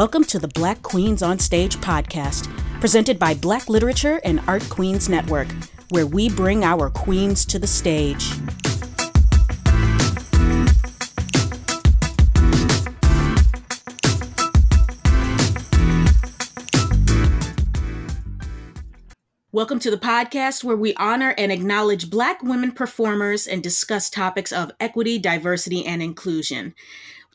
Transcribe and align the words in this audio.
Welcome 0.00 0.24
to 0.28 0.38
the 0.38 0.48
Black 0.48 0.80
Queens 0.80 1.22
on 1.22 1.38
Stage 1.38 1.76
podcast, 1.76 2.48
presented 2.80 3.18
by 3.18 3.34
Black 3.34 3.68
Literature 3.68 4.18
and 4.24 4.40
Art 4.46 4.66
Queens 4.70 5.10
Network, 5.10 5.48
where 5.90 6.06
we 6.06 6.30
bring 6.30 6.64
our 6.64 6.88
queens 6.88 7.44
to 7.44 7.58
the 7.58 7.66
stage. 7.66 8.32
Welcome 19.52 19.80
to 19.80 19.90
the 19.90 19.98
podcast 19.98 20.64
where 20.64 20.78
we 20.78 20.94
honor 20.94 21.34
and 21.36 21.52
acknowledge 21.52 22.08
Black 22.08 22.42
women 22.42 22.72
performers 22.72 23.46
and 23.46 23.62
discuss 23.62 24.08
topics 24.08 24.50
of 24.50 24.72
equity, 24.80 25.18
diversity, 25.18 25.84
and 25.84 26.02
inclusion. 26.02 26.74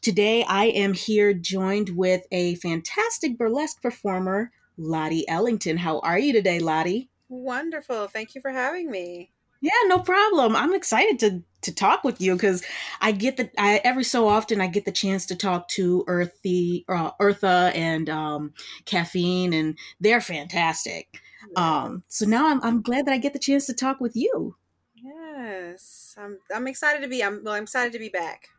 Today, 0.06 0.44
I 0.44 0.66
am 0.66 0.94
here 0.94 1.34
joined 1.34 1.90
with 1.98 2.28
a 2.32 2.54
fantastic 2.58 3.40
burlesque 3.40 3.82
performer, 3.82 4.52
Lottie 4.78 5.28
Ellington. 5.28 5.78
How 5.78 5.98
are 6.02 6.20
you 6.20 6.32
today, 6.32 6.60
Lottie? 6.60 7.10
Wonderful. 7.28 8.08
Thank 8.10 8.36
you 8.36 8.42
for 8.42 8.52
having 8.52 8.92
me. 8.92 9.32
Yeah, 9.62 9.72
no 9.88 9.98
problem. 9.98 10.56
I'm 10.56 10.76
excited 10.76 11.18
to 11.22 11.44
to 11.64 11.74
talk 11.74 12.04
with 12.04 12.22
you 12.22 12.36
because 12.36 12.64
I 13.02 13.14
get 13.14 13.38
the 13.38 13.50
I 13.58 13.82
every 13.84 14.04
so 14.04 14.28
often 14.28 14.62
I 14.62 14.68
get 14.68 14.86
the 14.86 14.92
chance 14.92 15.26
to 15.26 15.36
talk 15.36 15.70
to 15.70 16.04
Earthy, 16.06 16.86
uh, 16.88 17.14
Eartha 17.20 17.76
and 17.76 18.08
um, 18.08 18.54
Caffeine, 18.86 19.54
and 19.54 19.76
they're 20.00 20.22
fantastic. 20.22 21.20
Um, 21.56 22.04
so 22.10 22.28
now 22.28 22.52
I'm 22.52 22.62
I'm 22.62 22.84
glad 22.84 23.08
that 23.08 23.14
I 23.14 23.18
get 23.18 23.34
the 23.34 23.40
chance 23.40 23.66
to 23.66 23.74
talk 23.74 24.00
with 24.00 24.16
you. 24.16 24.56
Yes, 24.94 26.14
I'm 26.16 26.38
I'm 26.54 26.68
excited 26.68 27.02
to 27.02 27.08
be. 27.08 27.24
I'm 27.24 27.44
well. 27.44 27.56
I'm 27.56 27.64
excited 27.64 27.92
to 27.94 28.00
be 28.00 28.10
back. 28.10 28.50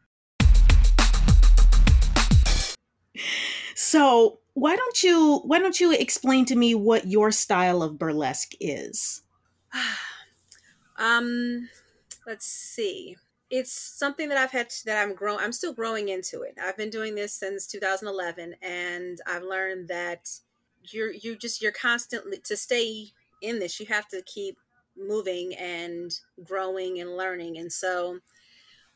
So 3.75 4.41
why 4.55 4.75
don't 4.75 5.03
you 5.03 5.41
why 5.45 5.59
don't 5.59 5.79
you 5.79 5.93
explain 5.93 6.45
to 6.47 6.57
me 6.57 6.75
what 6.75 7.07
your 7.07 7.31
style 7.31 7.83
of 7.83 7.99
burlesque 7.99 8.55
is? 8.59 9.23
um, 10.97 11.69
let's 12.27 12.47
see. 12.47 13.17
It's 13.51 13.71
something 13.71 14.29
that 14.29 14.39
I've 14.39 14.51
had 14.51 14.71
to, 14.71 14.85
that 14.87 15.03
I'm 15.03 15.15
growing. 15.15 15.41
I'm 15.41 15.53
still 15.53 15.73
growing 15.73 16.09
into 16.09 16.43
it. 16.43 16.57
I've 16.63 16.77
been 16.77 16.91
doing 16.91 17.15
this 17.15 17.33
since 17.33 17.67
2011, 17.67 18.57
and 18.61 19.21
I've 19.27 19.45
learned 19.45 19.89
that 19.89 20.31
you're 20.83 21.13
you 21.13 21.37
just 21.37 21.63
you're 21.63 21.73
constantly 21.73 22.39
to 22.45 22.57
stay 22.57 23.09
in 23.43 23.59
this. 23.59 23.79
You 23.79 23.87
have 23.87 24.09
to 24.09 24.23
keep 24.23 24.57
moving 24.97 25.55
and 25.55 26.11
growing 26.45 26.99
and 27.01 27.17
learning. 27.17 27.59
And 27.59 27.73
so, 27.73 28.21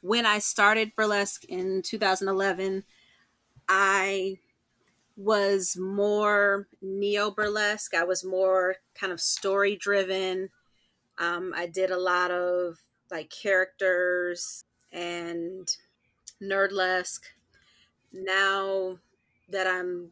when 0.01 0.27
I 0.27 0.39
started 0.39 0.97
burlesque 0.97 1.45
in 1.45 1.83
2011, 1.83 2.85
I 3.73 4.41
was 5.17 5.77
more 5.77 6.67
neo 6.83 7.31
burlesque. 7.31 7.95
I 7.95 8.03
was 8.03 8.25
more 8.25 8.77
kind 8.99 9.13
of 9.13 9.21
story 9.21 9.77
driven. 9.77 10.49
Um, 11.19 11.53
I 11.57 11.67
did 11.67 11.93
a 11.93 11.97
lot 11.97 12.33
of 12.33 12.79
like 13.13 13.31
characters 13.31 14.65
and 14.93 15.69
nerdlesque. 16.43 17.23
Now 18.13 18.99
that 19.49 19.69
I'm 19.69 20.11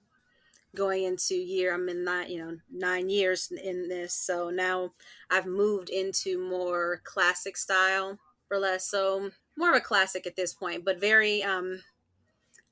going 0.77 1.03
into 1.03 1.35
year, 1.35 1.75
I'm 1.75 1.89
in 1.89 2.05
nine, 2.05 2.31
you 2.31 2.39
know, 2.39 2.59
nine 2.71 3.11
years 3.11 3.51
in 3.51 3.89
this. 3.89 4.15
So 4.15 4.51
now 4.51 4.93
I've 5.31 5.47
moved 5.47 5.89
into 5.89 6.39
more 6.39 7.01
classic 7.03 7.57
style 7.57 8.21
burlesque. 8.49 8.89
So 8.89 9.33
more 9.57 9.71
of 9.71 9.77
a 9.77 9.81
classic 9.81 10.29
at 10.29 10.37
this 10.37 10.55
point, 10.55 10.85
but 10.85 11.01
very, 11.01 11.43
um, 11.43 11.81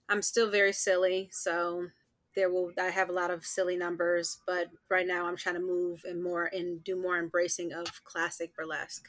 I'm 0.08 0.22
still 0.22 0.50
very 0.50 0.72
silly. 0.72 1.28
So 1.32 1.88
there 2.34 2.50
will 2.50 2.72
I 2.78 2.90
have 2.90 3.08
a 3.08 3.12
lot 3.12 3.30
of 3.30 3.44
silly 3.44 3.76
numbers, 3.76 4.38
but 4.46 4.70
right 4.90 5.06
now 5.06 5.26
I'm 5.26 5.36
trying 5.36 5.54
to 5.56 5.60
move 5.60 6.02
and 6.04 6.22
more 6.22 6.44
and 6.44 6.84
do 6.84 6.96
more 6.96 7.18
embracing 7.18 7.72
of 7.72 8.04
classic 8.04 8.54
burlesque. 8.54 9.08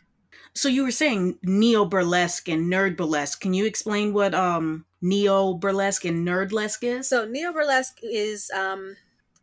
So 0.53 0.69
you 0.69 0.83
were 0.83 0.91
saying 0.91 1.39
neo 1.43 1.85
burlesque 1.85 2.49
and 2.49 2.71
nerd 2.71 2.97
burlesque. 2.97 3.41
Can 3.41 3.53
you 3.53 3.65
explain 3.65 4.13
what 4.13 4.33
um 4.33 4.85
neo 5.01 5.53
burlesque 5.53 6.05
and 6.05 6.27
nerdlesque 6.27 6.83
is? 6.83 7.09
So 7.09 7.25
neo 7.25 7.53
burlesque 7.53 7.99
is 8.01 8.49
um 8.51 8.95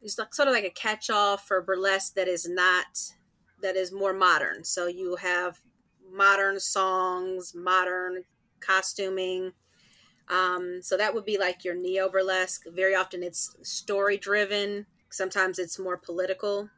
is 0.02 0.18
like, 0.18 0.34
sort 0.34 0.48
of 0.48 0.54
like 0.54 0.64
a 0.64 0.70
catch-all 0.70 1.36
for 1.36 1.62
burlesque 1.62 2.14
that 2.14 2.28
is 2.28 2.48
not 2.48 3.12
that 3.62 3.76
is 3.76 3.92
more 3.92 4.12
modern. 4.12 4.64
So 4.64 4.86
you 4.86 5.16
have 5.16 5.60
modern 6.10 6.60
songs, 6.60 7.54
modern 7.54 8.24
costuming, 8.60 9.52
um, 10.28 10.80
so 10.82 10.96
that 10.96 11.14
would 11.14 11.24
be 11.24 11.38
like 11.38 11.64
your 11.64 11.74
neo 11.74 12.08
burlesque. 12.08 12.62
Very 12.66 12.94
often 12.94 13.22
it's 13.22 13.54
story 13.62 14.16
driven. 14.16 14.86
Sometimes 15.10 15.58
it's 15.58 15.78
more 15.78 15.96
political. 15.96 16.70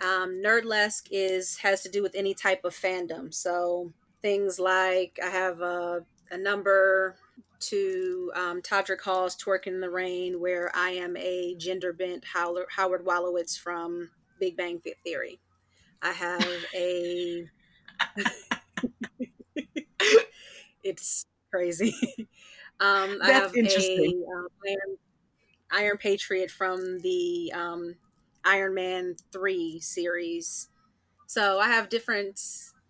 Um, 0.00 0.42
nerdlesque 0.42 1.08
is 1.10 1.58
has 1.58 1.82
to 1.82 1.90
do 1.90 2.02
with 2.02 2.14
any 2.14 2.34
type 2.34 2.64
of 2.64 2.74
fandom. 2.74 3.32
So 3.32 3.92
things 4.22 4.58
like 4.58 5.18
I 5.22 5.28
have 5.28 5.60
a, 5.60 6.04
a 6.30 6.38
number 6.38 7.16
to 7.60 8.32
um, 8.34 8.62
Todrick 8.62 9.02
Hall's 9.02 9.36
"Twerking 9.36 9.68
in 9.68 9.80
the 9.80 9.90
Rain," 9.90 10.40
where 10.40 10.70
I 10.74 10.90
am 10.90 11.16
a 11.16 11.54
gender 11.56 11.92
bent 11.92 12.24
Howard, 12.34 12.66
Howard 12.76 13.04
Wolowitz 13.04 13.58
from 13.58 14.10
Big 14.40 14.56
Bang 14.56 14.80
Theory. 15.04 15.38
I 16.02 16.12
have 16.12 16.46
a. 16.74 17.48
it's 20.82 21.24
crazy. 21.52 21.94
Um, 22.80 23.18
I 23.22 23.32
have 23.32 23.54
a 23.54 23.60
uh, 23.60 24.48
Iron, 24.66 24.96
Iron, 25.70 25.96
Patriot 25.98 26.50
from 26.50 27.00
the 27.00 27.52
um, 27.54 27.94
Iron 28.44 28.74
Man 28.74 29.16
three 29.32 29.80
series. 29.80 30.68
So 31.26 31.58
I 31.58 31.68
have 31.68 31.88
different. 31.88 32.40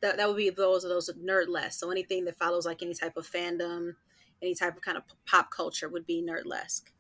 That, 0.01 0.19
that 0.19 0.29
would 0.29 0.37
be 0.37 0.51
those 0.51 0.85
of 0.85 0.91
those 0.91 1.11
nerdlesque. 1.23 1.75
So 1.75 1.91
anything 1.91 2.25
that 2.27 2.37
follows 2.37 2.67
like 2.67 2.83
any 2.83 2.93
type 2.93 3.17
of 3.17 3.27
fandom, 3.27 3.95
any 4.43 4.55
type 4.55 4.77
of 4.77 4.83
kind 4.83 4.99
of 4.99 5.05
pop 5.27 5.51
culture 5.51 5.89
would 5.89 6.07
be 6.07 6.23
nerdlesque. 6.23 6.91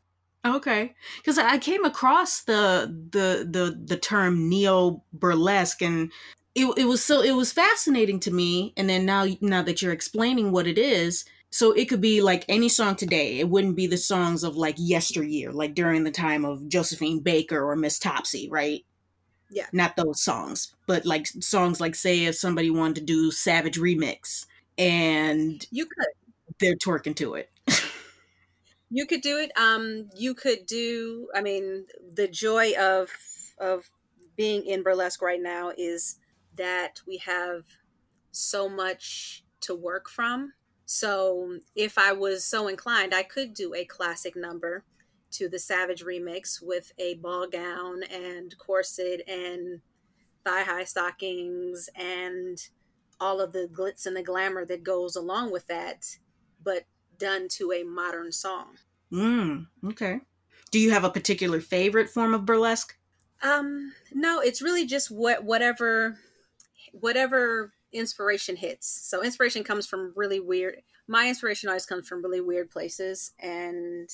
Okay, 0.46 0.94
because 1.16 1.38
I 1.38 1.56
came 1.56 1.84
across 1.84 2.42
the 2.42 2.94
the 3.10 3.46
the 3.50 3.80
the 3.82 3.96
term 3.96 4.48
neo 4.48 5.02
burlesque 5.12 5.80
and 5.80 6.12
it, 6.54 6.66
it 6.76 6.84
was 6.84 7.02
so 7.02 7.22
it 7.22 7.32
was 7.32 7.50
fascinating 7.50 8.20
to 8.20 8.30
me 8.30 8.74
and 8.76 8.88
then 8.88 9.06
now 9.06 9.26
now 9.40 9.62
that 9.62 9.80
you're 9.80 9.92
explaining 9.92 10.52
what 10.52 10.66
it 10.66 10.76
is 10.76 11.24
so 11.54 11.70
it 11.70 11.84
could 11.88 12.00
be 12.00 12.20
like 12.20 12.44
any 12.48 12.68
song 12.68 12.96
today. 12.96 13.38
It 13.38 13.48
wouldn't 13.48 13.76
be 13.76 13.86
the 13.86 13.96
songs 13.96 14.42
of 14.42 14.56
like 14.56 14.74
yesteryear, 14.76 15.52
like 15.52 15.76
during 15.76 16.02
the 16.02 16.10
time 16.10 16.44
of 16.44 16.66
Josephine 16.66 17.20
Baker 17.20 17.62
or 17.62 17.76
Miss 17.76 18.00
Topsy, 18.00 18.48
right? 18.50 18.84
Yeah. 19.52 19.66
Not 19.72 19.94
those 19.94 20.20
songs, 20.20 20.74
but 20.88 21.06
like 21.06 21.28
songs 21.28 21.80
like 21.80 21.94
say 21.94 22.24
if 22.24 22.34
somebody 22.34 22.70
wanted 22.70 22.96
to 22.96 23.00
do 23.02 23.30
Savage 23.30 23.78
remix 23.78 24.46
and 24.76 25.64
you 25.70 25.86
could 25.86 26.06
they're 26.58 26.74
twerking 26.74 27.14
to 27.14 27.34
it. 27.34 27.48
you 28.90 29.06
could 29.06 29.20
do 29.20 29.38
it. 29.38 29.52
Um 29.56 30.08
you 30.16 30.34
could 30.34 30.66
do 30.66 31.28
I 31.36 31.40
mean 31.40 31.86
the 32.14 32.26
joy 32.26 32.72
of 32.76 33.10
of 33.58 33.88
being 34.36 34.66
in 34.66 34.82
burlesque 34.82 35.22
right 35.22 35.40
now 35.40 35.70
is 35.78 36.18
that 36.56 36.94
we 37.06 37.18
have 37.18 37.62
so 38.32 38.68
much 38.68 39.44
to 39.60 39.76
work 39.76 40.10
from 40.10 40.52
so 40.86 41.58
if 41.74 41.98
I 41.98 42.12
was 42.12 42.44
so 42.44 42.68
inclined, 42.68 43.14
I 43.14 43.22
could 43.22 43.54
do 43.54 43.74
a 43.74 43.84
classic 43.84 44.36
number 44.36 44.84
to 45.32 45.48
the 45.48 45.58
Savage 45.58 46.04
remix 46.04 46.62
with 46.62 46.92
a 46.98 47.14
ball 47.14 47.46
gown 47.48 48.02
and 48.04 48.56
corset 48.58 49.22
and 49.28 49.80
thigh 50.44 50.62
high 50.62 50.84
stockings 50.84 51.88
and 51.94 52.58
all 53.20 53.40
of 53.40 53.52
the 53.52 53.68
glitz 53.72 54.06
and 54.06 54.16
the 54.16 54.22
glamour 54.22 54.64
that 54.66 54.82
goes 54.82 55.16
along 55.16 55.50
with 55.50 55.66
that, 55.68 56.18
but 56.62 56.84
done 57.18 57.48
to 57.48 57.72
a 57.72 57.82
modern 57.82 58.30
song. 58.30 58.76
Mm, 59.12 59.66
okay. 59.86 60.20
Do 60.70 60.78
you 60.78 60.90
have 60.90 61.04
a 61.04 61.10
particular 61.10 61.60
favorite 61.60 62.10
form 62.10 62.34
of 62.34 62.44
burlesque? 62.44 62.96
Um, 63.42 63.92
no, 64.12 64.40
it's 64.40 64.62
really 64.62 64.86
just 64.86 65.10
what 65.10 65.44
whatever 65.44 66.18
whatever 66.92 67.72
inspiration 67.94 68.56
hits. 68.56 68.86
So 69.08 69.22
inspiration 69.22 69.64
comes 69.64 69.86
from 69.86 70.12
really 70.14 70.40
weird. 70.40 70.82
My 71.06 71.28
inspiration 71.28 71.68
always 71.68 71.86
comes 71.86 72.08
from 72.08 72.22
really 72.22 72.40
weird 72.40 72.70
places, 72.70 73.32
and 73.38 74.10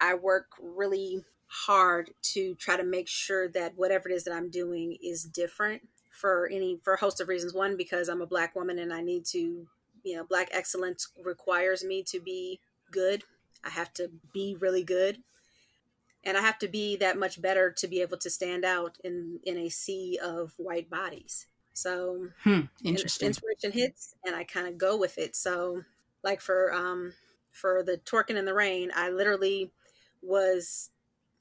I 0.00 0.14
work 0.14 0.48
really 0.60 1.24
hard 1.46 2.10
to 2.22 2.54
try 2.56 2.76
to 2.76 2.82
make 2.82 3.08
sure 3.08 3.48
that 3.48 3.76
whatever 3.76 4.08
it 4.08 4.14
is 4.14 4.24
that 4.24 4.34
I'm 4.34 4.50
doing 4.50 4.96
is 5.02 5.24
different 5.24 5.82
for 6.10 6.48
any 6.50 6.78
for 6.82 6.94
a 6.94 6.98
host 6.98 7.20
of 7.20 7.28
reasons. 7.28 7.54
One, 7.54 7.76
because 7.76 8.08
I'm 8.08 8.22
a 8.22 8.26
black 8.26 8.54
woman 8.56 8.78
and 8.78 8.92
I 8.92 9.00
need 9.00 9.24
to, 9.26 9.66
you 10.02 10.16
know, 10.16 10.24
black 10.24 10.48
excellence 10.52 11.08
requires 11.22 11.84
me 11.84 12.02
to 12.08 12.20
be 12.20 12.60
good. 12.90 13.22
I 13.64 13.70
have 13.70 13.92
to 13.94 14.10
be 14.32 14.56
really 14.58 14.82
good. 14.82 15.18
And 16.26 16.38
I 16.38 16.40
have 16.40 16.58
to 16.60 16.68
be 16.68 16.96
that 16.96 17.18
much 17.18 17.40
better 17.40 17.70
to 17.70 17.86
be 17.86 18.00
able 18.00 18.16
to 18.18 18.30
stand 18.30 18.64
out 18.64 18.96
in 19.04 19.40
in 19.44 19.58
a 19.58 19.68
sea 19.68 20.18
of 20.22 20.54
white 20.56 20.88
bodies. 20.88 21.46
So 21.74 22.28
hmm, 22.42 22.60
interesting. 22.84 23.28
Inspiration 23.28 23.72
hits, 23.72 24.14
and 24.24 24.34
I 24.36 24.44
kind 24.44 24.66
of 24.68 24.78
go 24.78 24.96
with 24.96 25.18
it. 25.18 25.36
So, 25.36 25.82
like 26.22 26.40
for 26.40 26.72
um 26.72 27.14
for 27.52 27.82
the 27.82 27.98
twerking 27.98 28.36
in 28.36 28.44
the 28.46 28.54
rain, 28.54 28.90
I 28.94 29.10
literally 29.10 29.72
was 30.22 30.90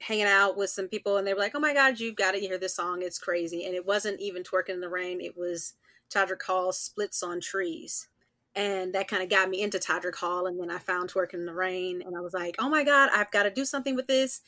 hanging 0.01 0.25
out 0.25 0.57
with 0.57 0.69
some 0.69 0.88
people 0.89 1.18
and 1.18 1.25
they 1.25 1.33
were 1.33 1.39
like, 1.39 1.56
"Oh 1.56 1.59
my 1.59 1.74
God, 1.74 2.00
you've 2.00 2.15
got 2.18 2.31
to 2.33 2.39
hear 2.39 2.57
this 2.57 2.75
song! 2.75 3.01
It's 3.01 3.19
crazy!" 3.19 3.65
And 3.65 3.75
it 3.75 3.85
wasn't 3.85 4.19
even 4.21 4.44
"Twerking 4.44 4.69
in 4.75 4.81
the 4.81 4.89
Rain"; 4.89 5.21
it 5.21 5.38
was 5.38 5.75
Todrick 6.09 6.44
Hall's 6.44 6.79
"Splits 6.79 7.24
on 7.24 7.39
Trees." 7.41 8.07
And 8.56 8.94
that 8.94 9.07
kind 9.07 9.24
of 9.24 9.29
got 9.29 9.50
me 9.50 9.62
into 9.63 9.79
Todrick 9.79 10.15
Hall. 10.15 10.45
And 10.47 10.59
then 10.59 10.69
I 10.71 10.77
found 10.79 11.12
Twerking 11.12 11.36
in 11.36 11.45
the 11.45 11.53
Rain, 11.53 12.01
and 12.03 12.15
I 12.18 12.21
was 12.21 12.33
like, 12.33 12.56
"Oh 12.59 12.69
my 12.69 12.83
God, 12.83 13.09
I've 13.13 13.31
got 13.31 13.44
to 13.44 13.51
do 13.51 13.65
something 13.65 13.95
with 13.95 14.07
this. 14.07 14.41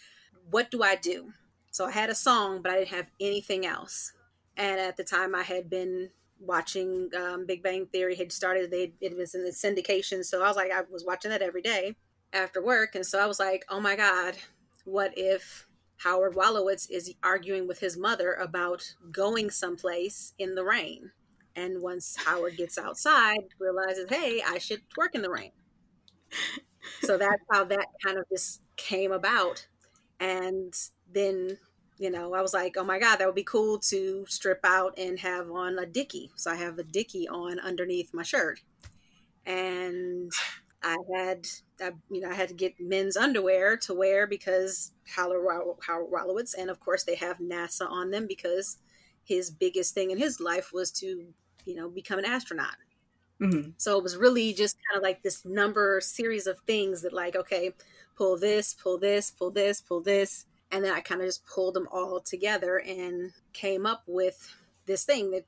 What 0.52 0.72
do 0.72 0.84
I 0.84 0.96
do?" 0.96 1.34
So 1.72 1.86
I 1.88 1.92
had 1.92 2.10
a 2.12 2.16
song, 2.16 2.62
but 2.64 2.72
I 2.72 2.76
didn't 2.78 2.90
have 2.90 3.12
anything 3.20 3.66
else. 3.66 4.14
And 4.58 4.80
at 4.80 4.98
the 4.98 5.04
time, 5.04 5.36
I 5.36 5.44
had 5.44 5.70
been 5.70 6.10
watching 6.40 7.10
um, 7.16 7.46
Big 7.46 7.64
Bang 7.64 7.88
Theory. 7.88 8.16
Had 8.16 8.32
started; 8.32 8.72
they 8.72 8.94
it 9.02 9.16
was 9.18 9.36
in 9.36 9.44
the 9.44 9.52
syndication, 9.52 10.24
so 10.24 10.44
I 10.44 10.48
was 10.48 10.56
like, 10.58 10.72
I 10.72 10.82
was 10.90 11.04
watching 11.06 11.32
that 11.32 11.42
every 11.42 11.62
day 11.62 11.96
after 12.34 12.62
work, 12.62 12.96
and 12.96 13.06
so 13.06 13.20
I 13.20 13.26
was 13.26 13.40
like, 13.40 13.66
"Oh 13.70 13.80
my 13.80 13.96
God, 13.96 14.36
what 14.86 15.14
if 15.18 15.68
Howard 15.98 16.36
Wolowitz 16.36 16.90
is 16.90 17.14
arguing 17.24 17.68
with 17.68 17.80
his 17.80 17.98
mother 17.98 18.34
about 18.34 18.96
going 19.12 19.50
someplace 19.50 20.34
in 20.38 20.56
the 20.56 20.64
rain?" 20.64 21.12
And 21.56 21.82
once 21.82 22.16
Howard 22.26 22.58
gets 22.58 22.78
outside, 22.78 23.46
realizes, 23.60 24.10
"Hey, 24.10 24.42
I 24.46 24.58
should 24.58 24.82
work 24.98 25.16
in 25.16 25.22
the 25.22 25.30
rain." 25.30 25.52
so 27.02 27.18
that's 27.18 27.42
how 27.52 27.64
that 27.66 27.88
kind 28.04 28.18
of 28.18 28.26
just 28.32 28.62
came 28.78 29.12
about, 29.12 29.68
and 30.20 30.74
then 31.12 31.58
you 31.98 32.10
know, 32.10 32.34
I 32.34 32.42
was 32.42 32.54
like, 32.54 32.76
oh 32.78 32.84
my 32.84 33.00
God, 33.00 33.18
that 33.18 33.26
would 33.26 33.36
be 33.36 33.44
cool 33.44 33.80
to 33.80 34.26
strip 34.28 34.60
out 34.64 34.98
and 34.98 35.20
have 35.20 35.50
on 35.50 35.80
a 35.80 35.86
dicky. 35.86 36.32
So 36.36 36.52
I 36.52 36.56
have 36.56 36.78
a 36.78 36.84
dicky 36.84 37.28
on 37.28 37.60
underneath 37.60 38.14
my 38.14 38.24
shirt. 38.24 38.62
And 39.46 40.32
I 40.84 40.98
had, 41.16 41.48
I, 41.82 41.94
you 42.12 42.22
know, 42.22 42.30
I 42.30 42.36
had 42.36 42.50
to 42.50 42.54
get 42.54 42.80
men's 42.80 43.18
underwear 43.18 43.76
to 43.78 43.94
wear 43.94 44.28
because 44.28 44.92
Howard, 45.16 45.44
Wolowitz, 45.44 46.54
and 46.56 46.70
of 46.70 46.80
course 46.80 47.04
they 47.04 47.16
have 47.16 47.40
NASA 47.40 47.90
on 47.90 48.12
them 48.12 48.28
because 48.28 48.78
his 49.24 49.50
biggest 49.50 49.96
thing 49.96 50.12
in 50.12 50.20
his 50.20 50.40
life 50.40 50.70
was 50.72 50.92
to, 50.92 51.26
you 51.66 51.76
know, 51.76 51.90
become 51.90 52.20
an 52.20 52.26
astronaut. 52.26 52.76
Mm-hmm. 53.42 53.72
So 53.78 53.98
it 53.98 54.04
was 54.04 54.16
really 54.16 54.54
just 54.54 54.78
kind 54.88 54.98
of 54.98 55.02
like 55.02 55.24
this 55.24 55.44
number 55.44 56.00
series 56.02 56.46
of 56.46 56.60
things 56.68 57.02
that, 57.02 57.14
like, 57.14 57.36
okay, 57.36 57.74
pull 58.16 58.38
this, 58.38 58.76
pull 58.76 59.00
this, 59.00 59.32
pull 59.32 59.50
this, 59.50 59.82
pull 59.82 60.02
this 60.02 60.46
and 60.72 60.84
then 60.84 60.94
I 60.94 61.00
kind 61.00 61.22
of 61.22 61.28
just 61.28 61.46
pulled 61.46 61.74
them 61.74 61.88
all 61.92 62.20
together 62.20 62.78
and 62.78 63.32
came 63.54 63.86
up 63.86 64.04
with 64.08 64.54
this 64.86 65.06
thing 65.06 65.32
that 65.32 65.46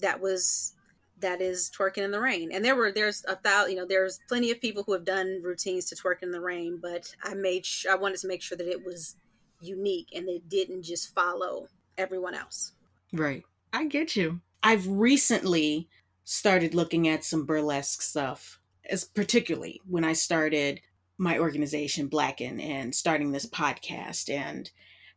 that 0.00 0.20
was 0.20 0.74
that 1.18 1.40
is 1.40 1.70
twerking 1.70 2.04
in 2.04 2.10
the 2.10 2.20
rain. 2.20 2.52
And 2.52 2.64
there 2.64 2.76
were 2.76 2.92
there's 2.92 3.24
a 3.26 3.36
thousand 3.36 3.72
you 3.72 3.78
know 3.78 3.86
there's 3.86 4.20
plenty 4.28 4.50
of 4.50 4.60
people 4.60 4.82
who 4.84 4.92
have 4.92 5.04
done 5.04 5.40
routines 5.42 5.86
to 5.86 5.96
twerk 5.96 6.22
in 6.22 6.30
the 6.30 6.40
rain, 6.40 6.78
but 6.80 7.14
I 7.22 7.34
made 7.34 7.64
sh- 7.64 7.86
I 7.90 7.94
wanted 7.94 8.18
to 8.20 8.28
make 8.28 8.42
sure 8.42 8.58
that 8.58 8.68
it 8.68 8.84
was 8.84 9.16
unique 9.60 10.08
and 10.14 10.28
it 10.28 10.48
didn't 10.48 10.82
just 10.82 11.14
follow 11.14 11.68
everyone 11.96 12.34
else. 12.34 12.72
Right. 13.12 13.44
I 13.72 13.86
get 13.86 14.16
you. 14.16 14.40
I've 14.62 14.86
recently 14.86 15.88
started 16.24 16.74
looking 16.74 17.08
at 17.08 17.24
some 17.24 17.46
burlesque 17.46 18.02
stuff, 18.02 18.58
as 18.88 19.04
particularly 19.04 19.80
when 19.88 20.04
I 20.04 20.12
started 20.12 20.80
my 21.18 21.38
organization 21.38 22.08
Blacken 22.08 22.60
and 22.60 22.94
starting 22.94 23.32
this 23.32 23.46
podcast 23.46 24.30
and 24.30 24.70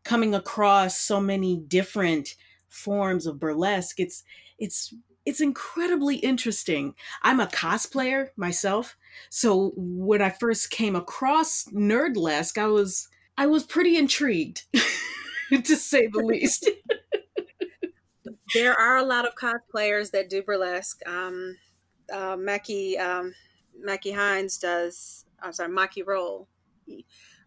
coming 0.04 0.34
across 0.34 0.98
so 0.98 1.20
many 1.20 1.58
different 1.58 2.36
forms 2.70 3.26
of 3.26 3.40
burlesque 3.40 4.00
it's 4.00 4.24
it's 4.60 4.94
it's 5.26 5.42
incredibly 5.42 6.16
interesting. 6.18 6.96
I'm 7.22 7.40
a 7.40 7.46
cosplayer 7.46 8.30
myself, 8.36 8.98
so 9.30 9.74
when 9.76 10.24
I 10.24 10.32
first 10.32 10.72
came 10.72 10.96
across 10.96 11.66
nerdlesque, 11.66 12.58
I 12.58 12.66
was 12.66 13.08
I 13.38 13.46
was 13.46 13.64
pretty 13.64 13.96
intrigued, 13.96 14.64
to 15.52 15.76
say 15.76 16.08
the 16.08 16.20
least. 16.20 16.70
there 18.56 18.74
are 18.74 18.98
a 18.98 19.04
lot 19.04 19.28
of 19.28 19.36
cosplayers 19.36 20.12
that 20.12 20.30
do 20.30 20.42
burlesque. 20.42 21.00
Um, 21.08 21.58
uh, 22.12 22.36
Mackie 22.36 22.98
um, 22.98 23.36
Mackie 23.80 24.12
Hines 24.12 24.58
does 24.58 25.26
I'm 25.42 25.54
sorry, 25.54 25.70
Maki 25.70 26.06
Roll 26.06 26.48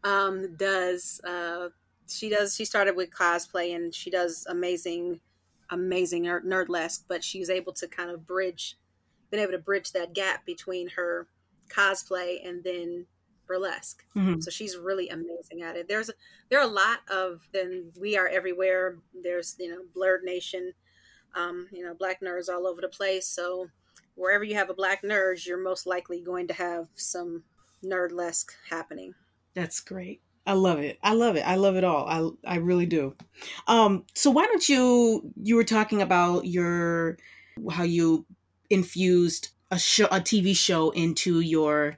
um, 0.04 0.54
does. 0.56 1.20
Uh, 1.24 1.68
she 2.08 2.28
does. 2.28 2.54
She 2.54 2.64
started 2.64 2.96
with 2.96 3.10
cosplay, 3.10 3.74
and 3.74 3.94
she 3.94 4.10
does 4.10 4.46
amazing, 4.48 5.20
amazing 5.70 6.24
nerdlesque. 6.24 7.04
But 7.08 7.24
she's 7.24 7.50
able 7.50 7.72
to 7.74 7.88
kind 7.88 8.10
of 8.10 8.26
bridge, 8.26 8.76
been 9.30 9.40
able 9.40 9.52
to 9.52 9.58
bridge 9.58 9.92
that 9.92 10.14
gap 10.14 10.44
between 10.44 10.90
her 10.90 11.28
cosplay 11.68 12.46
and 12.46 12.62
then 12.64 13.06
burlesque. 13.46 14.04
Mm-hmm. 14.16 14.40
So 14.40 14.50
she's 14.50 14.76
really 14.76 15.08
amazing 15.08 15.62
at 15.62 15.76
it. 15.76 15.88
There's 15.88 16.10
there 16.50 16.60
are 16.60 16.68
a 16.68 16.72
lot 16.72 17.00
of 17.10 17.48
then 17.52 17.92
we 17.98 18.16
are 18.16 18.28
everywhere. 18.28 18.98
There's 19.22 19.56
you 19.58 19.70
know 19.70 19.82
Blerd 19.96 20.24
Nation, 20.24 20.72
um, 21.34 21.68
you 21.72 21.84
know 21.84 21.94
black 21.94 22.20
nerds 22.20 22.48
all 22.48 22.66
over 22.66 22.80
the 22.80 22.88
place. 22.88 23.26
So 23.26 23.68
wherever 24.14 24.44
you 24.44 24.54
have 24.54 24.70
a 24.70 24.74
black 24.74 25.02
nerd, 25.02 25.46
you're 25.46 25.62
most 25.62 25.86
likely 25.86 26.20
going 26.20 26.48
to 26.48 26.54
have 26.54 26.88
some 26.96 27.44
nerdlesque 27.84 28.52
happening. 28.68 29.14
That's 29.54 29.80
great. 29.80 30.20
I 30.46 30.54
love 30.54 30.80
it. 30.80 30.98
I 31.02 31.14
love 31.14 31.36
it. 31.36 31.42
I 31.42 31.54
love 31.54 31.76
it 31.76 31.84
all. 31.84 32.06
I 32.44 32.54
I 32.54 32.56
really 32.56 32.86
do. 32.86 33.14
Um 33.66 34.04
so 34.14 34.30
why 34.30 34.46
don't 34.46 34.68
you 34.68 35.32
you 35.40 35.56
were 35.56 35.64
talking 35.64 36.02
about 36.02 36.46
your 36.46 37.16
how 37.70 37.84
you 37.84 38.26
infused 38.70 39.50
a 39.70 39.78
show 39.78 40.06
a 40.06 40.20
TV 40.20 40.56
show 40.56 40.90
into 40.90 41.40
your 41.40 41.96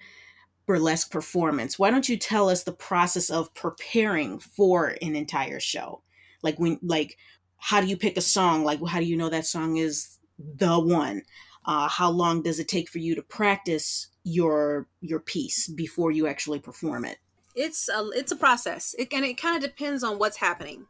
burlesque 0.66 1.10
performance. 1.10 1.78
Why 1.78 1.90
don't 1.90 2.08
you 2.08 2.16
tell 2.16 2.48
us 2.48 2.64
the 2.64 2.72
process 2.72 3.30
of 3.30 3.54
preparing 3.54 4.38
for 4.38 4.96
an 5.00 5.16
entire 5.16 5.60
show? 5.60 6.02
Like 6.42 6.58
when 6.58 6.78
like 6.82 7.16
how 7.56 7.80
do 7.80 7.86
you 7.86 7.96
pick 7.96 8.18
a 8.18 8.22
song? 8.22 8.64
Like 8.64 8.80
how 8.86 8.98
do 8.98 9.06
you 9.06 9.16
know 9.16 9.30
that 9.30 9.46
song 9.46 9.78
is 9.78 10.18
the 10.38 10.78
one? 10.78 11.22
Uh, 11.64 11.88
how 11.88 12.10
long 12.10 12.42
does 12.42 12.58
it 12.58 12.68
take 12.68 12.90
for 12.90 12.98
you 12.98 13.14
to 13.14 13.22
practice 13.22 14.08
your 14.24 14.86
your 15.00 15.20
piece 15.20 15.68
before 15.68 16.10
you 16.10 16.26
actually 16.26 16.58
perform 16.58 17.04
it? 17.04 17.18
It's 17.54 17.88
a 17.88 18.08
it's 18.14 18.32
a 18.32 18.36
process. 18.36 18.94
It, 18.98 19.12
and 19.12 19.24
it 19.24 19.40
kind 19.40 19.56
of 19.56 19.62
depends 19.62 20.02
on 20.02 20.18
what's 20.18 20.38
happening. 20.38 20.86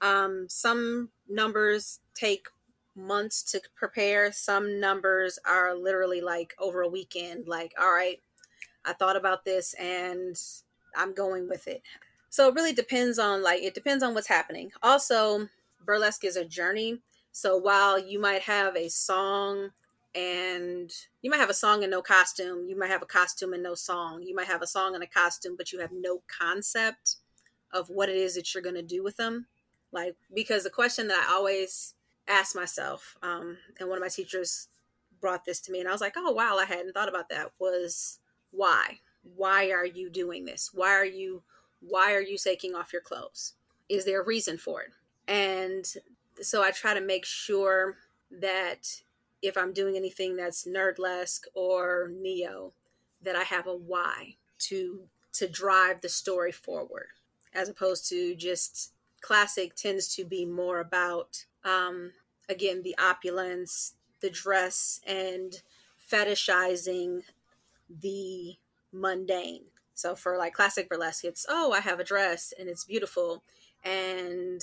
Um, 0.00 0.46
some 0.48 1.10
numbers 1.28 2.00
take 2.14 2.46
months 2.96 3.42
to 3.52 3.60
prepare. 3.76 4.32
Some 4.32 4.80
numbers 4.80 5.38
are 5.46 5.74
literally 5.74 6.20
like 6.20 6.54
over 6.58 6.82
a 6.82 6.88
weekend 6.88 7.46
like 7.46 7.72
all 7.80 7.92
right 7.92 8.20
i 8.84 8.92
thought 8.92 9.16
about 9.16 9.44
this 9.44 9.74
and 9.74 10.36
i'm 10.96 11.14
going 11.14 11.48
with 11.48 11.68
it. 11.68 11.82
So 12.30 12.48
it 12.48 12.54
really 12.54 12.72
depends 12.72 13.18
on 13.18 13.42
like 13.42 13.62
it 13.62 13.74
depends 13.74 14.02
on 14.02 14.14
what's 14.14 14.28
happening. 14.28 14.70
Also 14.82 15.48
burlesque 15.84 16.24
is 16.24 16.36
a 16.36 16.44
journey. 16.44 17.00
So 17.32 17.56
while 17.56 17.98
you 17.98 18.20
might 18.20 18.42
have 18.42 18.76
a 18.76 18.88
song 18.88 19.70
and 20.14 20.90
you 21.22 21.30
might 21.30 21.40
have 21.40 21.50
a 21.50 21.54
song 21.54 21.82
and 21.82 21.90
no 21.90 22.02
costume. 22.02 22.66
You 22.68 22.78
might 22.78 22.90
have 22.90 23.02
a 23.02 23.06
costume 23.06 23.52
and 23.52 23.62
no 23.62 23.74
song. 23.74 24.22
You 24.22 24.34
might 24.34 24.48
have 24.48 24.62
a 24.62 24.66
song 24.66 24.94
and 24.94 25.04
a 25.04 25.06
costume, 25.06 25.54
but 25.56 25.72
you 25.72 25.80
have 25.80 25.92
no 25.92 26.22
concept 26.26 27.16
of 27.72 27.88
what 27.88 28.08
it 28.08 28.16
is 28.16 28.34
that 28.34 28.52
you're 28.52 28.62
going 28.62 28.74
to 28.74 28.82
do 28.82 29.04
with 29.04 29.16
them. 29.16 29.46
Like, 29.92 30.16
because 30.34 30.64
the 30.64 30.70
question 30.70 31.08
that 31.08 31.26
I 31.28 31.34
always 31.34 31.94
ask 32.26 32.56
myself, 32.56 33.16
um, 33.22 33.58
and 33.78 33.88
one 33.88 33.98
of 33.98 34.02
my 34.02 34.08
teachers 34.08 34.68
brought 35.20 35.44
this 35.44 35.60
to 35.60 35.72
me, 35.72 35.80
and 35.80 35.88
I 35.88 35.92
was 35.92 36.00
like, 36.00 36.14
oh, 36.16 36.32
wow, 36.32 36.56
I 36.58 36.64
hadn't 36.64 36.92
thought 36.92 37.08
about 37.08 37.28
that, 37.28 37.52
was 37.58 38.18
why? 38.50 38.98
Why 39.22 39.70
are 39.70 39.86
you 39.86 40.10
doing 40.10 40.44
this? 40.44 40.70
Why 40.72 40.90
are 40.90 41.04
you 41.04 41.42
why 41.80 42.12
are 42.12 42.20
you 42.20 42.36
taking 42.36 42.74
off 42.74 42.92
your 42.92 43.02
clothes? 43.02 43.54
Is 43.88 44.04
there 44.04 44.20
a 44.20 44.24
reason 44.24 44.58
for 44.58 44.82
it? 44.82 44.90
And 45.26 45.86
so 46.42 46.62
I 46.62 46.70
try 46.72 46.92
to 46.94 47.00
make 47.00 47.24
sure 47.24 47.96
that 48.30 49.00
if 49.42 49.56
I'm 49.56 49.72
doing 49.72 49.96
anything 49.96 50.36
that's 50.36 50.66
nerdlesque 50.66 51.46
or 51.54 52.10
neo, 52.14 52.72
that 53.22 53.36
I 53.36 53.42
have 53.44 53.66
a 53.66 53.74
why 53.74 54.36
to 54.60 55.00
to 55.32 55.48
drive 55.48 56.00
the 56.00 56.08
story 56.08 56.52
forward, 56.52 57.08
as 57.54 57.68
opposed 57.68 58.08
to 58.08 58.34
just 58.34 58.92
classic 59.20 59.74
tends 59.74 60.14
to 60.16 60.24
be 60.24 60.44
more 60.44 60.80
about 60.80 61.44
um, 61.64 62.12
again 62.48 62.82
the 62.82 62.96
opulence, 62.98 63.94
the 64.20 64.30
dress, 64.30 65.00
and 65.06 65.62
fetishizing 66.10 67.22
the 67.88 68.56
mundane. 68.92 69.64
So 69.94 70.14
for 70.14 70.36
like 70.36 70.54
classic 70.54 70.88
burlesque, 70.88 71.24
it's 71.24 71.46
oh 71.48 71.72
I 71.72 71.80
have 71.80 72.00
a 72.00 72.04
dress 72.04 72.52
and 72.58 72.68
it's 72.68 72.84
beautiful, 72.84 73.42
and 73.84 74.62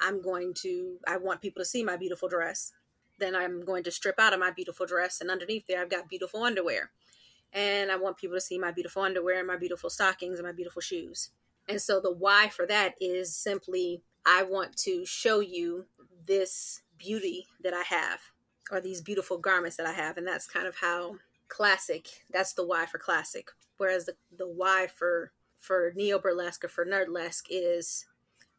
I'm 0.00 0.22
going 0.22 0.54
to 0.54 0.96
I 1.06 1.16
want 1.16 1.40
people 1.40 1.60
to 1.60 1.68
see 1.68 1.82
my 1.82 1.96
beautiful 1.96 2.28
dress 2.28 2.72
then 3.18 3.34
I'm 3.34 3.64
going 3.64 3.84
to 3.84 3.90
strip 3.90 4.18
out 4.18 4.32
of 4.32 4.40
my 4.40 4.50
beautiful 4.50 4.86
dress, 4.86 5.20
and 5.20 5.30
underneath 5.30 5.66
there, 5.66 5.80
I've 5.80 5.90
got 5.90 6.08
beautiful 6.08 6.42
underwear. 6.42 6.90
And 7.52 7.90
I 7.90 7.96
want 7.96 8.18
people 8.18 8.36
to 8.36 8.40
see 8.40 8.58
my 8.58 8.70
beautiful 8.70 9.02
underwear 9.02 9.38
and 9.38 9.46
my 9.46 9.56
beautiful 9.56 9.90
stockings 9.90 10.38
and 10.38 10.46
my 10.46 10.52
beautiful 10.52 10.82
shoes. 10.82 11.30
And 11.66 11.80
so 11.80 12.00
the 12.00 12.12
why 12.12 12.48
for 12.48 12.66
that 12.66 12.94
is 13.00 13.34
simply 13.34 14.02
I 14.26 14.42
want 14.42 14.76
to 14.78 15.06
show 15.06 15.40
you 15.40 15.86
this 16.26 16.82
beauty 16.98 17.46
that 17.62 17.72
I 17.72 17.82
have, 17.82 18.20
or 18.70 18.80
these 18.80 19.00
beautiful 19.00 19.38
garments 19.38 19.76
that 19.76 19.86
I 19.86 19.92
have. 19.92 20.16
And 20.16 20.26
that's 20.26 20.46
kind 20.46 20.66
of 20.66 20.76
how 20.76 21.16
classic, 21.48 22.08
that's 22.30 22.52
the 22.52 22.66
why 22.66 22.84
for 22.86 22.98
classic. 22.98 23.50
Whereas 23.78 24.06
the, 24.06 24.14
the 24.36 24.48
why 24.48 24.86
for 24.86 25.32
for 25.56 25.92
neo 25.96 26.18
burlesque 26.18 26.64
or 26.64 26.68
for 26.68 26.84
nerdlesque 26.84 27.46
is 27.50 28.06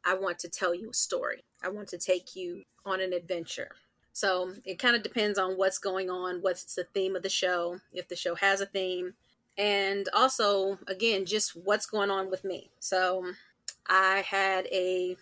I 0.04 0.16
want 0.16 0.40
to 0.40 0.50
tell 0.50 0.74
you 0.74 0.90
a 0.90 0.94
story. 0.94 1.44
I 1.62 1.70
want 1.70 1.88
to 1.90 1.98
take 1.98 2.36
you 2.36 2.64
on 2.86 3.02
an 3.02 3.14
adventure. 3.14 3.70
So 4.14 4.54
it 4.66 4.80
kind 4.80 4.96
of 4.96 5.04
depends 5.04 5.40
on 5.40 5.58
what's 5.58 5.78
going 5.78 6.10
on, 6.10 6.42
what's 6.42 6.76
the 6.76 6.86
theme 6.94 7.16
of 7.16 7.24
the 7.24 7.30
show, 7.30 7.80
if 7.94 8.08
the 8.08 8.16
show 8.16 8.36
has 8.36 8.60
a 8.60 8.66
theme, 8.66 9.14
and 9.58 10.08
also, 10.14 10.80
again, 10.88 11.26
just 11.26 11.56
what's 11.56 11.86
going 11.86 12.10
on 12.10 12.30
with 12.30 12.46
me. 12.46 12.70
So 12.80 13.34
I 13.88 14.24
had 14.26 14.68
a, 14.68 15.18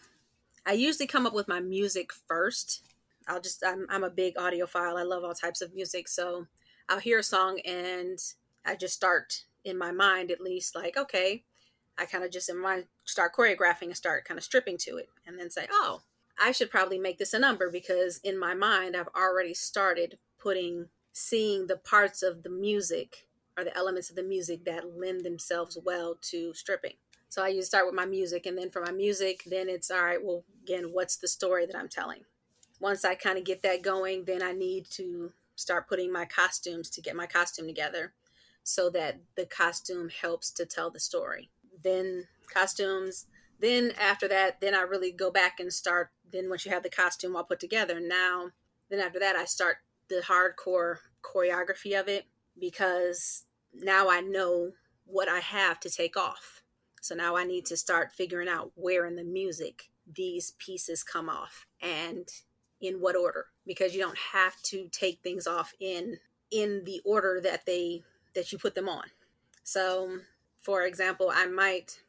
I 0.66 0.74
usually 0.74 1.08
come 1.08 1.26
up 1.26 1.34
with 1.34 1.48
my 1.48 1.60
music 1.60 2.12
first. 2.14 2.84
I'll 3.28 3.42
just, 3.42 3.64
I'm, 3.66 3.88
I'm 3.90 4.04
a 4.04 4.12
big 4.12 4.36
audiophile. 4.36 4.98
I 4.98 5.04
love 5.04 5.24
all 5.24 5.34
types 5.34 5.62
of 5.62 5.74
music. 5.74 6.08
So 6.08 6.46
I'll 6.88 7.00
hear 7.00 7.20
a 7.20 7.24
song 7.24 7.60
and 7.66 8.20
I 8.64 8.76
just 8.76 8.94
start 8.94 9.44
in 9.66 9.78
my 9.78 9.92
mind, 9.92 10.30
at 10.30 10.40
least, 10.40 10.76
like, 10.76 10.98
okay, 10.98 11.44
I 11.98 12.06
kind 12.06 12.24
of 12.24 12.32
just 12.32 12.50
in 12.50 12.58
my 12.58 12.84
start 13.06 13.34
choreographing 13.36 13.84
and 13.84 13.98
start 13.98 14.26
kind 14.26 14.38
of 14.38 14.44
stripping 14.44 14.78
to 14.80 14.98
it 14.98 15.10
and 15.26 15.40
then 15.40 15.50
say, 15.50 15.66
oh, 15.72 16.02
I 16.40 16.52
should 16.52 16.70
probably 16.70 17.00
make 17.00 17.18
this 17.18 17.34
a 17.34 17.40
number 17.40 17.70
because 17.70 18.20
in 18.24 18.38
my 18.38 18.54
mind, 18.54 18.96
I've 18.96 19.10
already 19.16 19.54
started 19.54 20.18
putting, 20.38 20.88
seeing 21.14 21.68
the 21.68 21.78
parts 21.78 22.22
of 22.22 22.44
the 22.44 22.50
music 22.50 23.28
or 23.58 23.64
the 23.64 23.76
elements 23.76 24.10
of 24.10 24.16
the 24.16 24.24
music 24.24 24.66
that 24.66 24.98
lend 24.98 25.26
themselves 25.26 25.78
well 25.84 26.16
to 26.22 26.54
stripping. 26.54 26.94
So 27.30 27.44
I 27.44 27.48
usually 27.48 27.64
start 27.64 27.86
with 27.86 27.96
my 27.96 28.06
music, 28.06 28.46
and 28.46 28.58
then 28.58 28.70
for 28.70 28.82
my 28.82 28.92
music, 28.92 29.44
then 29.46 29.68
it's 29.68 29.92
all 29.92 30.04
right. 30.04 30.24
Well, 30.24 30.46
again, 30.64 30.92
what's 30.94 31.18
the 31.18 31.28
story 31.28 31.66
that 31.66 31.76
I'm 31.76 31.90
telling? 31.90 32.22
Once 32.80 33.04
I 33.04 33.16
kind 33.16 33.38
of 33.38 33.44
get 33.44 33.64
that 33.64 33.82
going, 33.82 34.26
then 34.26 34.42
I 34.42 34.54
need 34.54 34.86
to 34.92 35.34
start 35.56 35.90
putting 35.90 36.14
my 36.14 36.26
costumes 36.26 36.90
to 36.92 37.02
get 37.02 37.16
my 37.16 37.26
costume 37.26 37.68
together, 37.68 38.14
so 38.64 38.90
that 38.92 39.20
the 39.36 39.46
costume 39.46 40.10
helps 40.10 40.52
to 40.52 40.66
tell 40.66 40.90
the 40.90 41.00
story. 41.00 41.50
Then 41.84 42.28
costumes. 42.54 43.26
Then 43.60 43.92
after 44.00 44.28
that, 44.28 44.62
then 44.62 44.76
I 44.76 44.82
really 44.82 45.12
go 45.12 45.32
back 45.32 45.60
and 45.60 45.74
start. 45.74 46.12
Then 46.32 46.50
once 46.50 46.66
you 46.66 46.72
have 46.72 46.84
the 46.84 46.90
costume 46.90 47.36
all 47.36 47.44
put 47.44 47.60
together, 47.60 48.00
now 48.00 48.52
then 48.90 49.00
after 49.00 49.20
that 49.20 49.36
I 49.36 49.46
start 49.46 49.78
the 50.10 50.22
hardcore 50.28 50.98
choreography 51.22 52.00
of 52.00 52.08
it 52.08 52.26
because 52.60 53.46
now 53.74 54.10
I 54.10 54.22
know 54.22 54.72
what 55.06 55.30
I 55.30 55.40
have 55.40 55.80
to 55.82 55.90
take 55.90 56.18
off. 56.18 56.62
So 57.02 57.16
now 57.16 57.38
I 57.38 57.44
need 57.44 57.66
to 57.68 57.78
start 57.78 58.14
figuring 58.14 58.50
out 58.50 58.72
where 58.76 59.06
in 59.06 59.16
the 59.16 59.24
music 59.24 59.90
these 60.16 60.54
pieces 60.58 61.04
come 61.04 61.30
off 61.30 61.66
and 61.82 62.28
in 62.82 62.96
what 63.02 63.16
order 63.16 63.48
because 63.66 63.94
you 63.94 64.00
don't 64.00 64.18
have 64.34 64.62
to 64.62 64.88
take 64.92 65.20
things 65.22 65.48
off 65.48 65.74
in 65.80 66.18
in 66.52 66.84
the 66.86 67.02
order 67.04 67.42
that 67.42 67.66
they 67.66 68.04
that 68.34 68.52
you 68.52 68.58
put 68.58 68.76
them 68.76 68.88
on. 68.88 69.06
So, 69.64 70.20
for 70.62 70.84
example, 70.84 71.32
I 71.34 71.48
might 71.48 72.02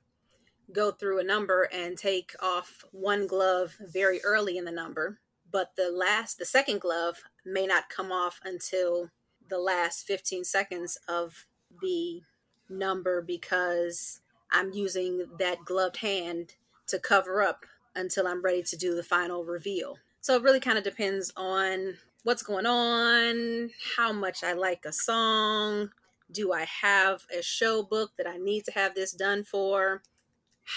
go 0.72 0.90
through 0.90 1.18
a 1.18 1.24
number 1.24 1.68
and 1.72 1.96
take 1.96 2.34
off 2.40 2.84
one 2.92 3.26
glove 3.26 3.76
very 3.80 4.20
early 4.24 4.58
in 4.58 4.64
the 4.64 4.72
number, 4.72 5.18
but 5.50 5.72
the 5.76 5.90
last 5.90 6.38
the 6.38 6.44
second 6.44 6.80
glove 6.80 7.22
may 7.44 7.66
not 7.66 7.88
come 7.88 8.12
off 8.12 8.40
until 8.44 9.10
the 9.48 9.58
last 9.58 10.06
15 10.06 10.44
seconds 10.44 10.98
of 11.08 11.46
the 11.80 12.22
number 12.68 13.22
because 13.22 14.20
I'm 14.52 14.72
using 14.72 15.26
that 15.38 15.64
gloved 15.64 15.98
hand 15.98 16.54
to 16.88 16.98
cover 16.98 17.42
up 17.42 17.64
until 17.94 18.26
I'm 18.26 18.42
ready 18.42 18.62
to 18.62 18.76
do 18.76 18.94
the 18.94 19.02
final 19.02 19.44
reveal. 19.44 19.98
So 20.20 20.36
it 20.36 20.42
really 20.42 20.60
kind 20.60 20.78
of 20.78 20.84
depends 20.84 21.32
on 21.36 21.94
what's 22.22 22.42
going 22.42 22.66
on, 22.66 23.70
how 23.96 24.12
much 24.12 24.44
I 24.44 24.52
like 24.52 24.84
a 24.84 24.92
song, 24.92 25.90
do 26.30 26.52
I 26.52 26.66
have 26.82 27.24
a 27.36 27.42
show 27.42 27.82
book 27.82 28.12
that 28.18 28.26
I 28.26 28.36
need 28.36 28.64
to 28.66 28.72
have 28.72 28.94
this 28.94 29.12
done 29.12 29.44
for, 29.44 30.02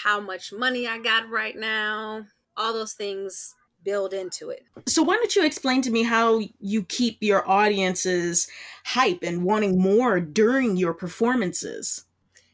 how 0.02 0.20
much 0.20 0.52
money 0.52 0.88
I 0.88 0.98
got 0.98 1.28
right 1.28 1.56
now, 1.56 2.26
all 2.56 2.72
those 2.72 2.94
things 2.94 3.54
build 3.84 4.14
into 4.14 4.50
it. 4.50 4.62
So 4.86 5.02
why 5.02 5.16
don't 5.16 5.36
you 5.36 5.44
explain 5.44 5.82
to 5.82 5.90
me 5.90 6.02
how 6.02 6.40
you 6.60 6.84
keep 6.84 7.18
your 7.20 7.48
audiences 7.48 8.48
hype 8.84 9.22
and 9.22 9.44
wanting 9.44 9.80
more 9.80 10.20
during 10.20 10.76
your 10.76 10.94
performances? 10.94 12.04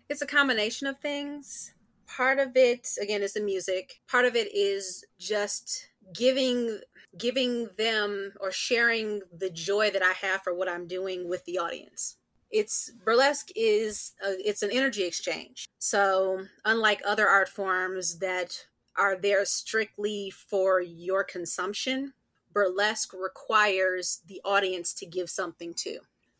It's 0.09 0.23
a 0.23 0.26
combination 0.26 0.87
of 0.87 0.99
things. 0.99 1.73
Part 2.07 2.38
of 2.38 2.57
it 2.57 2.88
again 3.00 3.23
is 3.23 3.35
the 3.35 3.40
music. 3.40 4.00
Part 4.11 4.25
of 4.25 4.35
it 4.35 4.49
is 4.54 5.04
just 5.18 5.88
giving 6.14 6.80
giving 7.16 7.68
them 7.78 8.33
or 8.40 8.52
sharing 8.52 9.23
the 9.37 9.50
joy 9.50 9.90
that 9.90 10.02
I 10.02 10.12
have 10.12 10.42
for 10.42 10.54
what 10.54 10.68
I'm 10.68 10.87
doing 10.87 11.28
with 11.28 11.45
the 11.45 11.59
audience. 11.59 12.16
It's 12.50 12.90
burlesque 13.05 13.50
is 13.55 14.14
a, 14.25 14.37
it's 14.38 14.62
an 14.62 14.71
energy 14.73 15.05
exchange. 15.05 15.69
So 15.78 16.47
unlike 16.64 17.02
other 17.07 17.28
art 17.28 17.49
forms 17.49 18.19
that 18.19 18.67
are 18.97 19.17
there 19.17 19.45
strictly 19.45 20.31
for 20.31 20.81
your 20.81 21.25
consumption, 21.25 22.14
burlesque 22.52 23.12
requires 23.12 24.23
the 24.26 24.40
audience 24.45 24.93
to 24.95 25.07
give 25.07 25.31
something 25.31 25.75
too. 25.75 25.99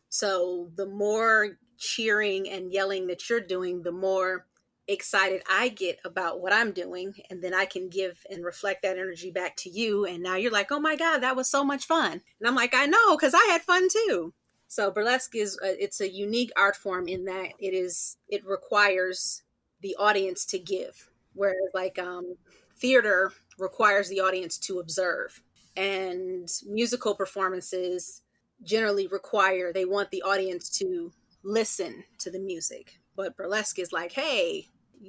So 0.09 0.71
the 0.75 0.87
more 0.87 1.57
cheering 1.77 2.49
and 2.49 2.73
yelling 2.73 3.07
that 3.07 3.29
you're 3.29 3.39
doing, 3.39 3.83
the 3.83 3.91
more 3.91 4.45
excited 4.87 5.43
I 5.49 5.69
get 5.69 5.99
about 6.03 6.41
what 6.41 6.51
I'm 6.51 6.71
doing. 6.71 7.13
And 7.29 7.43
then 7.43 7.53
I 7.53 7.65
can 7.65 7.89
give 7.89 8.25
and 8.29 8.43
reflect 8.43 8.81
that 8.81 8.97
energy 8.97 9.29
back 9.31 9.55
to 9.57 9.69
you. 9.69 10.05
And 10.05 10.23
now 10.23 10.35
you're 10.35 10.51
like, 10.51 10.71
oh 10.71 10.79
my 10.79 10.95
God, 10.95 11.19
that 11.19 11.35
was 11.35 11.47
so 11.47 11.63
much 11.63 11.85
fun. 11.85 12.13
And 12.13 12.47
I'm 12.47 12.55
like, 12.55 12.73
I 12.73 12.87
know, 12.87 13.15
because 13.15 13.35
I 13.35 13.45
had 13.51 13.61
fun 13.61 13.87
too. 13.89 14.33
So 14.69 14.91
burlesque 14.91 15.35
is 15.35 15.57
a, 15.63 15.83
it's 15.83 15.99
a 15.99 16.09
unique 16.09 16.51
art 16.55 16.75
form 16.75 17.07
in 17.07 17.25
that 17.25 17.53
it 17.59 17.73
is 17.73 18.15
it 18.29 18.45
requires 18.45 19.41
the 19.81 19.95
audience 19.97 20.45
to 20.45 20.59
give. 20.59 21.09
Whereas 21.33 21.57
like 21.73 21.97
um, 21.97 22.35
theater 22.77 23.31
requires 23.57 24.09
the 24.09 24.21
audience 24.21 24.59
to 24.59 24.79
observe. 24.79 25.41
And 25.75 26.47
musical 26.67 27.15
performances 27.15 28.21
generally 28.61 29.07
require 29.07 29.73
they 29.73 29.85
want 29.85 30.11
the 30.11 30.21
audience 30.21 30.69
to 30.77 31.11
listen 31.43 32.03
to 32.19 32.29
the 32.29 32.39
music. 32.39 32.99
But 33.15 33.35
burlesque 33.35 33.79
is 33.79 33.91
like 33.91 34.11
hey 34.11 34.67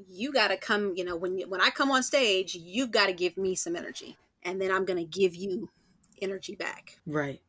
you 0.09 0.33
got 0.33 0.49
to 0.49 0.57
come 0.57 0.95
you 0.97 1.05
know 1.05 1.17
when 1.17 1.41
when 1.51 1.61
i 1.61 1.69
come 1.69 1.91
on 1.91 2.01
stage 2.01 2.55
you've 2.55 2.93
got 2.93 3.07
to 3.07 3.13
give 3.13 3.37
me 3.37 3.57
some 3.57 3.75
energy 3.75 4.17
and 4.45 4.61
then 4.61 4.71
i'm 4.71 4.85
going 4.85 4.97
to 4.97 5.19
give 5.19 5.35
you 5.35 5.69
energy 6.23 6.55
back. 6.55 7.01
Right 7.07 7.41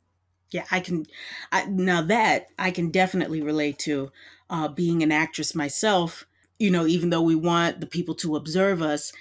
yeah 0.52 0.66
i 0.72 0.80
can 0.80 1.06
I, 1.52 1.66
now 1.66 2.02
that 2.04 2.48
i 2.60 2.72
can 2.72 2.92
definitely 2.92 3.42
relate 3.42 3.80
to 3.80 4.12
uh, 4.50 4.68
being 4.68 5.02
an 5.02 5.12
actress 5.12 5.56
myself 5.56 6.26
you 6.60 6.70
know 6.72 6.86
even 6.86 7.10
though 7.10 7.22
we 7.22 7.36
want 7.36 7.80
the 7.80 7.88
people 7.88 8.16
to 8.16 8.36
observe 8.36 8.82
us 8.82 9.12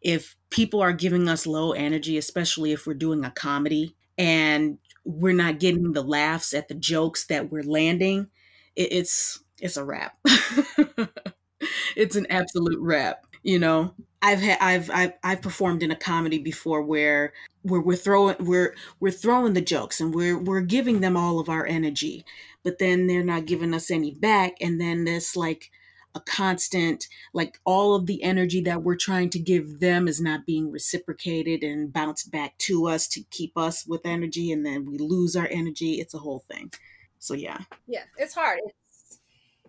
if 0.00 0.36
people 0.50 0.80
are 0.80 0.92
giving 0.92 1.28
us 1.28 1.46
low 1.46 1.72
energy, 1.72 2.16
especially 2.16 2.72
if 2.72 2.86
we're 2.86 2.94
doing 2.94 3.24
a 3.24 3.30
comedy 3.30 3.96
and 4.16 4.78
we're 5.04 5.34
not 5.34 5.58
getting 5.58 5.92
the 5.92 6.02
laughs 6.02 6.54
at 6.54 6.68
the 6.68 6.74
jokes 6.74 7.26
that 7.26 7.50
we're 7.50 7.62
landing, 7.62 8.28
it, 8.76 8.92
it's 8.92 9.40
it's 9.60 9.76
a 9.76 9.84
wrap. 9.84 10.16
it's 11.96 12.16
an 12.16 12.26
absolute 12.30 12.78
wrap. 12.80 13.24
You 13.42 13.58
know, 13.58 13.94
I've 14.20 14.40
had 14.40 14.58
I've, 14.60 14.90
I've 14.90 15.12
I've 15.22 15.42
performed 15.42 15.82
in 15.82 15.90
a 15.90 15.96
comedy 15.96 16.38
before 16.38 16.82
where 16.82 17.32
where 17.62 17.80
we're 17.80 17.96
throwing 17.96 18.36
we're 18.40 18.74
we're 19.00 19.12
throwing 19.12 19.52
the 19.52 19.60
jokes 19.60 20.00
and 20.00 20.14
we're 20.14 20.38
we're 20.38 20.60
giving 20.60 21.00
them 21.00 21.16
all 21.16 21.38
of 21.38 21.48
our 21.48 21.66
energy, 21.66 22.24
but 22.64 22.78
then 22.78 23.06
they're 23.06 23.22
not 23.22 23.46
giving 23.46 23.74
us 23.74 23.90
any 23.90 24.12
back, 24.12 24.54
and 24.60 24.80
then 24.80 25.04
this 25.04 25.36
like 25.36 25.70
a 26.14 26.20
constant 26.20 27.06
like 27.32 27.60
all 27.64 27.94
of 27.94 28.06
the 28.06 28.22
energy 28.22 28.60
that 28.62 28.82
we're 28.82 28.96
trying 28.96 29.30
to 29.30 29.38
give 29.38 29.78
them 29.78 30.08
is 30.08 30.20
not 30.20 30.46
being 30.46 30.70
reciprocated 30.70 31.62
and 31.62 31.92
bounced 31.92 32.30
back 32.32 32.56
to 32.58 32.88
us 32.88 33.06
to 33.06 33.22
keep 33.30 33.56
us 33.56 33.86
with 33.86 34.00
energy. 34.04 34.50
And 34.50 34.64
then 34.64 34.86
we 34.86 34.98
lose 34.98 35.36
our 35.36 35.48
energy. 35.50 36.00
It's 36.00 36.14
a 36.14 36.18
whole 36.18 36.44
thing. 36.50 36.72
So 37.18 37.34
yeah. 37.34 37.58
Yeah 37.86 38.04
it's 38.16 38.34
hard. 38.34 38.60
It's 38.66 39.20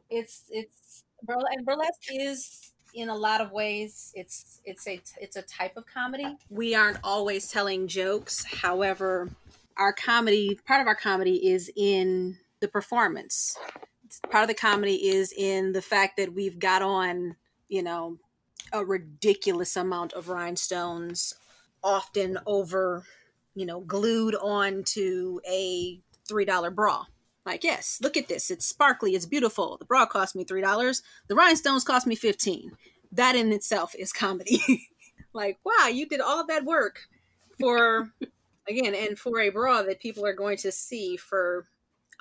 it's 0.09 0.43
it's 0.49 1.03
and 1.27 1.65
burlesque 1.65 2.09
is 2.09 2.71
in 2.93 3.09
a 3.09 3.15
lot 3.15 3.41
of 3.41 3.51
ways 3.51 4.11
it's 4.15 4.59
it's 4.65 4.87
a 4.87 5.01
it's 5.19 5.35
a 5.35 5.41
type 5.43 5.77
of 5.77 5.85
comedy. 5.85 6.37
We 6.49 6.75
aren't 6.75 6.97
always 7.03 7.51
telling 7.51 7.87
jokes. 7.87 8.43
However 8.43 9.29
our 9.77 9.93
comedy 9.93 10.59
part 10.67 10.81
of 10.81 10.87
our 10.87 10.95
comedy 10.95 11.49
is 11.49 11.71
in 11.75 12.37
the 12.59 12.67
performance. 12.67 13.57
Part 14.29 14.43
of 14.43 14.47
the 14.49 14.55
comedy 14.55 15.07
is 15.07 15.33
in 15.35 15.71
the 15.71 15.81
fact 15.81 16.17
that 16.17 16.33
we've 16.33 16.59
got 16.59 16.81
on, 16.81 17.35
you 17.67 17.83
know, 17.83 18.17
a 18.73 18.83
ridiculous 18.83 19.75
amount 19.77 20.13
of 20.13 20.29
rhinestones, 20.29 21.35
often 21.83 22.37
over, 22.45 23.03
you 23.55 23.65
know, 23.65 23.79
glued 23.79 24.35
onto 24.35 25.39
a 25.47 25.99
$3 26.27 26.75
bra. 26.75 27.05
Like, 27.45 27.63
yes, 27.63 27.99
look 28.01 28.17
at 28.17 28.27
this. 28.27 28.51
It's 28.51 28.65
sparkly, 28.65 29.15
it's 29.15 29.25
beautiful. 29.25 29.77
The 29.77 29.85
bra 29.85 30.05
cost 30.05 30.35
me 30.35 30.45
$3. 30.45 31.01
The 31.27 31.35
rhinestones 31.35 31.83
cost 31.83 32.05
me 32.05 32.15
15. 32.15 32.71
That 33.11 33.35
in 33.35 33.51
itself 33.51 33.95
is 33.97 34.11
comedy. 34.11 34.61
like, 35.33 35.59
wow, 35.63 35.87
you 35.87 36.07
did 36.07 36.21
all 36.21 36.45
that 36.47 36.65
work 36.65 37.07
for 37.59 38.11
again 38.67 38.93
and 38.93 39.17
for 39.17 39.39
a 39.39 39.49
bra 39.49 39.81
that 39.83 39.99
people 39.99 40.25
are 40.25 40.33
going 40.33 40.57
to 40.57 40.71
see 40.71 41.17
for 41.17 41.67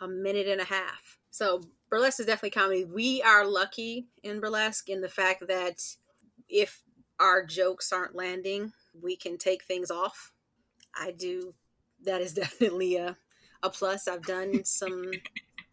a 0.00 0.08
minute 0.08 0.46
and 0.46 0.60
a 0.60 0.64
half. 0.64 1.18
So 1.30 1.66
burlesque 1.90 2.20
is 2.20 2.26
definitely 2.26 2.50
comedy. 2.50 2.84
We 2.84 3.22
are 3.22 3.46
lucky 3.46 4.06
in 4.22 4.40
burlesque 4.40 4.88
in 4.88 5.00
the 5.00 5.08
fact 5.08 5.46
that 5.48 5.82
if 6.48 6.82
our 7.20 7.44
jokes 7.44 7.92
aren't 7.92 8.14
landing, 8.14 8.72
we 9.00 9.16
can 9.16 9.36
take 9.36 9.64
things 9.64 9.90
off. 9.90 10.32
I 10.98 11.10
do. 11.10 11.54
That 12.04 12.20
is 12.20 12.32
definitely 12.34 12.96
a 12.96 13.16
a 13.62 13.70
plus. 13.70 14.08
I've 14.08 14.22
done 14.22 14.64
some 14.64 15.10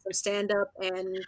some 0.03 0.13
stand 0.13 0.51
up 0.51 0.71
and 0.81 1.25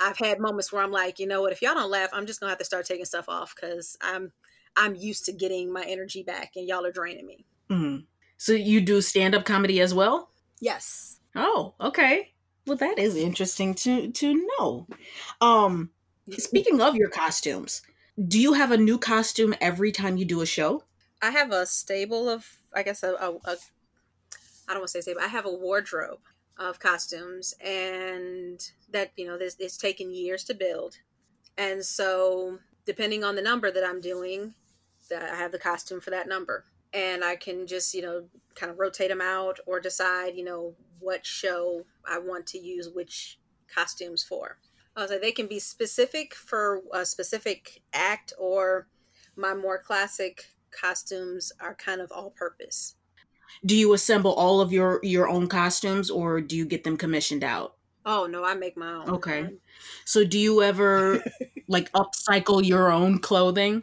I've 0.00 0.18
had 0.18 0.38
moments 0.38 0.72
where 0.72 0.82
I'm 0.82 0.92
like, 0.92 1.18
you 1.18 1.26
know 1.26 1.42
what, 1.42 1.52
if 1.52 1.60
y'all 1.60 1.74
don't 1.74 1.90
laugh, 1.90 2.10
I'm 2.12 2.26
just 2.26 2.40
gonna 2.40 2.50
have 2.50 2.58
to 2.58 2.64
start 2.64 2.86
taking 2.86 3.04
stuff 3.04 3.28
off 3.28 3.54
because 3.54 3.96
I'm 4.00 4.32
I'm 4.76 4.94
used 4.94 5.24
to 5.26 5.32
getting 5.32 5.72
my 5.72 5.84
energy 5.84 6.22
back 6.22 6.52
and 6.56 6.66
y'all 6.66 6.86
are 6.86 6.92
draining 6.92 7.26
me. 7.26 7.44
Mm-hmm. 7.70 8.04
So 8.36 8.52
you 8.52 8.80
do 8.80 9.00
stand 9.00 9.34
up 9.34 9.44
comedy 9.44 9.80
as 9.80 9.92
well? 9.92 10.30
Yes. 10.60 11.18
Oh, 11.34 11.74
okay. 11.80 12.32
Well, 12.66 12.76
that 12.76 12.98
is 12.98 13.16
interesting 13.16 13.74
to 13.76 14.10
to 14.10 14.46
know. 14.58 14.86
Um, 15.40 15.90
speaking 16.30 16.80
of 16.80 16.96
your 16.96 17.08
costumes, 17.08 17.82
do 18.26 18.38
you 18.38 18.52
have 18.54 18.70
a 18.70 18.76
new 18.76 18.98
costume 18.98 19.54
every 19.60 19.92
time 19.92 20.16
you 20.16 20.24
do 20.24 20.40
a 20.40 20.46
show? 20.46 20.84
I 21.20 21.30
have 21.30 21.50
a 21.50 21.66
stable 21.66 22.28
of, 22.28 22.58
I 22.72 22.82
guess, 22.82 23.02
a, 23.02 23.14
a, 23.14 23.32
a 23.44 23.56
I 24.68 24.72
don't 24.72 24.82
want 24.82 24.88
to 24.88 24.92
say 24.92 25.00
stable. 25.00 25.22
I 25.22 25.28
have 25.28 25.46
a 25.46 25.52
wardrobe 25.52 26.20
of 26.58 26.78
costumes, 26.78 27.54
and 27.64 28.60
that 28.92 29.12
you 29.16 29.26
know, 29.26 29.38
this 29.38 29.56
it's 29.58 29.78
taken 29.78 30.12
years 30.12 30.44
to 30.44 30.54
build, 30.54 30.98
and 31.56 31.84
so 31.84 32.58
depending 32.84 33.24
on 33.24 33.34
the 33.34 33.42
number 33.42 33.70
that 33.70 33.84
I'm 33.84 34.00
doing, 34.00 34.54
that 35.10 35.22
I 35.22 35.36
have 35.36 35.52
the 35.52 35.58
costume 35.58 36.00
for 36.00 36.10
that 36.10 36.28
number, 36.28 36.64
and 36.92 37.24
I 37.24 37.36
can 37.36 37.66
just 37.66 37.94
you 37.94 38.02
know 38.02 38.24
kind 38.54 38.70
of 38.70 38.78
rotate 38.78 39.08
them 39.08 39.20
out 39.20 39.58
or 39.66 39.80
decide 39.80 40.34
you 40.36 40.44
know 40.44 40.74
what 41.00 41.24
show 41.24 41.84
I 42.06 42.18
want 42.18 42.46
to 42.48 42.58
use 42.58 42.88
which 42.88 43.38
costumes 43.72 44.22
for. 44.22 44.58
I 44.96 45.02
was 45.02 45.10
like, 45.12 45.20
they 45.20 45.32
can 45.32 45.46
be 45.46 45.60
specific 45.60 46.34
for 46.34 46.82
a 46.92 47.06
specific 47.06 47.82
act, 47.92 48.32
or 48.36 48.88
my 49.36 49.54
more 49.54 49.78
classic 49.78 50.56
costumes 50.72 51.52
are 51.60 51.74
kind 51.74 52.00
of 52.00 52.10
all 52.10 52.30
purpose. 52.30 52.96
Do 53.64 53.76
you 53.76 53.92
assemble 53.92 54.32
all 54.32 54.60
of 54.60 54.72
your 54.72 55.00
your 55.02 55.28
own 55.28 55.48
costumes, 55.48 56.10
or 56.10 56.40
do 56.40 56.56
you 56.56 56.64
get 56.64 56.84
them 56.84 56.96
commissioned 56.96 57.44
out? 57.44 57.74
Oh 58.04 58.26
no, 58.26 58.42
I 58.42 58.54
make 58.54 58.76
my 58.76 58.90
own. 58.90 59.10
Okay. 59.10 59.48
So 60.06 60.24
do 60.24 60.38
you 60.38 60.62
ever 60.62 61.22
like 61.68 61.92
upcycle 61.92 62.64
your 62.64 62.90
own 62.90 63.18
clothing? 63.18 63.82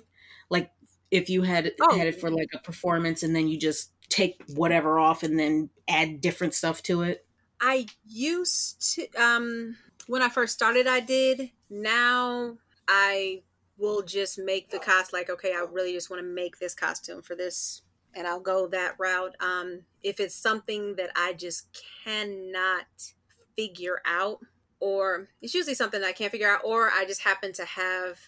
Like 0.49 0.71
if 1.11 1.29
you 1.29 1.43
had 1.43 1.71
oh. 1.79 1.95
had 1.95 2.07
it 2.07 2.19
for 2.19 2.31
like 2.31 2.49
a 2.53 2.57
performance 2.57 3.21
and 3.21 3.35
then 3.35 3.47
you 3.47 3.59
just 3.59 3.91
take 4.09 4.41
whatever 4.55 4.97
off 4.97 5.21
and 5.21 5.39
then 5.39 5.69
add 5.87 6.21
different 6.21 6.55
stuff 6.55 6.81
to 6.83 7.03
it? 7.03 7.25
I 7.61 7.85
used 8.07 8.95
to 8.95 9.07
um 9.11 9.77
when 10.07 10.23
I 10.23 10.29
first 10.29 10.53
started 10.53 10.87
I 10.87 11.01
did. 11.01 11.51
Now 11.69 12.57
I 12.87 13.43
will 13.77 14.01
just 14.01 14.39
make 14.39 14.71
the 14.71 14.79
cost 14.79 15.13
like 15.13 15.29
okay, 15.29 15.53
I 15.53 15.65
really 15.71 15.93
just 15.93 16.09
want 16.09 16.21
to 16.21 16.27
make 16.27 16.57
this 16.57 16.73
costume 16.73 17.21
for 17.21 17.35
this 17.35 17.83
and 18.15 18.27
I'll 18.27 18.39
go 18.39 18.67
that 18.67 18.95
route. 18.97 19.35
Um 19.39 19.81
if 20.03 20.19
it's 20.19 20.35
something 20.35 20.95
that 20.95 21.11
I 21.15 21.33
just 21.33 21.67
cannot 22.03 23.13
figure 23.55 24.01
out 24.05 24.39
or 24.79 25.29
it's 25.41 25.53
usually 25.53 25.75
something 25.75 26.03
I 26.03 26.11
can't 26.11 26.31
figure 26.31 26.49
out 26.49 26.61
or 26.63 26.89
I 26.91 27.05
just 27.05 27.21
happen 27.21 27.53
to 27.53 27.65
have 27.65 28.19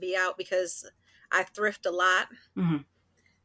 be 0.00 0.16
out 0.16 0.36
because 0.36 0.88
I 1.30 1.44
thrift 1.44 1.86
a 1.86 1.90
lot. 1.90 2.28
Mm-hmm. 2.56 2.78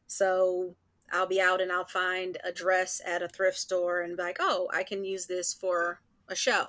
So 0.06 0.74
I'll 1.12 1.26
be 1.26 1.40
out 1.40 1.60
and 1.60 1.72
I'll 1.72 1.84
find 1.84 2.36
a 2.44 2.52
dress 2.52 3.00
at 3.06 3.22
a 3.22 3.28
thrift 3.28 3.58
store 3.58 4.02
and 4.02 4.16
be 4.16 4.22
like, 4.22 4.38
oh, 4.40 4.68
I 4.72 4.82
can 4.82 5.04
use 5.04 5.26
this 5.26 5.54
for 5.54 6.00
a 6.28 6.34
show. 6.34 6.66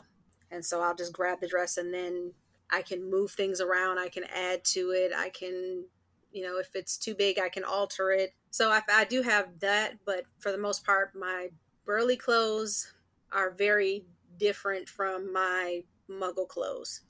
And 0.52 0.64
so 0.64 0.82
I'll 0.82 0.96
just 0.96 1.14
grab 1.14 1.42
the 1.42 1.48
dress 1.48 1.78
and 1.78 1.94
then 1.94 2.34
I 2.70 2.82
can 2.82 3.10
move 3.10 3.32
things 3.32 3.60
around. 3.60 4.00
I 4.00 4.10
can 4.10 4.24
add 4.24 4.64
to 4.66 4.92
it. 4.92 5.12
I 5.16 5.30
can, 5.30 5.86
you 6.32 6.44
know, 6.44 6.58
if 6.58 6.70
it's 6.76 6.98
too 6.98 7.16
big, 7.16 7.40
I 7.40 7.50
can 7.50 7.64
alter 7.64 8.12
it. 8.12 8.34
So 8.52 8.72
I, 8.72 8.82
I 8.92 9.06
do 9.06 9.22
have 9.22 9.60
that, 9.60 10.00
but 10.06 10.24
for 10.40 10.52
the 10.52 10.58
most 10.58 10.86
part, 10.86 11.12
my 11.16 11.50
burly 11.86 12.18
clothes 12.18 12.94
are 13.32 13.52
very 13.52 14.06
different 14.38 14.90
from 14.90 15.32
my 15.32 15.84
muggle 16.10 16.48
clothes. 16.48 17.02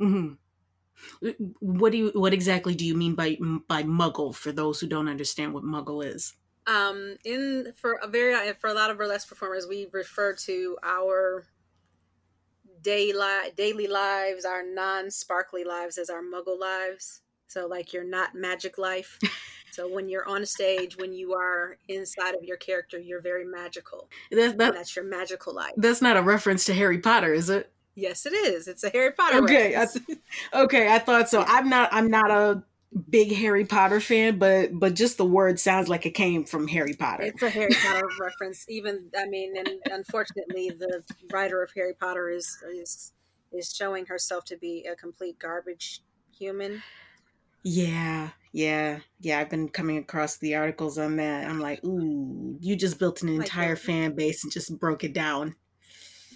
Mm-hmm. 0.00 0.34
What 1.60 1.92
do 1.92 1.98
you? 1.98 2.10
What 2.14 2.34
exactly 2.34 2.74
do 2.74 2.84
you 2.84 2.94
mean 2.94 3.14
by 3.14 3.38
by 3.68 3.82
muggle? 3.82 4.34
For 4.34 4.52
those 4.52 4.80
who 4.80 4.86
don't 4.86 5.08
understand 5.08 5.54
what 5.54 5.64
muggle 5.64 6.04
is 6.04 6.34
um 6.66 7.16
in 7.24 7.72
for 7.76 7.94
a 7.94 8.06
very 8.06 8.52
for 8.54 8.70
a 8.70 8.74
lot 8.74 8.90
of 8.90 8.96
burlesque 8.96 9.28
performers 9.28 9.66
we 9.66 9.88
refer 9.92 10.32
to 10.32 10.78
our 10.82 11.46
daily 12.82 13.50
daily 13.56 13.88
lives 13.88 14.44
our 14.44 14.62
non-sparkly 14.64 15.64
lives 15.64 15.98
as 15.98 16.08
our 16.08 16.22
muggle 16.22 16.58
lives 16.58 17.22
so 17.48 17.66
like 17.66 17.92
your 17.92 18.04
not 18.04 18.34
magic 18.34 18.78
life 18.78 19.18
so 19.72 19.88
when 19.88 20.08
you're 20.08 20.28
on 20.28 20.42
a 20.42 20.46
stage 20.46 20.96
when 20.96 21.12
you 21.12 21.34
are 21.34 21.78
inside 21.88 22.34
of 22.34 22.44
your 22.44 22.56
character 22.56 22.98
you're 22.98 23.20
very 23.20 23.44
magical. 23.44 24.08
That, 24.30 24.58
that, 24.58 24.74
that's 24.74 24.94
your 24.94 25.04
magical 25.04 25.54
life. 25.54 25.72
that's 25.76 26.02
not 26.02 26.16
a 26.16 26.22
reference 26.22 26.64
to 26.66 26.74
harry 26.74 26.98
potter 26.98 27.32
is 27.32 27.50
it? 27.50 27.72
Yes 27.94 28.24
it 28.24 28.32
is. 28.32 28.68
It's 28.68 28.84
a 28.84 28.90
harry 28.90 29.12
potter 29.12 29.42
okay 29.44 29.76
I, 29.76 29.86
okay 30.62 30.92
i 30.92 30.98
thought 30.98 31.28
so. 31.28 31.42
I'm 31.46 31.68
not 31.68 31.88
i'm 31.92 32.10
not 32.10 32.30
a 32.30 32.62
big 33.08 33.34
Harry 33.34 33.64
Potter 33.64 34.00
fan, 34.00 34.38
but 34.38 34.78
but 34.78 34.94
just 34.94 35.16
the 35.16 35.24
word 35.24 35.58
sounds 35.58 35.88
like 35.88 36.04
it 36.06 36.10
came 36.10 36.44
from 36.44 36.68
Harry 36.68 36.94
Potter. 36.94 37.24
It's 37.24 37.42
a 37.42 37.50
Harry 37.50 37.74
Potter 37.82 38.08
reference. 38.20 38.66
Even 38.68 39.10
I 39.18 39.26
mean, 39.26 39.56
and 39.56 39.68
unfortunately, 39.90 40.70
the 40.70 41.02
writer 41.32 41.62
of 41.62 41.70
Harry 41.74 41.94
Potter 41.94 42.28
is 42.28 42.58
is 42.74 43.12
is 43.52 43.72
showing 43.72 44.06
herself 44.06 44.44
to 44.46 44.56
be 44.56 44.86
a 44.90 44.94
complete 44.94 45.38
garbage 45.38 46.02
human. 46.36 46.82
Yeah, 47.62 48.30
yeah, 48.52 49.00
yeah. 49.20 49.38
I've 49.38 49.50
been 49.50 49.68
coming 49.68 49.98
across 49.98 50.36
the 50.38 50.56
articles 50.56 50.98
on 50.98 51.16
that. 51.16 51.48
I'm 51.48 51.60
like, 51.60 51.84
ooh, 51.84 52.56
you 52.60 52.76
just 52.76 52.98
built 52.98 53.22
an 53.22 53.28
entire 53.28 53.76
fan 53.76 54.14
base 54.14 54.42
and 54.42 54.52
just 54.52 54.78
broke 54.78 55.04
it 55.04 55.12
down. 55.12 55.54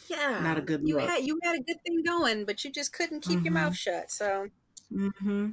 Yeah, 0.09 0.41
not 0.43 0.59
a 0.59 0.63
good 0.63 0.83
you 0.85 0.97
look. 0.97 1.09
Had, 1.09 1.25
you 1.25 1.39
had 1.43 1.57
a 1.57 1.63
good 1.63 1.83
thing 1.85 2.03
going, 2.07 2.45
but 2.45 2.65
you 2.65 2.71
just 2.71 2.93
couldn't 2.93 3.23
keep 3.23 3.39
mm-hmm. 3.39 3.47
your 3.47 3.55
mouth 3.55 3.77
shut. 3.77 4.11
So. 4.11 4.47
Mm-hmm. 4.93 5.51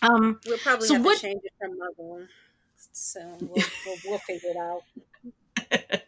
Um, 0.00 0.40
we'll 0.46 0.58
probably 0.58 0.86
so 0.86 0.94
have 0.94 1.04
what, 1.04 1.16
to 1.16 1.22
change 1.22 1.40
it 1.44 1.52
from 1.58 1.72
Muggle. 1.72 2.26
So 2.92 3.20
we'll, 3.40 3.64
we'll, 3.86 3.96
we'll 4.06 4.18
figure 4.18 4.50
it 4.50 4.56
out. 4.56 6.02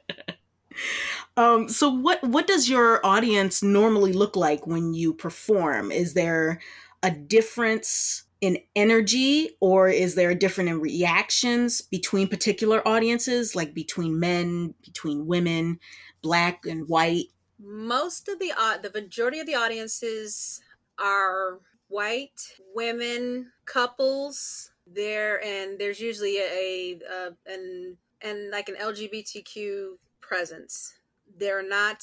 um, 1.37 1.69
so 1.69 1.91
what 1.91 2.23
what 2.23 2.47
does 2.47 2.69
your 2.69 3.05
audience 3.05 3.63
normally 3.63 4.13
look 4.13 4.37
like 4.37 4.67
when 4.67 4.95
you 4.95 5.13
perform? 5.13 5.91
Is 5.93 6.15
there 6.15 6.61
a 7.03 7.11
difference 7.11 8.25
in 8.41 8.59
energy 8.75 9.51
or 9.61 9.89
is 9.89 10.15
there 10.15 10.31
a 10.31 10.35
different 10.35 10.71
in 10.71 10.81
reactions 10.81 11.81
between 11.83 12.29
particular 12.29 12.87
audiences 12.89 13.55
like 13.55 13.75
between 13.75 14.19
men 14.19 14.75
between 14.83 15.27
women 15.27 15.79
black 16.23 16.65
and 16.67 16.89
white? 16.89 17.27
Most 17.59 18.29
of 18.29 18.39
the 18.39 18.53
uh, 18.57 18.79
the 18.79 18.91
majority 18.91 19.39
of 19.41 19.47
the 19.47 19.55
audiences 19.55 20.61
are 20.99 21.61
white 21.89 22.55
women 22.75 23.53
couples. 23.67 24.71
There 24.87 25.43
and 25.45 25.79
there's 25.79 26.01
usually 26.01 26.39
a, 26.39 26.99
a 27.09 27.31
an 27.47 27.97
and 28.23 28.51
like 28.51 28.69
an 28.69 28.77
lgbtq 28.77 29.87
presence. 30.21 30.95
They're 31.39 31.67
not 31.67 32.03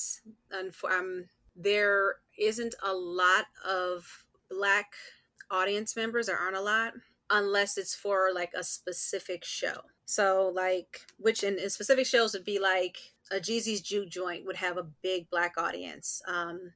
um, 0.53 1.25
there 1.55 2.15
isn't 2.37 2.75
a 2.85 2.93
lot 2.93 3.45
of 3.67 4.25
black 4.49 4.93
audience 5.51 5.95
members 5.95 6.27
there 6.27 6.37
aren't 6.37 6.57
a 6.57 6.61
lot 6.61 6.93
unless 7.29 7.77
it's 7.77 7.93
for 7.93 8.29
like 8.33 8.51
a 8.57 8.63
specific 8.63 9.43
show 9.43 9.81
so 10.05 10.51
like 10.53 11.01
which 11.17 11.43
in, 11.43 11.57
in 11.57 11.69
specific 11.69 12.05
shows 12.05 12.33
would 12.33 12.45
be 12.45 12.59
like 12.59 12.97
a 13.31 13.35
jeezy's 13.35 13.81
juke 13.81 14.09
joint 14.09 14.45
would 14.45 14.55
have 14.57 14.77
a 14.77 14.87
big 15.01 15.29
black 15.29 15.53
audience 15.57 16.21
um 16.27 16.71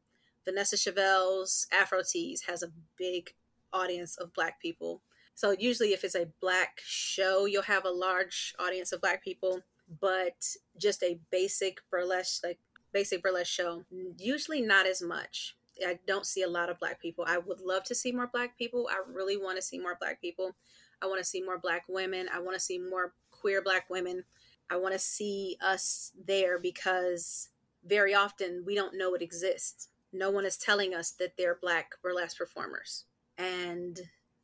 Vanessa 0.46 0.78
Chevelle's 0.78 1.68
Afro 1.72 2.02
Tees 2.04 2.44
has 2.48 2.64
a 2.64 2.72
big 2.98 3.34
audience 3.72 4.18
of 4.18 4.34
Black 4.34 4.60
people. 4.62 5.02
So 5.36 5.52
usually, 5.52 5.94
if 5.94 6.04
it's 6.04 6.16
a 6.16 6.30
Black 6.42 6.82
show, 6.84 7.46
you'll 7.46 7.64
have 7.64 7.86
a 7.86 7.92
large 7.92 8.54
audience 8.60 8.92
of 8.92 9.02
Black 9.02 9.24
people. 9.24 9.62
But 10.00 10.56
just 10.78 11.04
a 11.04 11.20
basic 11.32 11.80
burlesque, 11.90 12.44
like 12.44 12.60
basic 12.94 13.22
burlesque 13.22 13.52
show, 13.52 13.84
usually 14.18 14.62
not 14.62 14.86
as 14.86 15.02
much. 15.02 15.56
I 15.86 16.00
don't 16.08 16.26
see 16.26 16.44
a 16.44 16.50
lot 16.50 16.70
of 16.70 16.80
Black 16.80 17.02
people. 17.02 17.26
I 17.28 17.38
would 17.38 17.62
love 17.62 17.84
to 17.86 17.96
see 17.96 18.12
more 18.12 18.28
Black 18.28 18.58
people. 18.58 18.89
I 18.91 19.02
really 19.12 19.38
want 19.38 19.58
to 19.58 19.62
see 19.62 19.80
more 19.80 19.98
Black 20.00 20.22
people. 20.22 20.56
I 21.02 21.08
want 21.08 21.20
to 21.20 21.26
see 21.26 21.41
more 21.41 21.58
Black 21.58 21.84
women. 21.88 22.28
I 22.34 22.39
want 22.39 22.56
to 22.56 22.60
see 22.60 22.78
more 22.78 23.13
queer 23.32 23.62
Black 23.62 23.89
women. 23.89 24.24
I 24.70 24.78
want 24.78 24.94
to 24.94 25.00
see 25.00 25.58
us 25.62 26.12
there 26.28 26.58
because 26.60 27.50
very 27.86 28.13
often 28.13 28.63
we 28.65 28.76
don't 28.76 28.98
know 28.98 29.13
it 29.15 29.22
exists 29.22 29.89
no 30.13 30.30
one 30.30 30.46
is 30.46 30.58
telling 30.58 30.94
us 30.94 31.12
that 31.12 31.34
they're 31.38 31.58
black 31.62 31.94
burlesque 32.02 32.38
performers. 32.38 33.06
And 33.38 34.00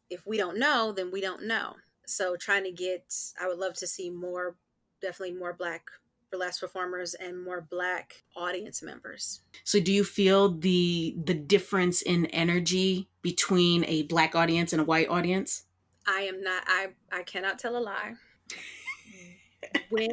if 0.09 0.25
we 0.25 0.37
don't 0.37 0.57
know, 0.57 0.91
then 0.91 1.11
we 1.11 1.21
don't 1.21 1.45
know. 1.45 1.75
So 2.05 2.35
trying 2.35 2.63
to 2.63 2.71
get, 2.71 3.13
I 3.39 3.47
would 3.47 3.59
love 3.59 3.73
to 3.75 3.87
see 3.87 4.09
more, 4.09 4.55
definitely 5.01 5.37
more 5.37 5.53
black 5.53 5.89
burlesque 6.31 6.59
performers 6.59 7.13
and 7.13 7.43
more 7.43 7.61
black 7.61 8.23
audience 8.35 8.81
members. 8.81 9.41
So 9.63 9.79
do 9.79 9.91
you 9.91 10.03
feel 10.03 10.49
the 10.49 11.15
the 11.23 11.33
difference 11.33 12.01
in 12.01 12.25
energy 12.27 13.09
between 13.21 13.85
a 13.85 14.03
black 14.03 14.35
audience 14.35 14.73
and 14.73 14.81
a 14.81 14.85
white 14.85 15.09
audience? 15.09 15.63
I 16.07 16.21
am 16.21 16.41
not 16.41 16.63
I 16.67 16.89
I 17.11 17.23
cannot 17.23 17.59
tell 17.59 17.77
a 17.77 17.79
lie. 17.79 18.13
when 19.89 20.11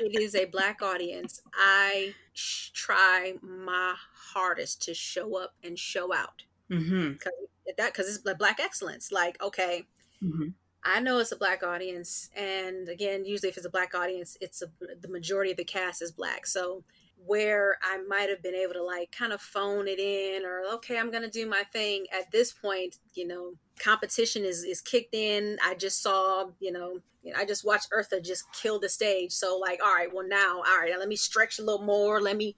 it 0.00 0.20
is 0.20 0.34
a 0.34 0.46
black 0.46 0.82
audience, 0.82 1.42
I 1.54 2.14
sh- 2.32 2.70
try 2.70 3.34
my 3.42 3.94
hardest 4.32 4.82
to 4.82 4.94
show 4.94 5.36
up 5.36 5.54
and 5.62 5.78
show 5.78 6.12
out. 6.12 6.44
Mm-hmm. 6.70 7.14
Cause 7.14 7.32
that 7.76 7.92
because 7.92 8.08
it's 8.08 8.18
black 8.18 8.58
excellence. 8.60 9.12
Like, 9.12 9.40
okay, 9.42 9.86
Mm-hmm. 10.22 10.48
I 10.84 11.00
know 11.00 11.18
it's 11.18 11.32
a 11.32 11.36
black 11.36 11.62
audience, 11.62 12.28
and 12.36 12.88
again, 12.88 13.24
usually 13.24 13.50
if 13.50 13.56
it's 13.56 13.66
a 13.66 13.70
black 13.70 13.94
audience, 13.94 14.36
it's 14.40 14.62
a, 14.62 14.66
the 15.00 15.08
majority 15.08 15.52
of 15.52 15.56
the 15.56 15.64
cast 15.64 16.02
is 16.02 16.10
black. 16.10 16.46
So 16.46 16.82
where 17.24 17.78
I 17.82 17.98
might 18.08 18.28
have 18.30 18.42
been 18.42 18.56
able 18.56 18.74
to 18.74 18.82
like 18.82 19.12
kind 19.12 19.32
of 19.32 19.40
phone 19.40 19.86
it 19.86 20.00
in, 20.00 20.44
or 20.44 20.62
okay, 20.74 20.98
I'm 20.98 21.12
gonna 21.12 21.30
do 21.30 21.46
my 21.46 21.62
thing. 21.72 22.06
At 22.12 22.32
this 22.32 22.52
point, 22.52 22.98
you 23.14 23.26
know, 23.26 23.52
competition 23.78 24.44
is 24.44 24.64
is 24.64 24.80
kicked 24.80 25.14
in. 25.14 25.58
I 25.64 25.74
just 25.74 26.02
saw, 26.02 26.46
you 26.58 26.72
know, 26.72 26.98
I 27.36 27.44
just 27.44 27.64
watched 27.64 27.90
Eartha 27.92 28.24
just 28.24 28.44
kill 28.52 28.80
the 28.80 28.88
stage. 28.88 29.30
So 29.32 29.58
like, 29.58 29.80
all 29.84 29.94
right, 29.94 30.12
well 30.12 30.26
now, 30.26 30.62
all 30.66 30.78
right, 30.80 30.90
now 30.90 30.98
let 30.98 31.08
me 31.08 31.16
stretch 31.16 31.60
a 31.60 31.62
little 31.62 31.84
more. 31.84 32.20
Let 32.20 32.36
me 32.36 32.56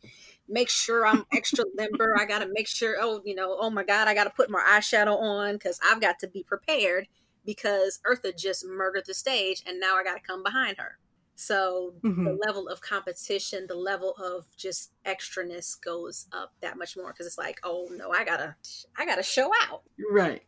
make 0.49 0.71
sure 0.71 1.07
I'm 1.07 1.27
extra 1.35 1.65
limber. 1.77 2.17
I 2.19 2.25
gotta 2.25 2.49
make 2.51 2.69
sure. 2.69 2.97
Oh, 3.01 3.21
you 3.25 3.35
know, 3.35 3.57
oh 3.61 3.69
my 3.69 3.85
God, 3.85 4.09
I 4.09 4.15
gotta 4.15 4.31
put 4.31 4.51
more 4.51 4.63
eyeshadow 4.63 5.21
on 5.21 5.55
because 5.55 5.79
I've 5.85 6.01
got 6.01 6.19
to 6.21 6.27
be 6.27 6.43
prepared 6.43 7.07
because 7.45 8.01
Eartha 8.07 8.37
just 8.37 8.65
murdered 8.67 9.05
the 9.07 9.15
stage 9.15 9.63
and 9.67 9.81
now 9.81 9.97
I 9.97 10.05
got 10.05 10.15
to 10.15 10.21
come 10.21 10.43
behind 10.43 10.79
her. 10.79 10.99
So 11.37 11.97
Mhm. 12.03 12.25
the 12.25 12.39
level 12.47 12.69
of 12.69 12.81
competition, 12.81 13.67
the 13.69 13.75
level 13.75 14.13
of 14.17 14.47
just 14.57 14.93
extraness 15.05 15.81
goes 15.81 16.27
up 16.33 16.53
that 16.61 16.79
much 16.79 16.97
more 16.97 17.13
because 17.13 17.27
it's 17.27 17.39
like, 17.39 17.61
oh 17.65 17.89
no, 17.93 18.11
I 18.11 18.25
gotta, 18.25 18.57
I 18.97 19.05
gotta 19.05 19.23
show 19.23 19.51
out, 19.63 19.83
Right. 20.11 20.43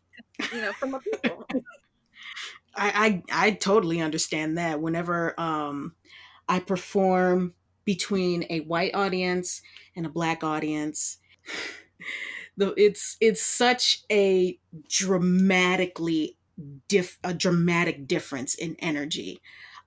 you 0.50 0.60
know, 0.60 0.72
from 0.72 0.92
my 0.92 1.00
people. 1.00 1.48
I, 2.74 3.22
I 3.32 3.46
I 3.46 3.50
totally 3.52 4.00
understand 4.00 4.58
that. 4.58 4.80
Whenever 4.80 5.38
um 5.40 5.94
I 6.48 6.60
perform 6.60 7.54
between 7.84 8.44
a 8.50 8.60
white 8.60 8.94
audience 8.94 9.62
and 9.94 10.06
a 10.06 10.10
black 10.10 10.44
audience, 10.44 11.18
the 12.56 12.74
it's 12.76 13.16
it's 13.20 13.42
such 13.42 14.04
a 14.10 14.58
dramatically 14.88 16.35
diff 16.88 17.18
a 17.24 17.34
dramatic 17.34 18.06
difference 18.06 18.54
in 18.54 18.76
energy. 18.78 19.40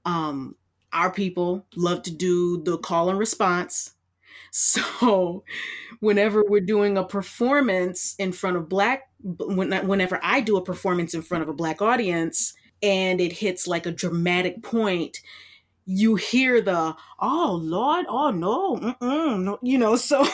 Um 0.05 0.55
our 0.91 1.12
people 1.12 1.65
love 1.75 2.01
to 2.03 2.12
do 2.12 2.63
the 2.63 2.77
call 2.77 3.10
and 3.10 3.19
response. 3.19 3.93
So 4.51 5.43
whenever 5.99 6.43
we're 6.47 6.62
doing 6.62 6.97
a 6.97 7.03
performance 7.03 8.15
in 8.17 8.32
front 8.32 8.58
of 8.58 8.69
black 8.69 9.10
whenever 9.21 10.19
I 10.23 10.41
do 10.41 10.58
a 10.58 10.63
performance 10.63 11.13
in 11.13 11.21
front 11.21 11.43
of 11.43 11.49
a 11.49 11.53
black 11.53 11.82
audience, 11.82 12.53
and 12.82 13.19
it 13.19 13.34
hits 13.34 13.67
like 13.67 13.86
a 13.86 13.91
dramatic 13.91 14.63
point, 14.63 15.19
you 15.86 16.15
hear 16.15 16.62
the 16.62 16.95
"Oh 17.19 17.60
Lord, 17.62 18.05
oh 18.10 18.32
no, 18.32 18.77
mm-mm, 18.77 19.43
no," 19.43 19.60
you 19.62 19.77
know. 19.77 19.95
So, 19.97 20.27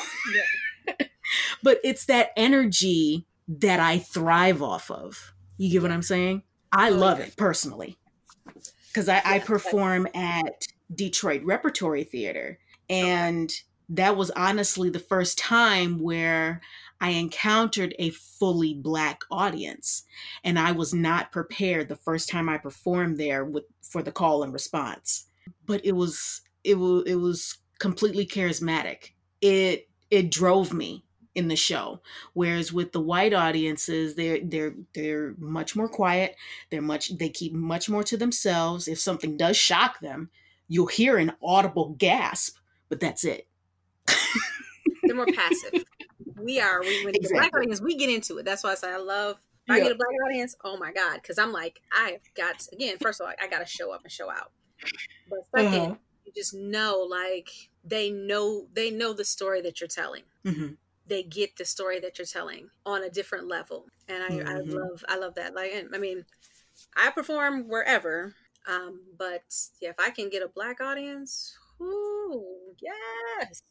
but 1.63 1.79
it's 1.83 2.05
that 2.05 2.29
energy 2.37 3.25
that 3.47 3.79
I 3.79 3.99
thrive 3.99 4.61
off 4.61 4.89
of. 4.91 5.33
You 5.57 5.71
get 5.71 5.81
what 5.81 5.91
I'm 5.91 6.01
saying? 6.01 6.43
I 6.71 6.89
Oh, 6.89 6.89
love 6.89 7.19
it 7.19 7.35
personally 7.37 7.97
because 8.93 9.09
I, 9.09 9.21
I 9.25 9.39
Yeah, 9.39 9.39
perform 9.39 10.07
at 10.13 10.67
Detroit 10.93 11.43
Repertory 11.43 12.03
Theater, 12.03 12.59
and 12.89 13.51
that 13.89 14.17
was 14.17 14.31
honestly 14.31 14.89
the 14.89 14.99
first 14.99 15.37
time 15.37 15.99
where 15.99 16.61
I 17.01 17.09
encountered 17.11 17.93
a 17.99 18.09
fully 18.11 18.73
black 18.73 19.21
audience 19.29 20.03
and 20.43 20.57
I 20.57 20.71
was 20.71 20.93
not 20.93 21.31
prepared 21.31 21.87
the 21.89 21.95
first 21.95 22.29
time 22.29 22.49
I 22.49 22.57
performed 22.57 23.19
there 23.19 23.45
with 23.45 23.65
for 23.81 24.01
the 24.01 24.11
call 24.11 24.41
and 24.43 24.53
response. 24.53 25.27
But 25.65 25.85
it 25.85 25.91
was 25.93 26.41
it 26.63 26.75
was 26.75 27.03
it 27.05 27.15
was 27.15 27.57
completely 27.79 28.25
charismatic. 28.25 29.11
It 29.41 29.89
it 30.09 30.31
drove 30.31 30.73
me 30.73 31.04
in 31.35 31.47
the 31.49 31.55
show. 31.55 32.01
Whereas 32.33 32.73
with 32.73 32.91
the 32.93 33.01
white 33.01 33.33
audiences, 33.33 34.15
they're 34.15 34.39
they're 34.43 34.73
they're 34.93 35.35
much 35.37 35.75
more 35.75 35.89
quiet. 35.89 36.35
They're 36.71 36.81
much 36.81 37.17
they 37.17 37.29
keep 37.29 37.53
much 37.53 37.89
more 37.89 38.03
to 38.03 38.17
themselves. 38.17 38.87
If 38.87 38.99
something 38.99 39.37
does 39.37 39.57
shock 39.57 39.99
them, 39.99 40.29
you'll 40.67 40.87
hear 40.87 41.17
an 41.17 41.33
audible 41.43 41.95
gasp, 41.97 42.57
but 42.89 42.99
that's 42.99 43.23
it. 43.25 43.47
they're 45.03 45.15
more 45.15 45.25
passive. 45.27 45.83
We 46.41 46.59
are. 46.59 46.81
We, 46.81 47.05
when 47.05 47.13
the 47.13 47.29
black 47.31 47.55
audience, 47.55 47.81
we 47.81 47.95
get 47.95 48.09
into 48.09 48.37
it. 48.37 48.45
That's 48.45 48.63
why 48.63 48.71
I 48.71 48.75
say 48.75 48.91
I 48.91 48.97
love. 48.97 49.37
If 49.67 49.73
I 49.73 49.79
get 49.79 49.91
a 49.93 49.95
black 49.95 50.09
audience, 50.27 50.55
oh 50.63 50.77
my 50.77 50.91
god, 50.91 51.21
because 51.21 51.39
I'm 51.39 51.51
like, 51.51 51.81
I've 51.97 52.21
got 52.35 52.55
again. 52.71 52.97
First 53.01 53.19
of 53.19 53.27
all, 53.27 53.33
I 53.41 53.47
got 53.47 53.59
to 53.59 53.65
show 53.65 53.91
up 53.91 54.01
and 54.03 54.11
show 54.11 54.29
out. 54.29 54.51
But 55.29 55.39
2nd 55.55 55.73
Uh-huh. 55.73 55.95
you 56.25 56.31
just 56.35 56.53
know, 56.53 56.99
like 57.09 57.49
they 57.83 58.11
know 58.11 58.67
they 58.73 58.91
know 58.91 59.13
the 59.13 59.25
story 59.25 59.61
that 59.61 59.81
you're 59.81 59.87
telling. 59.87 60.23
Mhm. 60.45 60.77
They 61.07 61.23
get 61.23 61.57
the 61.57 61.65
story 61.65 61.99
that 61.99 62.17
you're 62.17 62.25
telling 62.25 62.69
on 62.85 63.03
a 63.03 63.09
different 63.09 63.47
level, 63.47 63.87
and 64.07 64.23
I, 64.23 64.39
I 64.45 64.57
Mhm. 64.57 64.89
love 64.89 65.03
I 65.07 65.17
love 65.17 65.35
that. 65.35 65.53
Like, 65.55 65.71
I 65.93 65.97
mean, 65.97 66.25
I 66.95 67.11
perform 67.11 67.67
wherever, 67.69 68.35
um, 68.67 69.05
but 69.17 69.43
yeah, 69.81 69.89
if 69.91 69.99
I 69.99 70.11
can 70.11 70.29
get 70.29 70.43
a 70.43 70.49
black 70.49 70.81
audience, 70.81 71.57
whoo, 71.79 72.75
yes. 72.81 73.61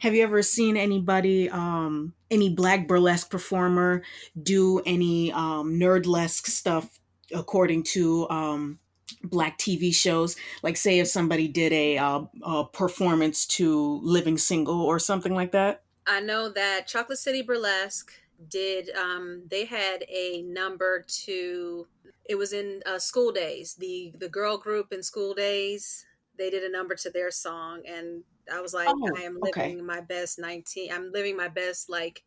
Have 0.00 0.14
you 0.14 0.22
ever 0.22 0.42
seen 0.42 0.76
anybody, 0.76 1.48
um, 1.50 2.14
any 2.30 2.54
black 2.54 2.86
burlesque 2.86 3.30
performer 3.30 4.02
do 4.42 4.80
any 4.80 5.32
um, 5.32 5.78
nerdlesque 5.78 6.46
stuff 6.46 6.98
according 7.34 7.82
to 7.82 8.28
um, 8.30 8.80
black 9.24 9.58
TV 9.58 9.92
shows? 9.92 10.36
Like, 10.62 10.76
say, 10.76 10.98
if 10.98 11.08
somebody 11.08 11.48
did 11.48 11.72
a, 11.72 11.98
uh, 11.98 12.24
a 12.42 12.64
performance 12.66 13.46
to 13.46 14.00
Living 14.02 14.38
Single 14.38 14.80
or 14.80 14.98
something 14.98 15.34
like 15.34 15.52
that? 15.52 15.84
I 16.06 16.20
know 16.20 16.48
that 16.50 16.86
Chocolate 16.86 17.18
City 17.18 17.42
Burlesque 17.42 18.12
did. 18.48 18.90
Um, 18.90 19.44
they 19.50 19.64
had 19.64 20.04
a 20.08 20.42
number 20.42 21.04
to. 21.24 21.86
It 22.24 22.36
was 22.36 22.52
in 22.52 22.82
uh, 22.86 22.98
School 22.98 23.32
Daze. 23.32 23.74
The 23.74 24.12
the 24.18 24.28
girl 24.28 24.58
group 24.58 24.92
in 24.92 25.02
School 25.02 25.34
Daze. 25.34 26.04
They 26.38 26.50
did 26.50 26.62
a 26.64 26.70
number 26.72 26.94
to 26.96 27.10
their 27.10 27.30
song, 27.30 27.82
and 27.86 28.24
I 28.52 28.60
was 28.60 28.74
like, 28.74 28.88
Oh, 28.88 29.10
I 29.16 29.22
am 29.22 29.38
okay. 29.48 29.68
living 29.68 29.84
my 29.84 30.00
best 30.00 30.38
nineteen. 30.38 30.90
I'm 30.92 31.12
living 31.12 31.36
my 31.36 31.48
best 31.48 31.88
like, 31.88 32.24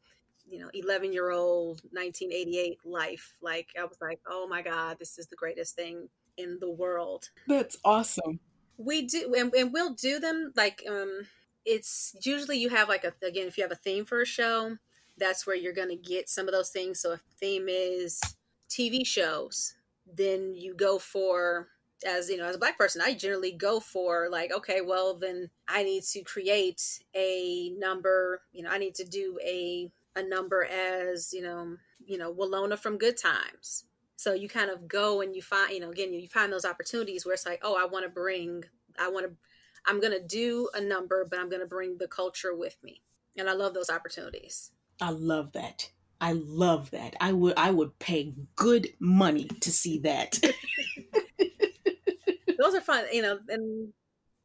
you 0.47 0.59
know, 0.59 0.69
eleven 0.73 1.11
year 1.11 1.31
old 1.31 1.81
nineteen 1.91 2.31
eighty 2.31 2.57
eight 2.59 2.79
life. 2.85 3.35
Like 3.41 3.69
I 3.79 3.83
was 3.85 3.97
like, 4.01 4.19
oh 4.27 4.47
my 4.47 4.61
god, 4.61 4.99
this 4.99 5.17
is 5.17 5.27
the 5.27 5.35
greatest 5.35 5.75
thing 5.75 6.09
in 6.37 6.59
the 6.59 6.69
world 6.69 7.29
That's 7.47 7.77
awesome. 7.85 8.39
we 8.77 9.03
do 9.07 9.33
and, 9.37 9.53
and 9.53 9.71
we'll 9.71 9.93
do 9.93 10.19
them 10.19 10.51
like 10.55 10.83
um 10.89 11.27
it's 11.65 12.15
usually 12.23 12.57
you 12.57 12.69
have 12.69 12.87
like 12.87 13.03
a 13.03 13.13
again 13.25 13.47
if 13.47 13.57
you 13.57 13.63
have 13.63 13.71
a 13.71 13.75
theme 13.75 14.05
for 14.05 14.21
a 14.21 14.25
show 14.25 14.77
that's 15.17 15.47
where 15.47 15.55
you're 15.55 15.73
going 15.73 15.89
to 15.89 15.95
get 15.95 16.27
some 16.27 16.45
of 16.45 16.53
those 16.53 16.71
things. 16.71 16.99
So 16.99 17.13
if 17.13 17.21
theme 17.39 17.67
is 17.69 18.19
tv 18.69 19.05
shows 19.05 19.75
then 20.11 20.53
you 20.55 20.73
go 20.73 20.97
for 20.97 21.67
as 22.05 22.29
you 22.29 22.35
know 22.35 22.45
as 22.45 22.55
a 22.55 22.59
black 22.59 22.77
person 22.79 22.99
i 22.99 23.13
generally 23.13 23.51
go 23.51 23.79
for 23.79 24.27
like 24.29 24.51
okay 24.51 24.81
well 24.81 25.13
then 25.13 25.49
i 25.67 25.83
need 25.83 26.03
to 26.03 26.21
create 26.23 26.99
a 27.15 27.71
number 27.77 28.41
you 28.51 28.63
know 28.63 28.71
i 28.71 28.79
need 28.79 28.95
to 28.95 29.05
do 29.05 29.37
a 29.45 29.89
a 30.15 30.23
number 30.23 30.65
as 30.65 31.31
you 31.31 31.41
know 31.41 31.77
you 32.05 32.17
know 32.17 32.33
Willona 32.33 32.77
from 32.77 32.97
good 32.97 33.17
times. 33.17 33.85
So 34.17 34.33
you 34.33 34.47
kind 34.47 34.69
of 34.69 34.87
go 34.87 35.21
and 35.21 35.35
you 35.35 35.41
find 35.41 35.73
you 35.73 35.79
know 35.79 35.91
again 35.91 36.13
you 36.13 36.27
find 36.27 36.51
those 36.51 36.65
opportunities 36.65 37.25
where 37.25 37.33
it's 37.33 37.45
like 37.45 37.59
oh 37.63 37.75
i 37.75 37.85
want 37.85 38.05
to 38.05 38.09
bring 38.09 38.63
i 38.97 39.09
want 39.09 39.25
to 39.25 39.31
i'm 39.87 39.99
going 39.99 40.13
to 40.13 40.25
do 40.25 40.69
a 40.73 40.81
number 40.81 41.25
but 41.29 41.39
i'm 41.39 41.49
going 41.49 41.61
to 41.61 41.67
bring 41.67 41.97
the 41.97 42.07
culture 42.07 42.55
with 42.55 42.77
me 42.83 43.01
and 43.37 43.49
i 43.49 43.53
love 43.53 43.73
those 43.73 43.89
opportunities 43.89 44.71
I 45.01 45.09
love 45.09 45.51
that. 45.53 45.89
I 46.21 46.31
love 46.31 46.91
that. 46.91 47.15
I 47.19 47.33
would 47.33 47.53
I 47.57 47.71
would 47.71 47.99
pay 47.99 48.33
good 48.55 48.89
money 48.99 49.47
to 49.59 49.71
see 49.71 49.99
that. 49.99 50.39
those 52.57 52.73
are 52.73 52.81
fun 52.81 53.03
you 53.11 53.21
know 53.21 53.37
and 53.49 53.91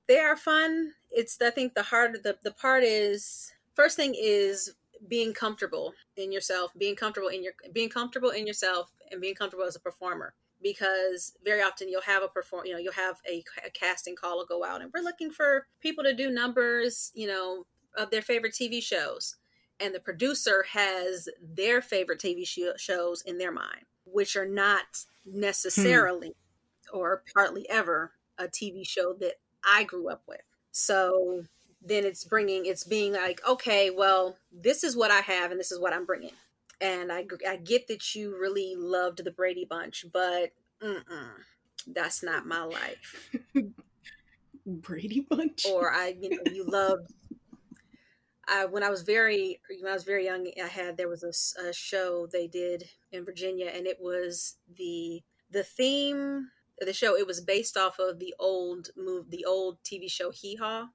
they 0.09 0.19
are 0.19 0.37
fun 0.37 0.93
it's 1.13 1.41
i 1.41 1.49
think 1.49 1.75
the 1.75 1.83
hard 1.83 2.19
the, 2.25 2.37
the 2.43 2.51
part 2.51 2.83
is 2.83 3.53
first 3.73 3.97
thing 3.97 4.15
is 4.21 4.75
being 5.09 5.33
comfortable 5.33 5.95
in 6.17 6.33
yourself 6.33 6.73
being 6.77 6.97
comfortable 6.97 7.29
in 7.29 7.43
your 7.43 7.53
being 7.73 7.89
comfortable 7.89 8.31
in 8.31 8.49
yourself 8.49 8.91
and 9.13 9.21
being 9.21 9.35
comfortable 9.35 9.65
as 9.65 9.77
a 9.77 9.81
performer 9.81 10.35
because 10.63 11.33
very 11.45 11.63
often 11.63 11.89
you'll 11.89 12.03
have 12.03 12.23
a 12.23 12.29
perform 12.29 12.67
you 12.67 12.73
know 12.73 12.79
you'll 12.79 12.93
have 12.93 13.17
a, 13.29 13.43
a 13.67 13.71
casting 13.71 14.17
call 14.17 14.39
will 14.39 14.47
go 14.47 14.65
out 14.65 14.83
and 14.83 14.91
we're 14.95 15.03
looking 15.03 15.31
for 15.31 15.67
people 15.81 16.05
to 16.05 16.15
do 16.15 16.31
numbers 16.31 17.11
you 17.15 17.27
know 17.27 17.65
of 17.97 18.11
their 18.11 18.23
favorite 18.23 18.53
tv 18.53 18.83
shows 18.83 19.37
and 19.79 19.95
the 19.95 20.01
producer 20.01 20.65
has 20.73 21.29
their 21.43 21.81
favorite 21.81 22.21
tv 22.21 22.47
sh- 22.47 22.81
shows 22.81 23.23
in 23.23 23.39
their 23.39 23.53
mind 23.53 23.85
which 24.05 24.37
are 24.37 24.47
not 24.47 25.05
necessarily 25.25 26.35
or 26.93 27.23
partly 27.35 27.69
ever 27.69 28.13
a 28.39 28.49
TV 28.49 28.87
show 28.87 29.15
that 29.21 29.35
I 29.65 29.85
grew 29.85 30.09
up 30.09 30.23
with. 30.27 30.41
So 30.73 31.45
then 31.83 32.05
it's 32.05 32.25
bringing, 32.25 32.67
it's 32.67 32.85
being 32.85 33.13
like, 33.13 33.41
okay, 33.49 33.91
well, 33.91 34.37
this 34.53 34.85
is 34.85 34.97
what 34.97 35.11
I 35.11 35.21
have 35.21 35.51
and 35.51 35.61
this 35.61 35.73
is 35.73 35.79
what 35.79 35.93
I'm 35.93 36.07
bringing. 36.07 36.33
And 36.81 37.13
I, 37.13 37.27
I 37.49 37.57
get 37.57 37.89
that 37.89 38.15
you 38.15 38.39
really 38.39 38.75
loved 38.77 39.25
the 39.25 39.31
Brady 39.31 39.67
Bunch, 39.69 40.07
but. 40.13 40.53
That's 41.87 42.23
not 42.23 42.47
my 42.47 42.65
life. 42.65 43.31
Brady 44.67 45.27
Bunch. 45.29 45.67
Or 45.67 45.93
I, 45.93 46.15
you 46.21 46.31
know, 46.31 46.53
you 46.53 46.65
loved. 46.65 47.13
I 48.49 48.67
when 48.67 48.83
I 48.83 48.91
was 48.91 49.03
very 49.03 49.61
when 49.81 49.91
I 49.91 49.95
was 49.95 50.05
very 50.05 50.25
young, 50.25 50.47
I 50.63 50.67
had 50.67 50.97
there 50.97 51.09
was 51.09 51.23
a, 51.23 51.69
a 51.69 51.73
show 51.73 52.27
they 52.27 52.47
did 52.47 52.89
in 53.13 53.25
Virginia, 53.25 53.71
and 53.75 53.87
it 53.87 53.99
was 54.01 54.57
the 54.77 55.23
the 55.51 55.63
theme 55.63 56.49
of 56.81 56.87
the 56.87 56.93
show. 56.93 57.17
It 57.17 57.27
was 57.27 57.41
based 57.41 57.77
off 57.77 57.99
of 57.99 58.19
the 58.19 58.35
old 58.39 58.89
move, 58.97 59.31
the 59.31 59.45
old 59.45 59.83
TV 59.83 60.11
show 60.11 60.31
Hee 60.31 60.57
Haw. 60.57 60.89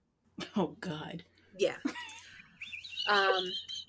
Oh 0.55 0.75
God. 0.81 1.23
Yeah. 1.57 1.77
um, 3.07 3.45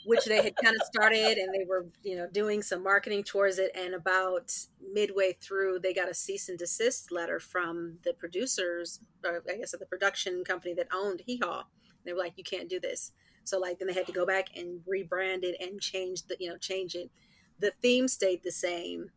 which 0.07 0.25
they 0.25 0.42
had 0.42 0.55
kind 0.57 0.77
of 0.77 0.87
started 0.87 1.37
and 1.37 1.53
they 1.53 1.64
were, 1.69 1.87
you 2.03 2.16
know, 2.16 2.29
doing 2.33 2.62
some 2.62 2.83
marketing 2.83 3.25
towards 3.25 3.59
it. 3.59 3.71
And 3.75 3.95
about 3.95 4.57
midway 4.92 5.33
through, 5.33 5.81
they 5.81 5.92
got 5.92 6.09
a 6.09 6.14
cease 6.14 6.49
and 6.49 6.59
desist 6.59 7.11
letter 7.11 7.40
from 7.40 7.99
the 8.05 8.14
producers, 8.14 9.01
or 9.25 9.42
I 9.51 9.57
guess 9.57 9.75
of 9.75 9.81
the 9.81 9.87
production 9.87 10.45
company 10.45 10.75
that 10.75 10.88
owned 10.95 11.23
Hee 11.27 11.40
Haw. 11.42 11.64
They 12.05 12.12
were 12.12 12.21
like, 12.21 12.35
you 12.37 12.45
can't 12.45 12.69
do 12.69 12.79
this. 12.79 13.12
So 13.45 13.59
like 13.59 13.79
then 13.79 13.88
they 13.88 13.95
had 13.95 14.07
to 14.07 14.12
go 14.12 14.25
back 14.25 14.57
and 14.57 14.81
rebrand 14.88 15.42
it 15.42 15.57
and 15.61 15.81
change 15.81 16.27
the, 16.27 16.37
you 16.38 16.49
know, 16.49 16.57
change 16.57 16.95
it. 16.95 17.11
The 17.59 17.73
theme 17.83 18.07
stayed 18.07 18.42
the 18.42 18.53
same, 18.53 19.11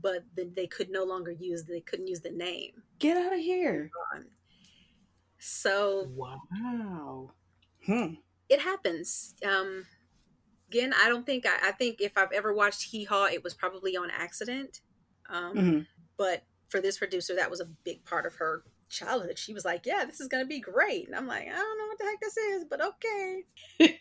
but 0.00 0.24
then 0.36 0.52
they 0.56 0.66
could 0.66 0.90
no 0.90 1.04
longer 1.04 1.30
use, 1.30 1.64
they 1.64 1.80
couldn't 1.80 2.08
use 2.08 2.20
the 2.20 2.30
name. 2.30 2.82
Get 2.98 3.16
out 3.16 3.32
of 3.32 3.40
here. 3.40 3.90
So 5.38 6.08
wow. 6.14 7.30
Hmm. 7.86 8.14
It 8.48 8.60
happens. 8.60 9.34
Um, 9.44 9.86
again, 10.72 10.94
I 11.00 11.08
don't 11.08 11.26
think 11.26 11.44
I, 11.46 11.68
I, 11.68 11.72
think 11.72 12.00
if 12.00 12.12
I've 12.16 12.32
ever 12.32 12.54
watched 12.54 12.84
Hee 12.84 13.04
Haw, 13.04 13.26
it 13.26 13.44
was 13.44 13.54
probably 13.54 13.96
on 13.96 14.10
accident. 14.10 14.80
Um, 15.28 15.54
mm-hmm. 15.54 15.80
But 16.16 16.44
for 16.68 16.80
this 16.80 16.98
producer, 16.98 17.34
that 17.36 17.50
was 17.50 17.60
a 17.60 17.66
big 17.84 18.04
part 18.04 18.24
of 18.26 18.36
her 18.36 18.64
childhood. 18.88 19.38
She 19.38 19.52
was 19.52 19.64
like, 19.64 19.84
"Yeah, 19.84 20.04
this 20.06 20.20
is 20.20 20.28
going 20.28 20.42
to 20.42 20.48
be 20.48 20.60
great," 20.60 21.06
and 21.06 21.16
I'm 21.16 21.26
like, 21.26 21.46
"I 21.46 21.52
don't 21.52 21.78
know 21.78 21.86
what 21.86 21.98
the 21.98 22.04
heck 22.04 22.20
this 22.20 22.36
is, 22.36 22.64
but 22.68 22.80
okay." 22.80 23.44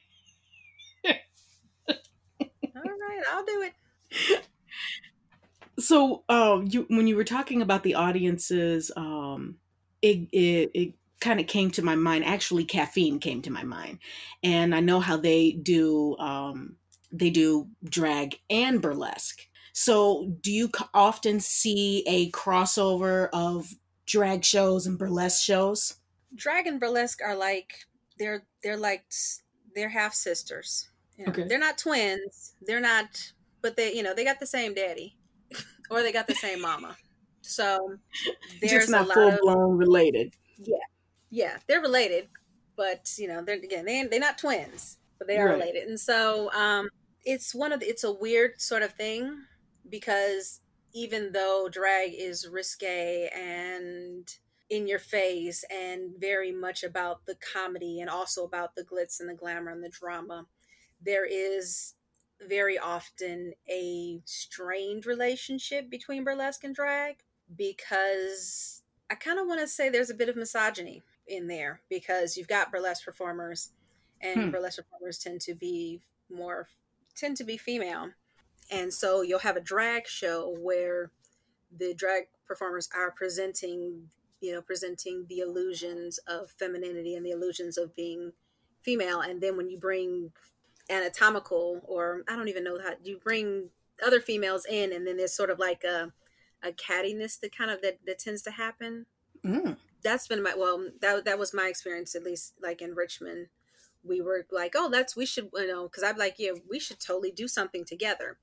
All 2.75 2.83
right, 2.83 3.23
I'll 3.31 3.45
do 3.45 3.63
it. 3.63 4.47
So, 5.79 6.23
um, 6.29 6.67
you 6.69 6.85
when 6.89 7.07
you 7.07 7.15
were 7.15 7.23
talking 7.23 7.61
about 7.61 7.83
the 7.83 7.95
audiences, 7.95 8.91
um, 8.95 9.55
it, 10.01 10.27
it, 10.31 10.71
it 10.73 10.93
kind 11.21 11.39
of 11.39 11.47
came 11.47 11.71
to 11.71 11.81
my 11.81 11.95
mind. 11.95 12.25
Actually, 12.25 12.65
caffeine 12.65 13.19
came 13.19 13.41
to 13.43 13.51
my 13.51 13.63
mind, 13.63 13.99
and 14.43 14.75
I 14.75 14.81
know 14.81 14.99
how 14.99 15.15
they 15.15 15.51
do 15.51 16.17
um, 16.17 16.75
they 17.11 17.29
do 17.29 17.67
drag 17.83 18.39
and 18.49 18.81
burlesque. 18.81 19.47
So, 19.73 20.35
do 20.41 20.51
you 20.51 20.69
often 20.93 21.39
see 21.39 22.03
a 22.05 22.29
crossover 22.31 23.29
of 23.31 23.73
drag 24.05 24.43
shows 24.43 24.85
and 24.85 24.97
burlesque 24.97 25.41
shows? 25.41 25.95
Drag 26.35 26.67
and 26.67 26.79
burlesque 26.79 27.19
are 27.23 27.35
like 27.35 27.73
they're 28.17 28.43
they're 28.63 28.77
like 28.77 29.05
they're 29.75 29.89
half 29.89 30.13
sisters. 30.13 30.89
You 31.17 31.25
know, 31.25 31.31
okay. 31.31 31.43
They're 31.47 31.59
not 31.59 31.77
twins. 31.77 32.53
They're 32.61 32.81
not, 32.81 33.31
but 33.61 33.75
they 33.75 33.93
you 33.93 34.03
know 34.03 34.13
they 34.13 34.25
got 34.25 34.39
the 34.39 34.45
same 34.45 34.73
daddy, 34.73 35.17
or 35.89 36.01
they 36.01 36.11
got 36.11 36.27
the 36.27 36.35
same 36.35 36.61
mama. 36.61 36.97
So 37.41 37.95
there's 38.61 38.71
just 38.71 38.89
not 38.89 39.11
full 39.13 39.37
blown 39.41 39.77
related. 39.77 40.33
Yeah, 40.59 40.77
yeah, 41.31 41.57
they're 41.67 41.81
related, 41.81 42.27
but 42.75 43.13
you 43.17 43.27
know, 43.27 43.41
they're 43.41 43.55
again, 43.55 43.85
they 43.85 44.05
they're 44.05 44.19
not 44.19 44.37
twins, 44.37 44.97
but 45.17 45.27
they 45.27 45.37
are 45.37 45.47
right. 45.47 45.59
related. 45.59 45.87
And 45.87 45.99
so, 45.99 46.51
um, 46.53 46.89
it's 47.23 47.55
one 47.55 47.71
of 47.71 47.79
the, 47.79 47.87
it's 47.87 48.03
a 48.03 48.11
weird 48.11 48.59
sort 48.61 48.83
of 48.83 48.93
thing 48.93 49.45
because 49.89 50.59
even 50.93 51.31
though 51.31 51.69
drag 51.71 52.11
is 52.13 52.47
risque 52.47 53.29
and 53.35 54.27
in 54.69 54.87
your 54.87 54.99
face 54.99 55.63
and 55.69 56.11
very 56.17 56.51
much 56.51 56.83
about 56.83 57.25
the 57.25 57.35
comedy 57.53 57.99
and 57.99 58.09
also 58.09 58.43
about 58.43 58.75
the 58.75 58.83
glitz 58.83 59.19
and 59.19 59.29
the 59.29 59.33
glamour 59.33 59.71
and 59.71 59.83
the 59.83 59.89
drama, 59.89 60.45
there 61.01 61.25
is 61.25 61.93
very 62.47 62.77
often 62.77 63.53
a 63.69 64.21
strained 64.25 65.05
relationship 65.05 65.89
between 65.89 66.23
burlesque 66.23 66.63
and 66.63 66.75
drag 66.75 67.17
because 67.55 68.81
I 69.09 69.15
kind 69.15 69.39
of 69.39 69.47
want 69.47 69.59
to 69.59 69.67
say 69.67 69.89
there's 69.89 70.09
a 70.09 70.15
bit 70.15 70.29
of 70.29 70.35
misogyny 70.35 71.03
in 71.31 71.47
there 71.47 71.81
because 71.89 72.37
you've 72.37 72.47
got 72.47 72.71
burlesque 72.71 73.03
performers 73.03 73.69
and 74.21 74.43
hmm. 74.43 74.49
burlesque 74.51 74.77
performers 74.77 75.17
tend 75.17 75.41
to 75.41 75.55
be 75.55 76.01
more 76.29 76.67
tend 77.15 77.37
to 77.37 77.43
be 77.43 77.57
female. 77.57 78.09
And 78.69 78.93
so 78.93 79.21
you'll 79.21 79.39
have 79.39 79.57
a 79.57 79.61
drag 79.61 80.07
show 80.07 80.55
where 80.59 81.11
the 81.75 81.93
drag 81.93 82.23
performers 82.45 82.89
are 82.95 83.11
presenting 83.11 84.09
you 84.41 84.53
know 84.53 84.61
presenting 84.61 85.25
the 85.29 85.39
illusions 85.39 86.19
of 86.27 86.51
femininity 86.59 87.15
and 87.15 87.25
the 87.25 87.31
illusions 87.31 87.77
of 87.77 87.95
being 87.95 88.33
female. 88.81 89.21
And 89.21 89.41
then 89.41 89.57
when 89.57 89.69
you 89.69 89.77
bring 89.77 90.31
anatomical 90.89 91.79
or 91.85 92.23
i 92.27 92.35
don't 92.35 92.49
even 92.49 92.65
know 92.65 92.77
how 92.83 92.91
you 93.01 93.17
bring 93.23 93.69
other 94.05 94.19
females 94.19 94.65
in 94.65 94.91
and 94.91 95.07
then 95.07 95.15
there's 95.15 95.31
sort 95.31 95.49
of 95.49 95.57
like 95.57 95.85
a 95.85 96.11
a 96.63 96.71
cattiness 96.71 97.39
that 97.39 97.55
kind 97.55 97.71
of 97.71 97.81
that, 97.81 97.99
that 98.05 98.19
tends 98.19 98.41
to 98.41 98.51
happen. 98.51 99.05
Mm 99.45 99.77
that's 100.03 100.27
been 100.27 100.43
my 100.43 100.53
well 100.55 100.87
that 101.01 101.25
that 101.25 101.39
was 101.39 101.53
my 101.53 101.67
experience 101.67 102.15
at 102.15 102.23
least 102.23 102.53
like 102.61 102.81
in 102.81 102.95
Richmond. 102.95 103.47
We 104.03 104.19
were 104.21 104.47
like, 104.51 104.73
oh, 104.75 104.89
that's 104.89 105.15
we 105.15 105.25
should 105.25 105.49
you 105.53 105.67
know 105.67 105.83
because 105.83 106.03
I'm 106.03 106.17
like, 106.17 106.35
yeah, 106.37 106.51
we 106.69 106.79
should 106.79 106.99
totally 106.99 107.31
do 107.31 107.47
something 107.47 107.85
together. 107.85 108.37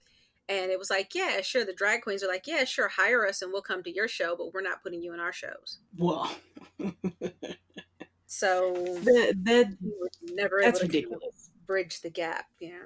And 0.48 0.70
it 0.70 0.78
was 0.78 0.88
like, 0.88 1.14
yeah, 1.14 1.42
sure. 1.42 1.64
The 1.64 1.74
drag 1.74 2.02
queens 2.02 2.22
are 2.22 2.28
like, 2.28 2.46
yeah, 2.46 2.64
sure, 2.64 2.88
hire 2.88 3.26
us 3.26 3.42
and 3.42 3.52
we'll 3.52 3.60
come 3.60 3.82
to 3.82 3.94
your 3.94 4.08
show, 4.08 4.34
but 4.34 4.54
we're 4.54 4.62
not 4.62 4.82
putting 4.82 5.02
you 5.02 5.12
in 5.12 5.20
our 5.20 5.32
shows. 5.32 5.78
Well, 5.98 6.30
so 8.26 8.72
that, 8.72 9.34
that 9.42 9.76
we 9.82 10.34
never 10.34 10.60
that's 10.62 10.80
ridiculous. 10.80 11.50
bridge 11.66 12.00
the 12.00 12.08
gap. 12.08 12.46
Yeah. 12.60 12.78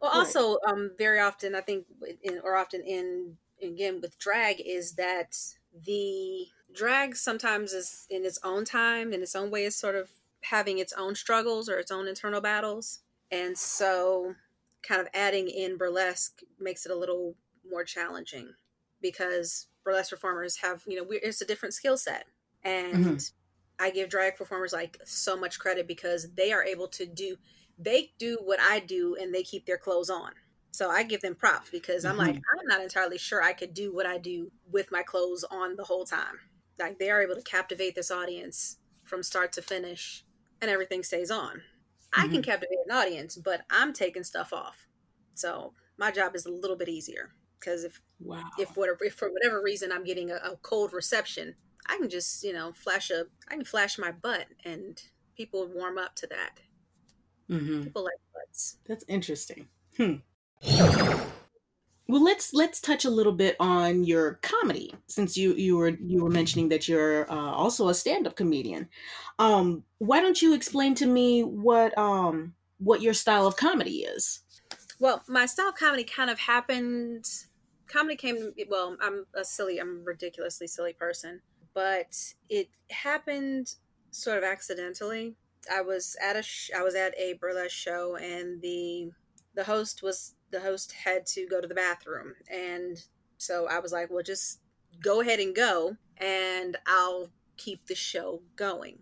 Well, 0.00 0.12
right. 0.12 0.18
also, 0.18 0.58
um, 0.66 0.92
very 0.96 1.18
often 1.18 1.56
I 1.56 1.60
think, 1.60 1.86
in, 2.22 2.40
or 2.44 2.54
often 2.54 2.82
in 2.82 3.36
again 3.60 4.00
with 4.00 4.18
drag, 4.18 4.60
is 4.64 4.92
that 4.92 5.36
the 5.86 6.46
drag 6.74 7.16
sometimes 7.16 7.72
is 7.72 8.06
in 8.10 8.24
its 8.24 8.38
own 8.42 8.64
time, 8.64 9.12
in 9.12 9.22
its 9.22 9.34
own 9.34 9.50
way, 9.50 9.64
is 9.64 9.76
sort 9.76 9.94
of 9.94 10.10
having 10.42 10.78
its 10.78 10.92
own 10.94 11.14
struggles 11.14 11.68
or 11.68 11.78
its 11.78 11.90
own 11.90 12.08
internal 12.08 12.40
battles. 12.40 13.00
And 13.30 13.56
so, 13.56 14.34
kind 14.82 15.00
of 15.00 15.08
adding 15.14 15.48
in 15.48 15.76
burlesque 15.76 16.40
makes 16.58 16.86
it 16.86 16.92
a 16.92 16.96
little 16.96 17.34
more 17.68 17.84
challenging 17.84 18.54
because 19.00 19.66
burlesque 19.84 20.10
performers 20.10 20.56
have, 20.58 20.82
you 20.86 20.96
know, 20.96 21.06
it's 21.10 21.40
a 21.40 21.46
different 21.46 21.74
skill 21.74 21.96
set. 21.96 22.24
And 22.62 23.04
mm-hmm. 23.04 23.16
I 23.78 23.90
give 23.90 24.08
drag 24.08 24.36
performers 24.36 24.72
like 24.72 24.98
so 25.04 25.36
much 25.36 25.58
credit 25.58 25.86
because 25.86 26.28
they 26.34 26.52
are 26.52 26.64
able 26.64 26.88
to 26.88 27.06
do, 27.06 27.36
they 27.78 28.12
do 28.18 28.38
what 28.42 28.60
I 28.60 28.80
do 28.80 29.16
and 29.20 29.34
they 29.34 29.42
keep 29.42 29.66
their 29.66 29.78
clothes 29.78 30.10
on. 30.10 30.32
So 30.72 30.90
I 30.90 31.02
give 31.02 31.20
them 31.20 31.34
props 31.34 31.70
because 31.70 32.04
I'm 32.04 32.12
mm-hmm. 32.12 32.20
like, 32.20 32.36
I'm 32.36 32.66
not 32.66 32.80
entirely 32.80 33.18
sure 33.18 33.42
I 33.42 33.52
could 33.52 33.74
do 33.74 33.92
what 33.92 34.06
I 34.06 34.18
do 34.18 34.52
with 34.70 34.92
my 34.92 35.02
clothes 35.02 35.44
on 35.50 35.76
the 35.76 35.84
whole 35.84 36.04
time 36.04 36.38
like 36.80 36.98
they 36.98 37.10
are 37.10 37.22
able 37.22 37.36
to 37.36 37.42
captivate 37.42 37.94
this 37.94 38.10
audience 38.10 38.78
from 39.04 39.22
start 39.22 39.52
to 39.52 39.62
finish 39.62 40.24
and 40.60 40.70
everything 40.70 41.02
stays 41.02 41.30
on. 41.30 41.58
Mm-hmm. 41.58 42.20
I 42.20 42.22
can 42.24 42.32
mm-hmm. 42.32 42.42
captivate 42.42 42.78
an 42.88 42.96
audience, 42.96 43.36
but 43.36 43.62
I'm 43.70 43.92
taking 43.92 44.24
stuff 44.24 44.52
off. 44.52 44.86
So 45.34 45.74
my 45.98 46.10
job 46.10 46.34
is 46.34 46.46
a 46.46 46.50
little 46.50 46.76
bit 46.76 46.88
easier 46.88 47.30
because 47.58 47.84
if 47.84 48.00
wow. 48.18 48.42
if 48.58 48.76
whatever 48.76 49.04
if 49.04 49.14
for 49.14 49.30
whatever 49.30 49.62
reason 49.62 49.92
I'm 49.92 50.04
getting 50.04 50.30
a, 50.30 50.36
a, 50.36 50.56
cold 50.62 50.92
reception, 50.92 51.54
I 51.86 51.98
can 51.98 52.08
just 52.08 52.42
you 52.42 52.52
know 52.52 52.72
flash 52.72 53.10
a 53.10 53.24
I 53.48 53.54
can 53.54 53.64
flash 53.64 53.98
my 53.98 54.10
butt 54.10 54.46
and 54.64 55.00
people 55.36 55.68
warm 55.68 55.98
up 55.98 56.16
to 56.16 56.26
that. 56.28 56.60
Mm-hmm. 57.48 57.84
People 57.84 58.04
like 58.04 58.14
butts. 58.34 58.76
That's 58.86 59.04
interesting. 59.08 59.68
Hmm. 59.96 60.16
Well, 62.10 62.24
let's 62.24 62.52
let's 62.52 62.80
touch 62.80 63.04
a 63.04 63.10
little 63.10 63.32
bit 63.32 63.54
on 63.60 64.02
your 64.02 64.40
comedy, 64.42 64.92
since 65.06 65.36
you 65.36 65.54
you 65.54 65.76
were 65.76 65.90
you 65.90 66.24
were 66.24 66.30
mentioning 66.30 66.68
that 66.70 66.88
you're 66.88 67.30
uh, 67.30 67.52
also 67.52 67.88
a 67.88 67.94
stand 67.94 68.26
up 68.26 68.34
comedian. 68.34 68.88
Um, 69.38 69.84
why 69.98 70.20
don't 70.20 70.42
you 70.42 70.52
explain 70.52 70.96
to 70.96 71.06
me 71.06 71.44
what 71.44 71.96
um 71.96 72.54
what 72.78 73.00
your 73.00 73.14
style 73.14 73.46
of 73.46 73.56
comedy 73.56 73.98
is? 73.98 74.40
Well, 74.98 75.22
my 75.28 75.46
style 75.46 75.68
of 75.68 75.76
comedy 75.76 76.02
kind 76.02 76.30
of 76.30 76.40
happened. 76.40 77.26
Comedy 77.86 78.16
came 78.16 78.52
well. 78.68 78.96
I'm 79.00 79.26
a 79.34 79.44
silly, 79.44 79.78
I'm 79.78 80.00
a 80.00 80.02
ridiculously 80.02 80.66
silly 80.66 80.92
person, 80.92 81.42
but 81.74 82.34
it 82.48 82.70
happened 82.90 83.76
sort 84.10 84.38
of 84.38 84.42
accidentally. 84.42 85.36
I 85.72 85.82
was 85.82 86.16
at 86.20 86.34
a 86.34 86.42
sh- 86.42 86.70
I 86.76 86.82
was 86.82 86.96
at 86.96 87.16
a 87.16 87.34
burlesque 87.34 87.70
show, 87.70 88.16
and 88.16 88.60
the 88.62 89.12
the 89.54 89.64
host 89.64 90.02
was 90.02 90.34
the 90.50 90.60
host 90.60 90.92
had 91.04 91.26
to 91.26 91.46
go 91.46 91.60
to 91.60 91.68
the 91.68 91.74
bathroom. 91.74 92.34
And 92.50 93.02
so 93.38 93.66
I 93.68 93.78
was 93.78 93.92
like, 93.92 94.10
well, 94.10 94.22
just 94.22 94.60
go 95.02 95.20
ahead 95.20 95.40
and 95.40 95.54
go, 95.54 95.96
and 96.16 96.76
I'll 96.86 97.30
keep 97.56 97.86
the 97.86 97.94
show 97.94 98.42
going. 98.56 98.98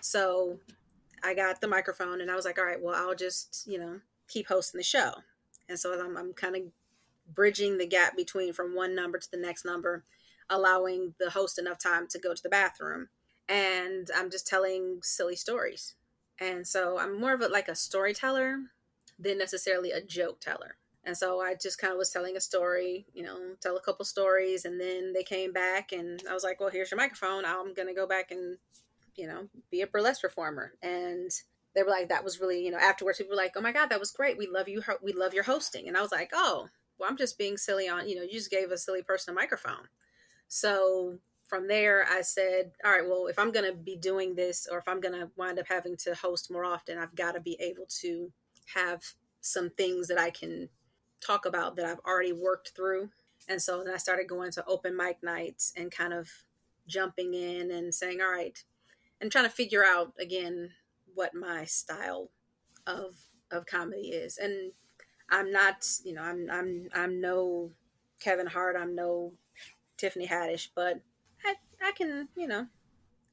So 0.00 0.58
I 1.24 1.34
got 1.34 1.60
the 1.60 1.68
microphone 1.68 2.20
and 2.20 2.30
I 2.30 2.36
was 2.36 2.44
like, 2.44 2.58
all 2.58 2.64
right, 2.64 2.82
well, 2.82 2.94
I'll 2.94 3.14
just, 3.14 3.64
you 3.66 3.78
know, 3.78 4.00
keep 4.28 4.48
hosting 4.48 4.78
the 4.78 4.84
show. 4.84 5.12
And 5.68 5.78
so 5.78 5.92
I'm, 5.98 6.16
I'm 6.16 6.32
kind 6.32 6.56
of 6.56 6.62
bridging 7.32 7.78
the 7.78 7.86
gap 7.86 8.16
between 8.16 8.52
from 8.52 8.74
one 8.74 8.94
number 8.94 9.18
to 9.18 9.30
the 9.30 9.36
next 9.36 9.64
number. 9.64 10.04
allowing 10.50 11.14
the 11.18 11.30
host 11.30 11.58
enough 11.58 11.78
time 11.78 12.06
to 12.08 12.18
go 12.18 12.34
to 12.34 12.42
the 12.42 12.48
bathroom. 12.48 13.08
And 13.48 14.10
I'm 14.16 14.30
just 14.30 14.46
telling 14.46 15.00
silly 15.02 15.36
stories. 15.36 15.94
And 16.40 16.66
so 16.66 16.98
I'm 16.98 17.20
more 17.20 17.34
of 17.34 17.40
a, 17.40 17.48
like 17.48 17.68
a 17.68 17.74
storyteller 17.74 18.58
than 19.18 19.38
necessarily 19.38 19.90
a 19.90 20.00
joke 20.00 20.40
teller. 20.40 20.76
And 21.04 21.16
so 21.16 21.40
I 21.40 21.54
just 21.54 21.78
kind 21.80 21.92
of 21.92 21.98
was 21.98 22.10
telling 22.10 22.36
a 22.36 22.40
story, 22.40 23.06
you 23.14 23.22
know, 23.22 23.38
tell 23.62 23.76
a 23.76 23.80
couple 23.80 24.04
stories. 24.04 24.64
And 24.64 24.80
then 24.80 25.12
they 25.14 25.22
came 25.22 25.52
back 25.52 25.92
and 25.92 26.22
I 26.28 26.34
was 26.34 26.44
like, 26.44 26.60
well, 26.60 26.68
here's 26.68 26.90
your 26.90 26.98
microphone. 26.98 27.44
I'm 27.46 27.74
to 27.88 27.94
go 27.94 28.06
back 28.06 28.30
and, 28.30 28.58
you 29.16 29.26
know, 29.26 29.48
be 29.70 29.80
a 29.80 29.86
burlesque 29.86 30.20
performer. 30.20 30.72
And 30.82 31.30
they 31.74 31.82
were 31.82 31.90
like, 31.90 32.08
that 32.10 32.24
was 32.24 32.40
really, 32.40 32.62
you 32.64 32.70
know, 32.70 32.78
afterwards 32.78 33.18
people 33.18 33.30
were 33.30 33.42
like, 33.42 33.54
oh 33.56 33.60
my 33.60 33.72
God, 33.72 33.88
that 33.88 34.00
was 34.00 34.10
great. 34.10 34.36
We 34.36 34.48
love 34.48 34.68
you. 34.68 34.82
We 35.02 35.12
love 35.12 35.32
your 35.32 35.44
hosting. 35.44 35.88
And 35.88 35.96
I 35.96 36.02
was 36.02 36.12
like, 36.12 36.30
oh, 36.34 36.68
well, 36.98 37.08
I'm 37.08 37.16
just 37.16 37.38
being 37.38 37.56
silly 37.56 37.88
on, 37.88 38.08
you 38.08 38.16
know, 38.16 38.22
you 38.22 38.32
just 38.32 38.50
gave 38.50 38.70
a 38.70 38.78
silly 38.78 39.02
person 39.02 39.32
a 39.32 39.34
microphone. 39.34 39.88
So 40.48 41.18
from 41.48 41.68
there, 41.68 42.06
I 42.10 42.20
said, 42.20 42.72
all 42.84 42.90
right, 42.90 43.08
well, 43.08 43.28
if 43.28 43.38
I'm 43.38 43.52
to 43.64 43.74
be 43.74 43.96
doing 43.96 44.34
this 44.34 44.68
or 44.70 44.78
if 44.78 44.88
I'm 44.88 45.00
to 45.14 45.30
wind 45.36 45.58
up 45.58 45.68
having 45.68 45.96
to 45.98 46.14
host 46.14 46.50
more 46.50 46.64
often, 46.64 46.98
I've 46.98 47.14
got 47.14 47.32
to 47.32 47.40
be 47.40 47.56
able 47.60 47.86
to 48.00 48.30
have 48.74 49.02
some 49.40 49.70
things 49.70 50.08
that 50.08 50.18
I 50.18 50.30
can 50.30 50.68
talk 51.24 51.46
about 51.46 51.76
that 51.76 51.86
I've 51.86 52.00
already 52.06 52.32
worked 52.32 52.72
through. 52.74 53.10
And 53.48 53.60
so 53.62 53.82
then 53.82 53.94
I 53.94 53.98
started 53.98 54.28
going 54.28 54.52
to 54.52 54.64
open 54.66 54.96
mic 54.96 55.22
nights 55.22 55.72
and 55.76 55.90
kind 55.90 56.12
of 56.12 56.28
jumping 56.86 57.34
in 57.34 57.70
and 57.70 57.94
saying, 57.94 58.20
all 58.20 58.30
right, 58.30 58.62
and 59.20 59.32
trying 59.32 59.44
to 59.44 59.50
figure 59.50 59.84
out 59.84 60.12
again 60.18 60.70
what 61.14 61.34
my 61.34 61.64
style 61.64 62.30
of 62.86 63.16
of 63.50 63.66
comedy 63.66 64.08
is. 64.08 64.38
And 64.38 64.72
I'm 65.30 65.50
not, 65.50 65.86
you 66.04 66.12
know, 66.14 66.22
I'm 66.22 66.48
I'm 66.50 66.88
I'm 66.94 67.20
no 67.20 67.70
Kevin 68.20 68.46
Hart, 68.46 68.76
I'm 68.78 68.94
no 68.94 69.32
Tiffany 69.96 70.26
Haddish, 70.26 70.68
but 70.74 71.00
I 71.44 71.54
I 71.82 71.92
can, 71.92 72.28
you 72.36 72.46
know, 72.46 72.66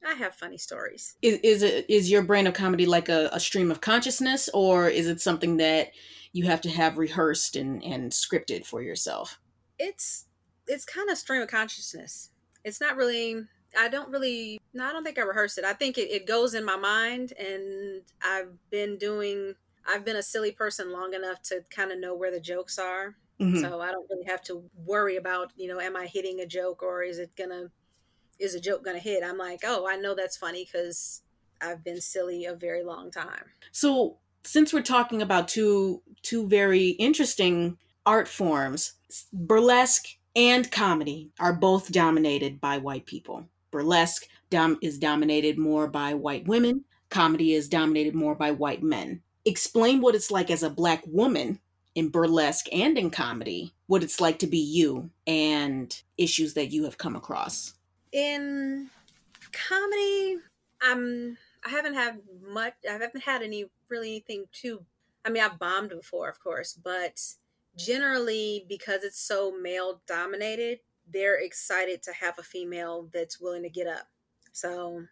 I 0.04 0.14
have 0.14 0.34
funny 0.34 0.58
stories. 0.58 1.16
Is, 1.22 1.38
is 1.42 1.62
it 1.62 1.86
is 1.88 2.10
your 2.10 2.22
brain 2.22 2.46
of 2.46 2.54
comedy 2.54 2.86
like 2.86 3.08
a, 3.08 3.28
a 3.32 3.40
stream 3.40 3.70
of 3.70 3.80
consciousness, 3.80 4.48
or 4.54 4.88
is 4.88 5.08
it 5.08 5.20
something 5.20 5.56
that 5.56 5.90
you 6.32 6.44
have 6.44 6.60
to 6.62 6.70
have 6.70 6.98
rehearsed 6.98 7.56
and, 7.56 7.82
and 7.82 8.12
scripted 8.12 8.66
for 8.66 8.82
yourself? 8.82 9.40
It's 9.78 10.26
it's 10.66 10.84
kind 10.84 11.10
of 11.10 11.18
stream 11.18 11.42
of 11.42 11.48
consciousness. 11.48 12.30
It's 12.64 12.80
not 12.80 12.96
really 12.96 13.44
I 13.78 13.88
don't 13.88 14.10
really 14.10 14.60
no, 14.74 14.84
I 14.84 14.92
don't 14.92 15.04
think 15.04 15.18
I 15.18 15.22
rehearsed 15.22 15.58
it. 15.58 15.64
I 15.64 15.72
think 15.72 15.98
it, 15.98 16.10
it 16.10 16.26
goes 16.26 16.54
in 16.54 16.64
my 16.64 16.76
mind 16.76 17.32
and 17.38 18.02
I've 18.22 18.52
been 18.70 18.98
doing 18.98 19.54
I've 19.88 20.04
been 20.04 20.16
a 20.16 20.22
silly 20.22 20.52
person 20.52 20.92
long 20.92 21.14
enough 21.14 21.42
to 21.44 21.62
kind 21.70 21.92
of 21.92 22.00
know 22.00 22.14
where 22.14 22.30
the 22.30 22.40
jokes 22.40 22.78
are. 22.78 23.16
Mm-hmm. 23.40 23.60
So 23.60 23.80
I 23.80 23.92
don't 23.92 24.08
really 24.10 24.26
have 24.26 24.42
to 24.44 24.64
worry 24.74 25.16
about, 25.16 25.52
you 25.56 25.68
know, 25.68 25.78
am 25.78 25.96
I 25.96 26.06
hitting 26.06 26.40
a 26.40 26.46
joke 26.46 26.82
or 26.82 27.02
is 27.02 27.18
it 27.18 27.36
gonna 27.36 27.70
is 28.38 28.54
a 28.54 28.60
joke 28.60 28.84
gonna 28.84 28.98
hit? 28.98 29.22
I'm 29.24 29.38
like, 29.38 29.60
oh, 29.64 29.86
I 29.88 29.96
know 29.96 30.14
that's 30.14 30.36
funny 30.36 30.64
because 30.64 31.22
I've 31.60 31.84
been 31.84 32.00
silly 32.00 32.44
a 32.44 32.54
very 32.54 32.82
long 32.82 33.10
time. 33.10 33.44
So 33.72 34.18
since 34.44 34.72
we're 34.72 34.82
talking 34.82 35.22
about 35.22 35.48
two 35.48 36.02
two 36.22 36.48
very 36.48 36.90
interesting 36.90 37.78
art 38.04 38.28
forms, 38.28 38.94
burlesque 39.32 40.06
and 40.34 40.70
comedy 40.70 41.30
are 41.40 41.52
both 41.52 41.90
dominated 41.90 42.60
by 42.60 42.78
white 42.78 43.06
people. 43.06 43.46
Burlesque 43.70 44.28
dom- 44.50 44.78
is 44.82 44.98
dominated 44.98 45.58
more 45.58 45.88
by 45.88 46.14
white 46.14 46.46
women. 46.46 46.84
Comedy 47.08 47.54
is 47.54 47.68
dominated 47.68 48.14
more 48.14 48.34
by 48.34 48.50
white 48.50 48.82
men. 48.82 49.22
Explain 49.44 50.00
what 50.00 50.14
it's 50.14 50.30
like 50.30 50.50
as 50.50 50.62
a 50.62 50.70
black 50.70 51.02
woman 51.06 51.60
in 51.94 52.10
burlesque 52.10 52.66
and 52.72 52.98
in 52.98 53.10
comedy, 53.10 53.72
what 53.86 54.02
it's 54.02 54.20
like 54.20 54.38
to 54.40 54.46
be 54.46 54.58
you 54.58 55.10
and 55.26 56.02
issues 56.18 56.54
that 56.54 56.70
you 56.70 56.84
have 56.84 56.98
come 56.98 57.16
across. 57.16 57.72
In 58.16 58.88
comedy, 59.52 60.38
I'm 60.80 61.36
I 61.66 61.68
haven't 61.68 61.92
had 61.92 62.22
much 62.48 62.72
I 62.88 62.92
haven't 62.92 63.22
had 63.24 63.42
any 63.42 63.66
really 63.90 64.08
anything 64.08 64.46
too 64.52 64.86
I 65.22 65.28
mean 65.28 65.42
I've 65.42 65.58
bombed 65.58 65.90
before, 65.90 66.26
of 66.30 66.40
course, 66.40 66.72
but 66.72 67.20
generally 67.76 68.64
because 68.70 69.04
it's 69.04 69.20
so 69.20 69.52
male 69.60 70.00
dominated, 70.06 70.78
they're 71.12 71.38
excited 71.38 72.02
to 72.04 72.12
have 72.14 72.38
a 72.38 72.42
female 72.42 73.10
that's 73.12 73.38
willing 73.38 73.64
to 73.64 73.68
get 73.68 73.86
up. 73.86 74.08
So 74.52 75.02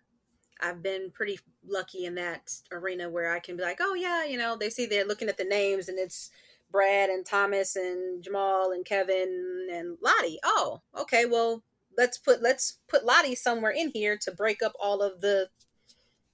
I've 0.62 0.83
been 0.83 1.11
pretty 1.12 1.38
lucky 1.62 2.07
in 2.07 2.14
that 2.14 2.55
arena 2.73 3.11
where 3.11 3.31
I 3.31 3.38
can 3.38 3.55
be 3.55 3.64
like, 3.64 3.81
oh 3.83 3.93
yeah, 3.93 4.25
you 4.25 4.38
know, 4.38 4.57
they 4.57 4.71
see 4.71 4.87
they're 4.87 5.05
looking 5.05 5.29
at 5.29 5.37
the 5.37 5.45
names 5.45 5.90
and 5.90 5.99
it's 5.99 6.31
Brad 6.73 7.11
and 7.11 7.27
Thomas 7.27 7.77
and 7.77 8.25
Jamal 8.25 8.73
and 8.73 8.83
Kevin 8.83 9.69
and 9.71 9.99
Lottie. 10.01 10.38
Oh, 10.43 10.81
okay. 10.99 11.27
Well, 11.27 11.62
let's 11.96 12.18
put 12.18 12.42
let's 12.42 12.78
put 12.88 13.04
Lottie 13.04 13.35
somewhere 13.35 13.72
in 13.72 13.90
here 13.90 14.16
to 14.22 14.33
break 14.33 14.62
up 14.62 14.72
all 14.80 15.02
of 15.02 15.20
the, 15.20 15.48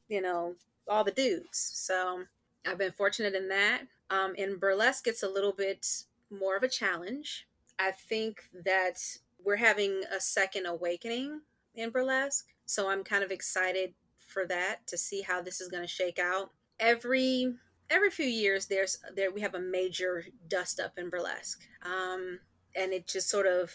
you 0.08 0.20
know, 0.20 0.54
all 0.88 1.04
the 1.04 1.10
dudes. 1.10 1.70
So 1.74 2.24
I've 2.66 2.78
been 2.78 2.92
fortunate 2.92 3.34
in 3.34 3.48
that. 3.48 3.82
Um, 4.10 4.34
in 4.34 4.58
burlesque, 4.58 5.06
it's 5.06 5.22
a 5.22 5.28
little 5.28 5.52
bit 5.52 5.86
more 6.30 6.56
of 6.56 6.62
a 6.62 6.68
challenge. 6.68 7.46
I 7.78 7.92
think 7.92 8.42
that 8.64 8.98
we're 9.42 9.56
having 9.56 10.02
a 10.14 10.20
second 10.20 10.66
awakening 10.66 11.40
in 11.74 11.90
burlesque, 11.90 12.46
so 12.66 12.90
I'm 12.90 13.04
kind 13.04 13.22
of 13.22 13.30
excited 13.30 13.94
for 14.26 14.46
that 14.46 14.86
to 14.88 14.98
see 14.98 15.22
how 15.22 15.40
this 15.40 15.60
is 15.60 15.68
going 15.68 15.82
to 15.82 15.88
shake 15.88 16.18
out. 16.18 16.50
Every 16.78 17.54
every 17.90 18.10
few 18.10 18.26
years 18.26 18.66
there's 18.66 18.98
there 19.14 19.32
we 19.32 19.40
have 19.40 19.54
a 19.54 19.60
major 19.60 20.24
dust 20.48 20.78
up 20.78 20.96
in 20.96 21.10
burlesque 21.10 21.66
um, 21.84 22.38
and 22.76 22.92
it 22.92 23.06
just 23.08 23.28
sort 23.28 23.46
of 23.46 23.72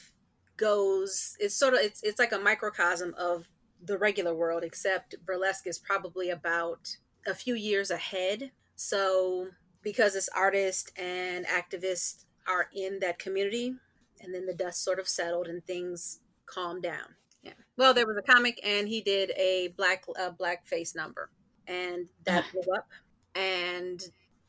goes 0.58 1.36
it's 1.40 1.56
sort 1.56 1.74
of 1.74 1.80
it's, 1.82 2.02
it's 2.04 2.20
like 2.20 2.32
a 2.32 2.40
microcosm 2.40 3.14
of 3.18 3.48
the 3.84 3.98
regular 3.98 4.34
world 4.34 4.64
except 4.64 5.16
burlesque 5.26 5.68
is 5.68 5.78
probably 5.78 6.30
about 6.30 6.98
a 7.28 7.34
few 7.34 7.56
years 7.56 7.92
ahead. 7.92 8.52
So 8.76 9.50
because 9.82 10.14
this 10.14 10.30
artist 10.36 10.92
and 10.98 11.46
activists 11.46 12.26
are 12.48 12.70
in 12.74 13.00
that 13.00 13.20
community 13.20 13.76
and 14.22 14.34
then 14.34 14.46
the 14.46 14.54
dust 14.54 14.84
sort 14.84 15.00
of 15.00 15.08
settled 15.08 15.48
and 15.48 15.64
things 15.66 16.20
calmed 16.46 16.84
down. 16.84 17.16
Yeah. 17.44 17.54
Well 17.78 17.94
there 17.94 18.08
was 18.08 18.18
a 18.18 18.32
comic 18.32 18.60
and 18.64 18.88
he 18.88 19.02
did 19.02 19.32
a 19.38 19.74
black 19.78 20.06
uh, 20.20 20.32
black 20.32 20.66
face 20.66 20.96
number 20.96 21.30
and 21.68 22.10
that 22.26 22.46
blew 22.52 22.74
up. 22.74 22.88
And 23.36 24.02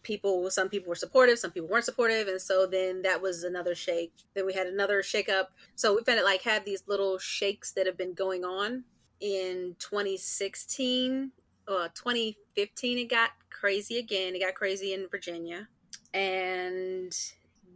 people 0.06 0.48
some 0.52 0.68
people 0.68 0.88
were 0.88 0.94
supportive 0.94 1.36
some 1.36 1.50
people 1.50 1.68
weren't 1.68 1.84
supportive 1.84 2.28
and 2.28 2.40
so 2.40 2.64
then 2.64 3.02
that 3.02 3.20
was 3.20 3.42
another 3.42 3.74
shake 3.74 4.12
then 4.34 4.46
we 4.46 4.54
had 4.54 4.68
another 4.68 5.02
shake 5.02 5.28
up 5.28 5.50
so 5.74 5.94
we've 5.94 6.04
been 6.04 6.22
like 6.22 6.42
had 6.42 6.64
these 6.64 6.84
little 6.86 7.18
shakes 7.18 7.72
that 7.72 7.86
have 7.86 7.98
been 7.98 8.14
going 8.14 8.44
on 8.44 8.84
in 9.20 9.74
2016 9.80 11.32
uh, 11.66 11.88
2015 11.88 12.98
it 12.98 13.10
got 13.10 13.30
crazy 13.50 13.98
again 13.98 14.36
it 14.36 14.40
got 14.40 14.54
crazy 14.54 14.94
in 14.94 15.08
virginia 15.08 15.66
and 16.14 17.12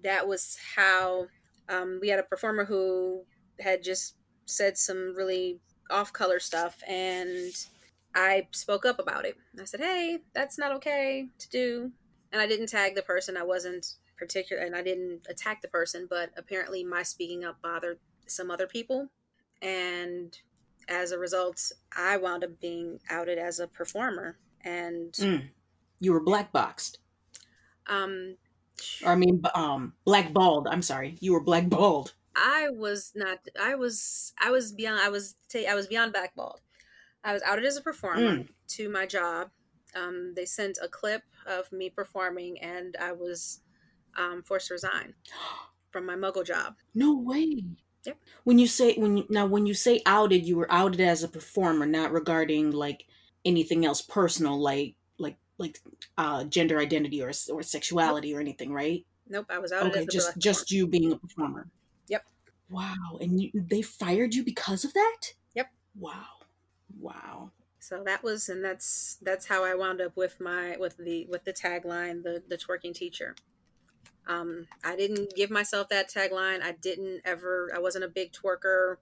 that 0.04 0.28
was 0.28 0.56
how 0.76 1.26
um, 1.68 1.98
we 2.00 2.08
had 2.08 2.20
a 2.20 2.22
performer 2.22 2.64
who 2.64 3.24
had 3.58 3.82
just 3.82 4.14
said 4.46 4.78
some 4.78 5.14
really 5.16 5.58
off 5.90 6.12
color 6.12 6.38
stuff 6.38 6.76
and 6.86 7.52
I 8.14 8.48
spoke 8.52 8.84
up 8.84 8.98
about 8.98 9.24
it. 9.24 9.36
I 9.60 9.64
said, 9.64 9.80
"Hey, 9.80 10.18
that's 10.34 10.58
not 10.58 10.72
okay 10.72 11.28
to 11.38 11.48
do." 11.48 11.92
And 12.32 12.40
I 12.40 12.46
didn't 12.46 12.68
tag 12.68 12.94
the 12.94 13.02
person. 13.02 13.36
I 13.36 13.42
wasn't 13.42 13.94
particular 14.20 14.62
and 14.62 14.76
I 14.76 14.82
didn't 14.82 15.26
attack 15.28 15.62
the 15.62 15.68
person, 15.68 16.06
but 16.08 16.30
apparently 16.36 16.84
my 16.84 17.02
speaking 17.02 17.44
up 17.44 17.60
bothered 17.62 17.98
some 18.26 18.50
other 18.50 18.66
people. 18.66 19.08
And 19.62 20.36
as 20.88 21.10
a 21.10 21.18
result, 21.18 21.72
I 21.96 22.18
wound 22.18 22.44
up 22.44 22.60
being 22.60 23.00
outed 23.08 23.38
as 23.38 23.58
a 23.58 23.66
performer 23.66 24.38
and 24.62 25.12
mm. 25.14 25.48
you 25.98 26.12
were 26.12 26.22
blackboxed. 26.22 26.98
Um 27.86 28.36
or 29.04 29.12
I 29.12 29.16
mean 29.16 29.42
um 29.54 29.94
blackballed. 30.04 30.68
I'm 30.70 30.82
sorry. 30.82 31.16
You 31.20 31.32
were 31.32 31.42
black 31.42 31.64
blackballed. 31.64 32.12
I 32.36 32.68
was 32.70 33.12
not 33.14 33.38
I 33.60 33.74
was 33.74 34.32
I 34.42 34.50
was 34.50 34.72
beyond 34.72 35.00
I 35.00 35.08
was 35.08 35.34
I 35.68 35.74
was 35.74 35.86
beyond 35.86 36.12
blackballed. 36.12 36.60
I 37.24 37.32
was 37.32 37.42
outed 37.42 37.64
as 37.64 37.76
a 37.76 37.82
performer 37.82 38.38
mm. 38.38 38.48
to 38.68 38.88
my 38.88 39.06
job. 39.06 39.50
Um, 39.94 40.32
they 40.36 40.46
sent 40.46 40.78
a 40.82 40.88
clip 40.88 41.22
of 41.50 41.70
me 41.72 41.90
performing, 41.90 42.58
and 42.60 42.96
I 43.00 43.12
was 43.12 43.60
um, 44.16 44.42
forced 44.42 44.68
to 44.68 44.74
resign 44.74 45.14
from 45.90 46.06
my 46.06 46.14
muggle 46.14 46.46
job. 46.46 46.76
No 46.94 47.18
way. 47.18 47.64
Yep. 48.06 48.16
When 48.44 48.58
you 48.58 48.66
say 48.66 48.94
when 48.94 49.18
you, 49.18 49.26
now 49.28 49.46
when 49.46 49.66
you 49.66 49.74
say 49.74 50.00
outed, 50.06 50.46
you 50.46 50.56
were 50.56 50.72
outed 50.72 51.00
as 51.00 51.22
a 51.22 51.28
performer, 51.28 51.84
not 51.84 52.12
regarding 52.12 52.70
like 52.70 53.04
anything 53.44 53.84
else 53.84 54.00
personal, 54.00 54.58
like 54.58 54.94
like 55.18 55.36
like 55.58 55.78
uh, 56.16 56.44
gender 56.44 56.78
identity 56.78 57.22
or 57.22 57.32
or 57.52 57.62
sexuality 57.62 58.30
nope. 58.30 58.38
or 58.38 58.40
anything, 58.40 58.72
right? 58.72 59.04
Nope, 59.28 59.46
I 59.50 59.58
was 59.58 59.72
outed. 59.72 59.92
Okay, 59.92 60.06
just 60.10 60.38
just 60.38 60.70
you 60.70 60.86
being 60.86 61.12
a 61.12 61.16
performer. 61.16 61.68
Yep. 62.08 62.24
Wow, 62.70 63.18
and 63.20 63.40
you, 63.40 63.50
they 63.54 63.82
fired 63.82 64.34
you 64.34 64.44
because 64.44 64.84
of 64.84 64.94
that? 64.94 65.20
Yep. 65.54 65.68
Wow. 65.98 66.24
Wow. 66.98 67.50
So 67.80 68.04
that 68.04 68.22
was, 68.22 68.48
and 68.48 68.64
that's 68.64 69.18
that's 69.22 69.46
how 69.46 69.64
I 69.64 69.74
wound 69.74 70.00
up 70.00 70.16
with 70.16 70.38
my 70.40 70.76
with 70.78 70.96
the 70.98 71.26
with 71.28 71.44
the 71.44 71.52
tagline, 71.52 72.22
the 72.22 72.42
the 72.46 72.56
twerking 72.56 72.94
teacher. 72.94 73.34
Um, 74.26 74.68
I 74.84 74.96
didn't 74.96 75.34
give 75.34 75.50
myself 75.50 75.88
that 75.88 76.10
tagline. 76.10 76.62
I 76.62 76.72
didn't 76.72 77.22
ever. 77.24 77.72
I 77.74 77.80
wasn't 77.80 78.04
a 78.04 78.08
big 78.08 78.32
twerker. 78.32 78.96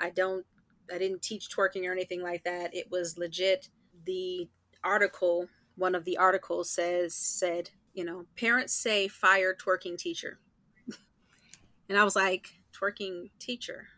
I 0.00 0.10
don't 0.10 0.44
I 0.92 0.98
didn't 0.98 1.22
teach 1.22 1.48
twerking 1.48 1.88
or 1.88 1.92
anything 1.92 2.22
like 2.22 2.44
that. 2.44 2.74
It 2.74 2.90
was 2.90 3.16
legit 3.16 3.68
the 4.04 4.48
article, 4.84 5.48
one 5.76 5.94
of 5.94 6.04
the 6.04 6.16
articles 6.16 6.70
says 6.70 7.14
said, 7.14 7.70
you 7.94 8.04
know, 8.04 8.26
parents 8.36 8.72
say 8.72 9.08
fire 9.08 9.54
twerking 9.54 9.98
teacher. 9.98 10.38
and 11.88 11.98
I 11.98 12.04
was 12.04 12.16
like, 12.16 12.48
twerking 12.72 13.30
teacher. 13.38 13.88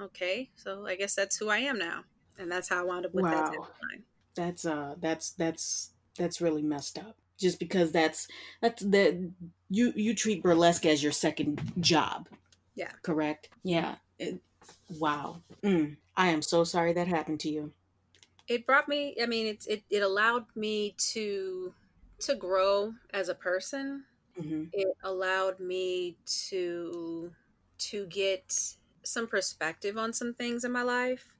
Okay, 0.00 0.50
so 0.56 0.86
I 0.86 0.96
guess 0.96 1.14
that's 1.14 1.36
who 1.36 1.48
I 1.48 1.58
am 1.58 1.78
now. 1.78 2.04
And 2.38 2.50
that's 2.50 2.68
how 2.68 2.80
I 2.80 2.84
wound 2.84 3.06
up 3.06 3.14
with 3.14 3.24
wow. 3.24 3.30
that 3.30 3.52
tagline. 3.52 4.02
That's 4.34 4.64
uh 4.64 4.94
that's 5.00 5.30
that's 5.30 5.90
that's 6.18 6.40
really 6.40 6.62
messed 6.62 6.98
up. 6.98 7.16
Just 7.38 7.58
because 7.58 7.92
that's 7.92 8.28
that's 8.60 8.82
the 8.82 9.30
you 9.68 9.92
you 9.96 10.14
treat 10.14 10.42
burlesque 10.42 10.86
as 10.86 11.02
your 11.02 11.12
second 11.12 11.60
job. 11.80 12.28
Yeah. 12.74 12.92
Correct? 13.02 13.48
Yeah. 13.62 13.96
It, 14.18 14.40
wow. 14.98 15.42
Mm. 15.62 15.96
I 16.16 16.28
am 16.28 16.42
so 16.42 16.64
sorry 16.64 16.92
that 16.94 17.08
happened 17.08 17.40
to 17.40 17.50
you 17.50 17.72
it 18.48 18.66
brought 18.66 18.88
me 18.88 19.16
i 19.22 19.26
mean 19.26 19.46
it, 19.46 19.66
it, 19.68 19.82
it 19.90 20.02
allowed 20.02 20.44
me 20.54 20.94
to 20.98 21.72
to 22.18 22.34
grow 22.34 22.92
as 23.12 23.28
a 23.28 23.34
person 23.34 24.04
mm-hmm. 24.38 24.64
it 24.72 24.88
allowed 25.02 25.58
me 25.58 26.16
to 26.26 27.32
to 27.78 28.06
get 28.06 28.74
some 29.02 29.26
perspective 29.26 29.96
on 29.96 30.12
some 30.12 30.34
things 30.34 30.64
in 30.64 30.72
my 30.72 30.82
life 30.82 31.34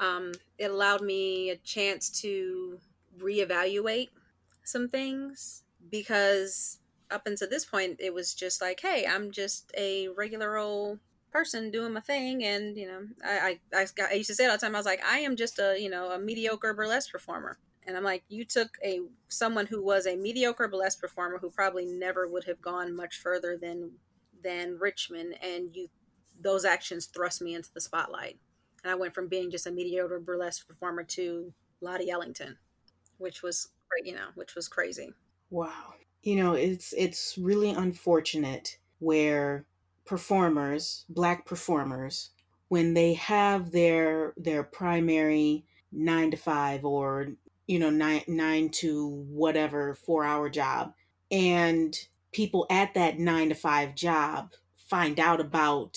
um, 0.00 0.32
it 0.58 0.70
allowed 0.70 1.02
me 1.02 1.50
a 1.50 1.56
chance 1.56 2.10
to 2.22 2.78
reevaluate 3.18 4.08
some 4.64 4.88
things 4.88 5.62
because 5.90 6.78
up 7.10 7.26
until 7.26 7.48
this 7.48 7.64
point 7.64 7.96
it 7.98 8.12
was 8.12 8.34
just 8.34 8.60
like 8.60 8.80
hey 8.80 9.06
i'm 9.08 9.30
just 9.30 9.72
a 9.76 10.08
regular 10.08 10.58
old 10.58 10.98
person 11.30 11.70
doing 11.70 11.92
my 11.92 12.00
thing. 12.00 12.44
And 12.44 12.76
you 12.76 12.86
know 12.86 13.00
I, 13.24 13.58
I 13.72 13.86
i 14.10 14.14
used 14.14 14.28
to 14.28 14.34
say 14.34 14.46
all 14.46 14.52
the 14.52 14.58
time. 14.58 14.74
I 14.74 14.78
was 14.78 14.86
like 14.86 15.02
i 15.04 15.18
am 15.18 15.36
just 15.36 15.58
a 15.58 15.76
you 15.78 15.90
know 15.90 16.10
a 16.10 16.18
mediocre 16.18 16.74
burlesque 16.74 17.10
performer. 17.10 17.58
And 17.86 17.96
i'm 17.96 18.04
like 18.04 18.24
you 18.28 18.44
took 18.44 18.78
a 18.84 19.00
someone 19.28 19.66
who 19.66 19.82
was 19.82 20.06
a 20.06 20.16
mediocre 20.16 20.68
burlesque 20.68 21.00
performer 21.00 21.38
who 21.38 21.50
probably 21.50 21.86
never 21.86 22.26
would 22.28 22.44
have 22.44 22.60
gone 22.60 22.94
much 22.94 23.18
further 23.18 23.56
than 23.56 23.92
than 24.42 24.78
richmond. 24.78 25.34
And 25.42 25.74
you 25.74 25.88
those 26.40 26.64
actions 26.64 27.06
thrust 27.06 27.42
me 27.42 27.54
into 27.54 27.72
the 27.74 27.80
spotlight 27.80 28.38
and 28.82 28.90
i 28.90 28.94
went 28.94 29.14
from 29.14 29.28
being 29.28 29.50
just 29.50 29.66
a 29.66 29.70
mediocre 29.70 30.20
burlesque 30.20 30.66
performer 30.66 31.02
to 31.02 31.52
lottie 31.80 32.10
ellington 32.10 32.56
which 33.18 33.42
was 33.42 33.68
you 34.04 34.14
know 34.14 34.28
which 34.34 34.54
was 34.54 34.68
crazy. 34.68 35.12
Wow. 35.50 35.94
You 36.22 36.36
know 36.36 36.54
it's 36.54 36.94
it's 36.96 37.36
really 37.38 37.70
unfortunate 37.70 38.78
where 38.98 39.66
performers, 40.04 41.04
black 41.08 41.46
performers, 41.46 42.30
when 42.68 42.94
they 42.94 43.14
have 43.14 43.70
their 43.70 44.34
their 44.36 44.62
primary 44.62 45.64
nine 45.92 46.30
to 46.30 46.36
five 46.36 46.84
or 46.84 47.28
you 47.66 47.78
know 47.78 47.90
nine 47.90 48.22
nine 48.26 48.70
to 48.70 49.08
whatever 49.08 49.94
four 49.94 50.24
hour 50.24 50.48
job, 50.48 50.92
and 51.30 51.96
people 52.32 52.66
at 52.70 52.94
that 52.94 53.18
nine 53.18 53.48
to 53.48 53.54
five 53.54 53.94
job 53.94 54.52
find 54.76 55.20
out 55.20 55.40
about 55.40 55.96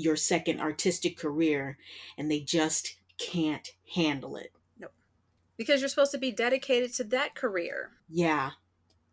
your 0.00 0.16
second 0.16 0.60
artistic 0.60 1.16
career 1.16 1.78
and 2.16 2.30
they 2.30 2.40
just 2.40 2.96
can't 3.18 3.72
handle 3.94 4.36
it. 4.36 4.52
Nope. 4.78 4.92
Because 5.56 5.80
you're 5.80 5.88
supposed 5.88 6.12
to 6.12 6.18
be 6.18 6.32
dedicated 6.32 6.92
to 6.94 7.04
that 7.04 7.34
career. 7.34 7.90
Yeah 8.08 8.50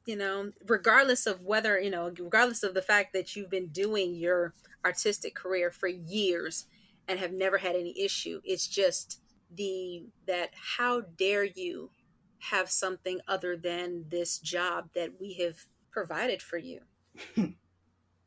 you 0.08 0.16
know, 0.16 0.52
regardless 0.66 1.28
of 1.28 1.44
whether, 1.44 1.80
you 1.80 1.92
know, 1.92 2.12
regardless 2.18 2.64
of 2.64 2.74
the 2.74 2.82
fact 2.82 3.12
that 3.14 3.36
you've 3.36 3.50
been 3.50 3.68
doing 3.68 4.16
your 4.16 4.54
artistic 4.84 5.36
career 5.36 5.70
for 5.70 5.88
years 5.88 6.66
and 7.08 7.20
have 7.20 7.34
never 7.34 7.58
had 7.58 7.76
any 7.76 7.94
issue, 8.00 8.42
it's 8.46 8.68
just 8.68 9.20
the 9.54 10.06
that 10.26 10.52
how 10.78 11.02
dare 11.02 11.44
you 11.44 11.92
have 12.40 12.70
something 12.70 13.20
other 13.28 13.58
than 13.58 14.06
this 14.10 14.40
job 14.40 14.90
that 14.96 15.20
we 15.20 15.34
have 15.34 15.66
provided 15.92 16.42
for 16.42 16.58
you. 16.58 16.80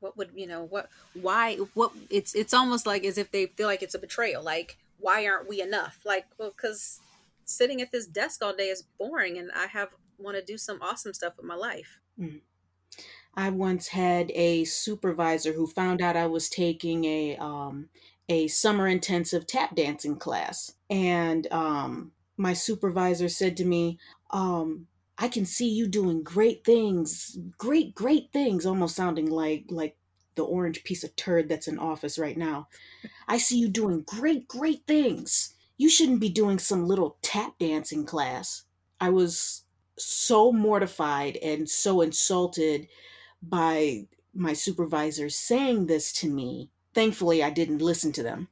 what 0.01 0.17
would 0.17 0.31
you 0.35 0.47
know 0.47 0.65
what 0.65 0.89
why 1.15 1.57
what 1.75 1.93
it's 2.11 2.35
it's 2.35 2.53
almost 2.55 2.87
like 2.87 3.05
as 3.05 3.19
if 3.19 3.31
they 3.31 3.47
feel 3.47 3.67
like 3.67 3.83
it's 3.83 3.95
a 3.95 3.99
betrayal 3.99 4.43
like 4.43 4.79
why 4.99 5.27
aren't 5.27 5.49
we 5.49 5.63
enough 5.63 6.01
like 6.05 6.27
well 6.39 6.51
because 6.51 7.01
sitting 7.45 7.81
at 7.81 7.93
this 7.93 8.07
desk 8.07 8.43
all 8.43 8.55
day 8.55 8.69
is 8.69 8.85
boring 8.99 9.39
and 9.39 9.51
i 9.55 9.67
have 9.67 9.91
want 10.21 10.37
to 10.37 10.43
do 10.43 10.59
some 10.59 10.81
awesome 10.83 11.13
stuff 11.13 11.37
with 11.37 11.47
my 11.47 11.55
life. 11.55 12.01
Mm. 12.19 12.41
I 13.35 13.51
once 13.51 13.89
had 13.89 14.31
a 14.33 14.65
supervisor 14.65 15.53
who 15.53 15.67
found 15.67 16.03
out 16.03 16.17
I 16.17 16.27
was 16.27 16.49
taking 16.49 17.05
a 17.05 17.37
um, 17.37 17.89
a 18.29 18.49
summer 18.49 18.87
intensive 18.87 19.47
tap 19.47 19.75
dancing 19.75 20.17
class, 20.17 20.75
and 20.89 21.47
um, 21.53 22.13
my 22.37 22.53
supervisor 22.53 23.29
said 23.29 23.57
to 23.59 23.65
me, 23.65 23.99
um, 24.31 24.87
"I 25.21 25.29
can 25.29 25.45
see 25.45 25.69
you 25.69 25.87
doing 25.87 26.23
great 26.23 26.65
things, 26.65 27.39
great 27.59 27.95
great 27.95 28.33
things," 28.33 28.67
almost 28.67 28.97
sounding 28.97 29.31
like 29.31 29.67
like 29.69 29.97
the 30.35 30.45
orange 30.45 30.83
piece 30.83 31.05
of 31.05 31.15
turd 31.15 31.49
that's 31.49 31.69
in 31.69 31.79
office 31.79 32.19
right 32.19 32.37
now. 32.37 32.69
I 33.29 33.39
see 33.39 33.59
you 33.59 33.69
doing 33.69 34.03
great 34.03 34.49
great 34.49 34.87
things. 34.87 35.55
You 35.77 35.91
shouldn't 35.91 36.21
be 36.21 36.31
doing 36.31 36.59
some 36.59 36.87
little 36.89 37.19
tap 37.23 37.59
dancing 37.59 38.07
class. 38.07 38.65
I 39.01 39.11
was 39.11 39.65
so 39.99 40.53
mortified 40.53 41.37
and 41.39 41.69
so 41.69 42.01
insulted 42.01 42.89
by 43.43 44.09
my 44.35 44.55
supervisors 44.55 45.37
saying 45.37 45.87
this 45.87 46.13
to 46.15 46.31
me. 46.31 46.71
Thankfully, 46.95 47.43
I 47.43 47.51
didn't 47.51 47.83
listen 47.83 48.13
to 48.13 48.23
them. 48.23 48.49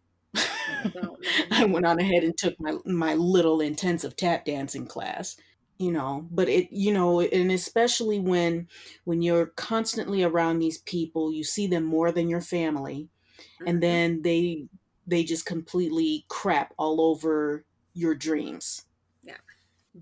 I 1.50 1.64
went 1.68 1.86
on 1.86 1.98
ahead 1.98 2.24
and 2.24 2.36
took 2.36 2.54
my 2.60 2.76
my 2.84 3.14
little 3.14 3.60
intensive 3.60 4.16
tap 4.16 4.44
dancing 4.44 4.86
class 4.86 5.36
you 5.78 5.92
know 5.92 6.26
but 6.30 6.48
it 6.48 6.68
you 6.72 6.92
know 6.92 7.20
and 7.20 7.50
especially 7.52 8.18
when 8.18 8.68
when 9.04 9.22
you're 9.22 9.46
constantly 9.46 10.22
around 10.22 10.58
these 10.58 10.78
people 10.78 11.32
you 11.32 11.44
see 11.44 11.66
them 11.66 11.84
more 11.84 12.12
than 12.12 12.28
your 12.28 12.40
family 12.40 13.08
mm-hmm. 13.38 13.68
and 13.68 13.82
then 13.82 14.22
they 14.22 14.66
they 15.06 15.24
just 15.24 15.46
completely 15.46 16.24
crap 16.28 16.74
all 16.76 17.00
over 17.00 17.64
your 17.94 18.14
dreams 18.14 18.84
Yeah. 19.22 19.36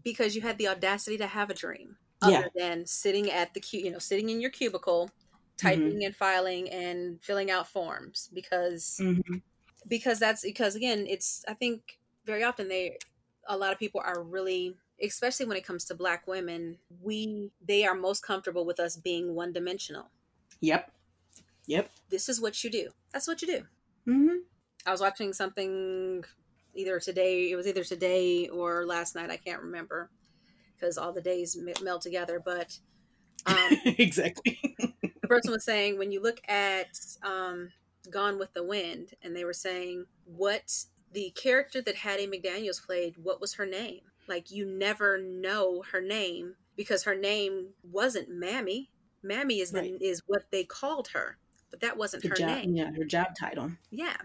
because 0.02 0.34
you 0.34 0.42
had 0.42 0.58
the 0.58 0.68
audacity 0.68 1.18
to 1.18 1.26
have 1.26 1.50
a 1.50 1.54
dream 1.54 1.96
other 2.22 2.32
yeah. 2.32 2.68
than 2.68 2.86
sitting 2.86 3.30
at 3.30 3.52
the 3.54 3.60
cu- 3.60 3.78
you 3.78 3.90
know 3.90 3.98
sitting 3.98 4.30
in 4.30 4.40
your 4.40 4.50
cubicle 4.50 5.10
typing 5.58 5.92
mm-hmm. 5.92 6.02
and 6.02 6.16
filing 6.16 6.70
and 6.70 7.22
filling 7.22 7.50
out 7.50 7.68
forms 7.68 8.30
because 8.32 8.98
mm-hmm. 9.00 9.36
because 9.88 10.18
that's 10.18 10.42
because 10.42 10.74
again 10.74 11.06
it's 11.06 11.44
i 11.48 11.54
think 11.54 11.98
very 12.24 12.42
often 12.42 12.68
they 12.68 12.96
a 13.48 13.56
lot 13.56 13.72
of 13.72 13.78
people 13.78 14.00
are 14.04 14.22
really 14.22 14.74
especially 15.02 15.46
when 15.46 15.56
it 15.56 15.66
comes 15.66 15.84
to 15.84 15.94
black 15.94 16.26
women 16.26 16.78
we 17.02 17.50
they 17.66 17.84
are 17.84 17.94
most 17.94 18.24
comfortable 18.24 18.64
with 18.64 18.80
us 18.80 18.96
being 18.96 19.34
one 19.34 19.52
dimensional 19.52 20.10
yep. 20.60 20.90
Yep. 21.66 21.90
This 22.10 22.28
is 22.28 22.40
what 22.40 22.62
you 22.62 22.70
do. 22.70 22.90
That's 23.12 23.26
what 23.26 23.42
you 23.42 23.48
do. 23.48 23.62
Mm-hmm. 24.08 24.36
i 24.86 24.92
was 24.92 25.00
watching 25.00 25.32
something 25.32 26.24
either 26.74 27.00
today 27.00 27.50
it 27.50 27.56
was 27.56 27.66
either 27.66 27.82
today 27.82 28.46
or 28.46 28.86
last 28.86 29.16
night 29.16 29.30
i 29.30 29.36
can't 29.36 29.60
remember 29.60 30.10
because 30.78 30.96
all 30.96 31.12
the 31.12 31.20
days 31.20 31.58
meld 31.82 32.02
together 32.02 32.40
but 32.44 32.78
um, 33.46 33.56
exactly. 33.84 34.60
the 35.02 35.28
person 35.28 35.50
was 35.50 35.64
saying 35.64 35.98
when 35.98 36.12
you 36.12 36.22
look 36.22 36.40
at 36.48 37.00
um, 37.24 37.72
gone 38.10 38.38
with 38.38 38.52
the 38.54 38.62
wind 38.62 39.14
and 39.22 39.34
they 39.34 39.44
were 39.44 39.52
saying 39.52 40.04
what 40.24 40.84
the 41.12 41.30
character 41.30 41.82
that 41.82 41.96
hattie 41.96 42.28
mcdaniels 42.28 42.80
played 42.80 43.16
what 43.20 43.40
was 43.40 43.54
her 43.54 43.66
name 43.66 44.02
like 44.28 44.50
you 44.50 44.66
never 44.66 45.18
know 45.18 45.82
her 45.92 46.00
name 46.00 46.54
because 46.76 47.04
her 47.04 47.14
name 47.14 47.68
wasn't 47.82 48.28
mammy 48.28 48.90
mammy 49.22 49.60
is 49.60 49.72
right. 49.72 49.98
the, 49.98 50.06
is 50.06 50.22
what 50.26 50.44
they 50.50 50.64
called 50.64 51.08
her 51.08 51.36
but 51.70 51.80
that 51.80 51.96
wasn't 51.96 52.22
the 52.22 52.28
her 52.28 52.34
job, 52.34 52.48
name 52.48 52.76
yeah 52.76 52.90
her 52.96 53.04
job 53.04 53.28
title 53.38 53.70
yeah 53.90 54.16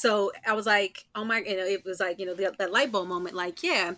so 0.00 0.32
I 0.46 0.54
was 0.54 0.64
like, 0.64 1.04
oh 1.14 1.26
my, 1.26 1.40
you 1.40 1.56
know, 1.58 1.64
it 1.64 1.84
was 1.84 2.00
like, 2.00 2.18
you 2.18 2.24
know, 2.24 2.32
the, 2.32 2.54
that 2.58 2.72
light 2.72 2.90
bulb 2.90 3.08
moment, 3.08 3.36
like, 3.36 3.62
yeah, 3.62 3.92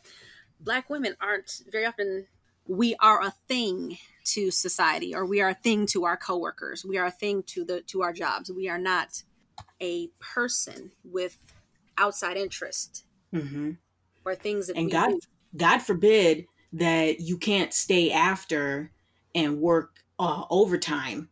black 0.59 0.91
women 0.91 1.15
aren't 1.21 1.63
very 1.71 1.87
often, 1.87 2.27
we 2.67 2.97
are 2.97 3.23
a 3.23 3.33
thing 3.47 3.99
to 4.25 4.51
society 4.51 5.15
or 5.15 5.25
we 5.25 5.41
are 5.41 5.51
a 5.51 5.55
thing 5.55 5.87
to 5.87 6.05
our 6.05 6.17
coworkers. 6.17 6.85
We 6.85 6.99
are 6.99 7.07
a 7.07 7.13
thing 7.13 7.45
to 7.45 7.65
the, 7.65 7.83
to 7.83 8.03
our 8.03 8.13
jobs. 8.13 8.51
We 8.51 8.69
are 8.69 8.79
not 8.79 9.23
a 9.81 10.09
person 10.19 10.91
with 11.05 11.39
outside 11.97 12.37
interest 12.37 13.05
mm-hmm. 13.33 13.73
or 14.25 14.35
things 14.35 14.67
that 14.67 14.77
and 14.77 14.91
God, 14.91 15.11
do. 15.11 15.21
God 15.57 15.79
forbid 15.79 16.47
that 16.73 17.21
you 17.21 17.37
can't 17.37 17.73
stay 17.73 18.11
after 18.11 18.91
and 19.35 19.61
work 19.61 19.97
uh, 20.19 20.45
overtime 20.51 21.29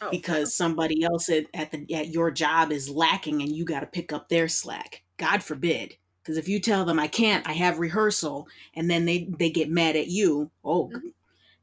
oh, 0.00 0.10
because 0.10 0.54
somebody 0.54 1.04
else 1.04 1.28
at, 1.28 1.46
at 1.54 1.70
the 1.70 1.94
at 1.94 2.08
your 2.08 2.30
job 2.30 2.72
is 2.72 2.90
lacking 2.90 3.42
and 3.42 3.54
you 3.54 3.64
got 3.64 3.80
to 3.80 3.86
pick 3.86 4.12
up 4.12 4.28
their 4.28 4.48
slack. 4.48 5.02
God 5.16 5.42
forbid. 5.42 5.96
Because 6.22 6.36
if 6.36 6.48
you 6.48 6.60
tell 6.60 6.84
them 6.84 7.00
I 7.00 7.08
can't, 7.08 7.48
I 7.48 7.52
have 7.52 7.80
rehearsal, 7.80 8.46
and 8.74 8.88
then 8.88 9.06
they 9.06 9.28
they 9.38 9.50
get 9.50 9.70
mad 9.70 9.96
at 9.96 10.06
you. 10.06 10.50
Oh, 10.64 10.86
mm-hmm. 10.88 11.08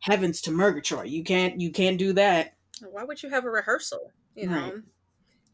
heavens 0.01 0.41
to 0.41 0.51
Murgatroyd! 0.51 1.07
You 1.07 1.23
can't 1.23 1.61
you 1.61 1.71
can't 1.71 1.97
do 1.97 2.11
that. 2.13 2.55
Why 2.91 3.05
would 3.05 3.23
you 3.23 3.29
have 3.29 3.45
a 3.45 3.49
rehearsal? 3.49 4.11
You 4.35 4.47
know, 4.47 4.81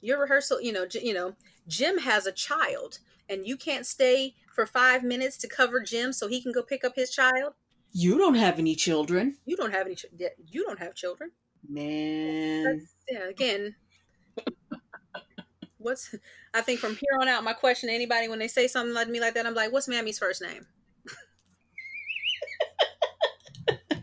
your 0.01 0.20
rehearsal. 0.20 0.60
You 0.60 0.74
know, 0.74 0.88
you 0.91 1.14
know, 1.14 1.36
Jim 1.68 1.99
has 1.99 2.26
a 2.26 2.32
child 2.32 2.99
and 3.30 3.45
you 3.47 3.57
can't 3.57 3.86
stay 3.86 4.36
for 4.53 4.66
five 4.66 5.03
minutes 5.03 5.38
to 5.38 5.47
cover 5.47 5.82
Jim 5.82 6.13
so 6.13 6.28
he 6.28 6.41
can 6.41 6.51
go 6.51 6.61
pick 6.61 6.84
up 6.84 6.93
his 6.95 7.09
child. 7.09 7.53
You 7.91 8.18
don't 8.18 8.36
have 8.36 8.59
any 8.59 8.76
children. 8.76 9.38
You 9.45 9.55
don't 9.55 9.72
have 9.74 9.86
any. 9.86 9.95
Ch- 9.95 10.05
you 10.49 10.66
don't 10.66 10.80
have 10.80 10.95
children. 10.95 11.32
Man. 11.68 12.86
Yeah. 13.09 13.30
Again, 13.30 13.76
what's? 15.78 16.13
I 16.53 16.61
think 16.61 16.80
from 16.80 16.95
here 16.95 17.18
on 17.20 17.28
out, 17.28 17.43
my 17.43 17.53
question 17.53 17.89
to 17.89 17.95
anybody 17.95 18.28
when 18.28 18.39
they 18.39 18.49
say 18.49 18.68
something 18.68 18.93
like 18.93 19.07
me 19.07 19.22
like 19.22 19.34
that, 19.36 19.45
I'm 19.45 19.53
like, 19.53 19.72
"What's 19.72 19.88
Mammy's 19.88 20.20
first 20.20 20.41
name?" 20.41 20.66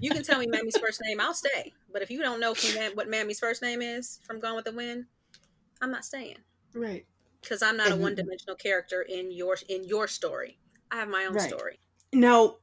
you 0.01 0.11
can 0.11 0.23
tell 0.23 0.39
me 0.39 0.47
Mammy's 0.47 0.77
first 0.79 1.01
name, 1.05 1.21
I'll 1.21 1.35
stay. 1.35 1.73
But 1.93 2.03
if 2.03 2.11
you 2.11 2.21
don't 2.23 2.41
know 2.41 2.55
what 2.95 3.09
Mammy's 3.09 3.39
first 3.39 3.63
name 3.63 3.83
is 3.83 4.21
from 4.25 4.41
Gone 4.41 4.57
with 4.57 4.65
the 4.65 4.73
Wind, 4.73 5.05
I'm 5.81 5.91
not 5.91 6.05
staying. 6.05 6.39
Right. 6.75 7.07
Because 7.43 7.63
I'm 7.63 7.77
not 7.77 7.91
a 7.91 7.97
one 7.97 8.15
dimensional 8.15 8.57
character 8.57 9.03
in 9.03 9.31
your 9.31 9.57
in 9.69 9.85
your 9.85 10.07
story. 10.07 10.59
I 10.91 10.97
have 10.97 11.09
my 11.09 11.25
own 11.25 11.35
right. 11.35 11.49
story. 11.49 11.79
Now, 12.13 12.57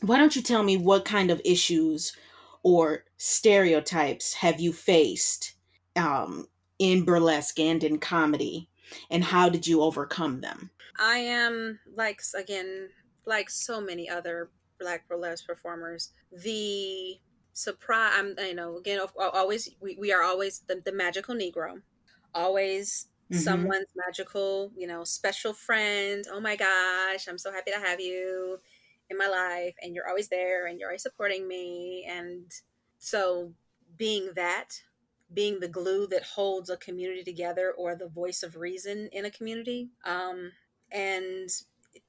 why 0.00 0.16
don't 0.16 0.34
you 0.34 0.42
tell 0.42 0.62
me 0.62 0.76
what 0.76 1.04
kind 1.04 1.30
of 1.30 1.40
issues 1.44 2.16
or 2.62 3.04
stereotypes 3.16 4.34
have 4.34 4.60
you 4.60 4.72
faced 4.72 5.54
um, 5.96 6.46
in 6.78 7.04
burlesque 7.04 7.58
and 7.58 7.82
in 7.84 7.98
comedy, 7.98 8.68
and 9.10 9.24
how 9.24 9.48
did 9.48 9.66
you 9.66 9.82
overcome 9.82 10.40
them? 10.40 10.70
I 10.98 11.18
am 11.18 11.80
like 11.94 12.20
again, 12.34 12.88
like 13.26 13.50
so 13.50 13.80
many 13.80 14.08
other 14.08 14.50
black 14.78 15.06
burlesque 15.08 15.46
performers 15.46 16.10
the 16.32 17.18
surprise 17.52 18.12
i'm 18.16 18.34
you 18.38 18.54
know 18.54 18.78
again 18.78 18.98
always 19.18 19.68
we, 19.80 19.96
we 20.00 20.12
are 20.12 20.22
always 20.22 20.60
the, 20.68 20.80
the 20.84 20.92
magical 20.92 21.34
negro 21.34 21.82
always 22.34 23.06
mm-hmm. 23.30 23.40
someone's 23.40 23.88
magical 23.94 24.70
you 24.76 24.86
know 24.86 25.04
special 25.04 25.52
friend 25.52 26.24
oh 26.32 26.40
my 26.40 26.56
gosh 26.56 27.28
i'm 27.28 27.38
so 27.38 27.52
happy 27.52 27.70
to 27.70 27.78
have 27.78 28.00
you 28.00 28.58
in 29.08 29.18
my 29.18 29.26
life 29.26 29.74
and 29.82 29.94
you're 29.94 30.08
always 30.08 30.28
there 30.28 30.66
and 30.66 30.78
you're 30.78 30.88
always 30.88 31.02
supporting 31.02 31.48
me 31.48 32.06
and 32.08 32.52
so 32.98 33.52
being 33.96 34.30
that 34.34 34.82
being 35.32 35.60
the 35.60 35.68
glue 35.68 36.08
that 36.08 36.24
holds 36.24 36.70
a 36.70 36.76
community 36.76 37.22
together 37.22 37.72
or 37.76 37.94
the 37.94 38.08
voice 38.08 38.42
of 38.42 38.56
reason 38.56 39.08
in 39.12 39.24
a 39.24 39.30
community 39.30 39.88
um 40.04 40.52
and 40.92 41.50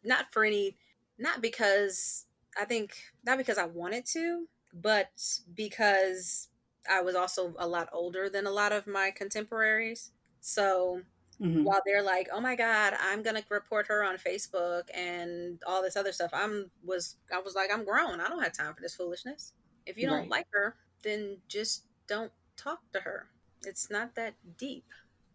not 0.03 0.25
for 0.31 0.43
any 0.43 0.75
not 1.17 1.41
because 1.41 2.25
I 2.59 2.65
think 2.65 2.93
not 3.23 3.37
because 3.37 3.57
I 3.57 3.65
wanted 3.65 4.05
to, 4.07 4.47
but 4.73 5.11
because 5.53 6.49
I 6.89 7.01
was 7.01 7.15
also 7.15 7.53
a 7.57 7.67
lot 7.67 7.89
older 7.93 8.29
than 8.29 8.47
a 8.47 8.51
lot 8.51 8.71
of 8.71 8.87
my 8.87 9.11
contemporaries. 9.11 10.11
So 10.41 11.01
mm-hmm. 11.41 11.63
while 11.63 11.81
they're 11.85 12.03
like, 12.03 12.27
"Oh 12.33 12.41
my 12.41 12.55
god, 12.55 12.93
I'm 12.99 13.23
going 13.23 13.35
to 13.35 13.43
report 13.49 13.87
her 13.87 14.03
on 14.03 14.17
Facebook 14.17 14.83
and 14.93 15.61
all 15.65 15.81
this 15.81 15.95
other 15.95 16.11
stuff." 16.11 16.31
I'm 16.33 16.69
was 16.83 17.15
I 17.33 17.39
was 17.39 17.55
like, 17.55 17.69
"I'm 17.71 17.85
grown. 17.85 18.19
I 18.19 18.27
don't 18.27 18.43
have 18.43 18.53
time 18.53 18.73
for 18.73 18.81
this 18.81 18.95
foolishness. 18.95 19.53
If 19.85 19.97
you 19.97 20.07
don't 20.07 20.19
right. 20.21 20.29
like 20.29 20.47
her, 20.51 20.75
then 21.03 21.37
just 21.47 21.85
don't 22.07 22.31
talk 22.57 22.79
to 22.93 22.99
her. 22.99 23.27
It's 23.65 23.89
not 23.89 24.15
that 24.15 24.35
deep. 24.57 24.85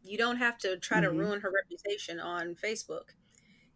You 0.05 0.19
don't 0.19 0.37
have 0.37 0.59
to 0.59 0.77
try 0.77 0.99
mm-hmm. 0.99 1.17
to 1.17 1.25
ruin 1.25 1.41
her 1.41 1.51
reputation 1.51 2.21
on 2.21 2.55
Facebook. 2.55 3.15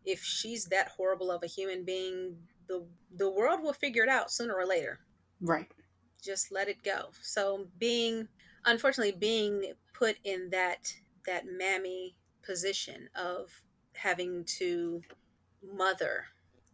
If 0.05 0.23
she's 0.23 0.67
that 0.67 0.89
horrible 0.97 1.31
of 1.31 1.43
a 1.43 1.47
human 1.47 1.85
being, 1.85 2.37
the 2.69 2.85
the 3.17 3.31
world 3.31 3.63
will 3.63 3.73
figure 3.73 4.03
it 4.03 4.09
out 4.09 4.31
sooner 4.31 4.55
or 4.55 4.67
later. 4.67 5.01
Right. 5.41 5.69
Just 6.23 6.53
let 6.53 6.69
it 6.69 6.83
go. 6.83 7.11
So 7.23 7.67
being 7.79 8.29
unfortunately 8.67 9.17
being 9.19 9.73
put 9.95 10.17
in 10.25 10.51
that 10.51 10.93
that 11.27 11.45
mammy 11.47 12.17
position 12.43 13.09
of 13.15 13.51
having 13.95 14.45
to 14.45 15.03
mother 15.63 16.25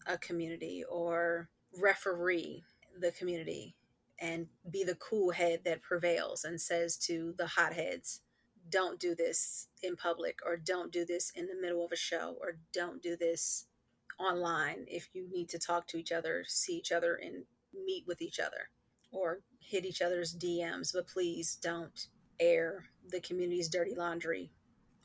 a 0.06 0.16
community 0.18 0.84
or 0.88 1.48
referee 1.80 2.62
the 3.00 3.12
community 3.12 3.74
and 4.20 4.46
be 4.70 4.84
the 4.84 4.94
cool 4.94 5.30
head 5.32 5.60
that 5.64 5.82
prevails 5.82 6.44
and 6.44 6.60
says 6.60 6.96
to 6.96 7.34
the 7.36 7.46
hotheads, 7.46 8.20
don't 8.70 8.98
do 8.98 9.14
this 9.14 9.68
in 9.82 9.96
public 9.96 10.38
or 10.44 10.56
don't 10.56 10.90
do 10.92 11.04
this 11.04 11.30
in 11.34 11.46
the 11.46 11.60
middle 11.60 11.84
of 11.84 11.92
a 11.92 11.96
show 11.96 12.36
or 12.40 12.58
don't 12.72 13.02
do 13.02 13.16
this 13.16 13.66
online 14.18 14.86
if 14.88 15.08
you 15.12 15.28
need 15.30 15.48
to 15.50 15.58
talk 15.58 15.86
to 15.86 15.98
each 15.98 16.12
other, 16.12 16.44
see 16.46 16.74
each 16.74 16.92
other, 16.92 17.14
and 17.14 17.44
meet 17.84 18.04
with 18.06 18.22
each 18.22 18.40
other 18.40 18.70
or 19.12 19.40
hit 19.60 19.84
each 19.84 20.00
other's 20.02 20.34
DMs. 20.34 20.92
But 20.92 21.06
please 21.06 21.58
don't 21.60 22.08
air 22.40 22.84
the 23.10 23.20
community's 23.20 23.68
dirty 23.68 23.94
laundry 23.94 24.50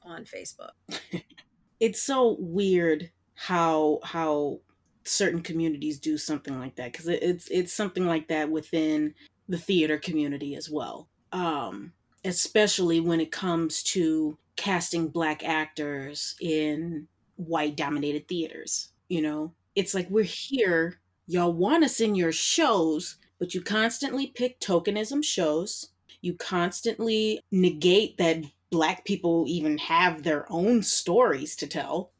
on 0.03 0.25
Facebook. 0.25 0.71
it's 1.79 2.01
so 2.01 2.37
weird 2.39 3.11
how 3.35 3.99
how 4.03 4.59
certain 5.03 5.41
communities 5.41 5.99
do 5.99 6.17
something 6.17 6.59
like 6.59 6.75
that 6.75 6.91
because 6.91 7.07
it's 7.07 7.47
it's 7.49 7.73
something 7.73 8.05
like 8.05 8.27
that 8.27 8.49
within 8.49 9.13
the 9.49 9.57
theater 9.57 9.97
community 9.97 10.55
as 10.55 10.69
well 10.69 11.09
um 11.31 11.91
especially 12.23 12.99
when 12.99 13.19
it 13.19 13.31
comes 13.31 13.81
to 13.81 14.37
casting 14.57 15.07
black 15.07 15.43
actors 15.43 16.35
in 16.39 17.07
white 17.37 17.75
dominated 17.75 18.27
theaters 18.27 18.91
you 19.11 19.21
know, 19.21 19.51
it's 19.75 19.93
like 19.93 20.09
we're 20.09 20.23
here. 20.23 21.01
Y'all 21.27 21.51
want 21.51 21.83
us 21.83 21.99
in 21.99 22.15
your 22.15 22.31
shows, 22.31 23.17
but 23.39 23.53
you 23.53 23.61
constantly 23.61 24.27
pick 24.27 24.57
tokenism 24.61 25.21
shows. 25.21 25.89
You 26.21 26.35
constantly 26.35 27.39
negate 27.51 28.17
that 28.17 28.43
black 28.69 29.05
people 29.05 29.45
even 29.47 29.77
have 29.77 30.23
their 30.23 30.45
own 30.51 30.83
stories 30.83 31.55
to 31.57 31.67
tell. 31.67 32.11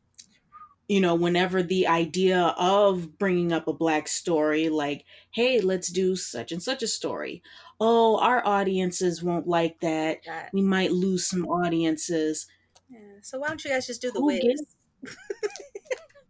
You 0.88 0.99
know, 0.99 1.16
whenever 1.16 1.64
the 1.64 1.88
idea 1.88 2.54
of 2.58 3.18
bringing 3.18 3.54
up 3.54 3.68
a 3.68 3.74
black 3.74 4.10
story, 4.10 4.68
like, 4.68 5.06
hey, 5.34 5.62
let's 5.62 5.88
do 5.88 6.18
such 6.18 6.52
and 6.52 6.62
such 6.62 6.84
a 6.84 6.88
story. 6.88 7.41
Oh, 7.80 8.20
our 8.20 8.45
audiences 8.45 9.24
won't 9.24 9.47
like 9.47 9.80
that. 9.80 10.20
We 10.52 10.62
might 10.62 10.91
lose 10.91 11.26
some 11.26 11.45
audiences. 11.45 12.45
Yeah. 12.89 12.99
So 13.22 13.39
why 13.39 13.47
don't 13.47 13.64
you 13.64 13.72
guys 13.72 13.88
just 13.88 14.02
do 14.02 14.12
the 14.12 14.20
Who 14.20 14.26
Wiz? 14.26 14.66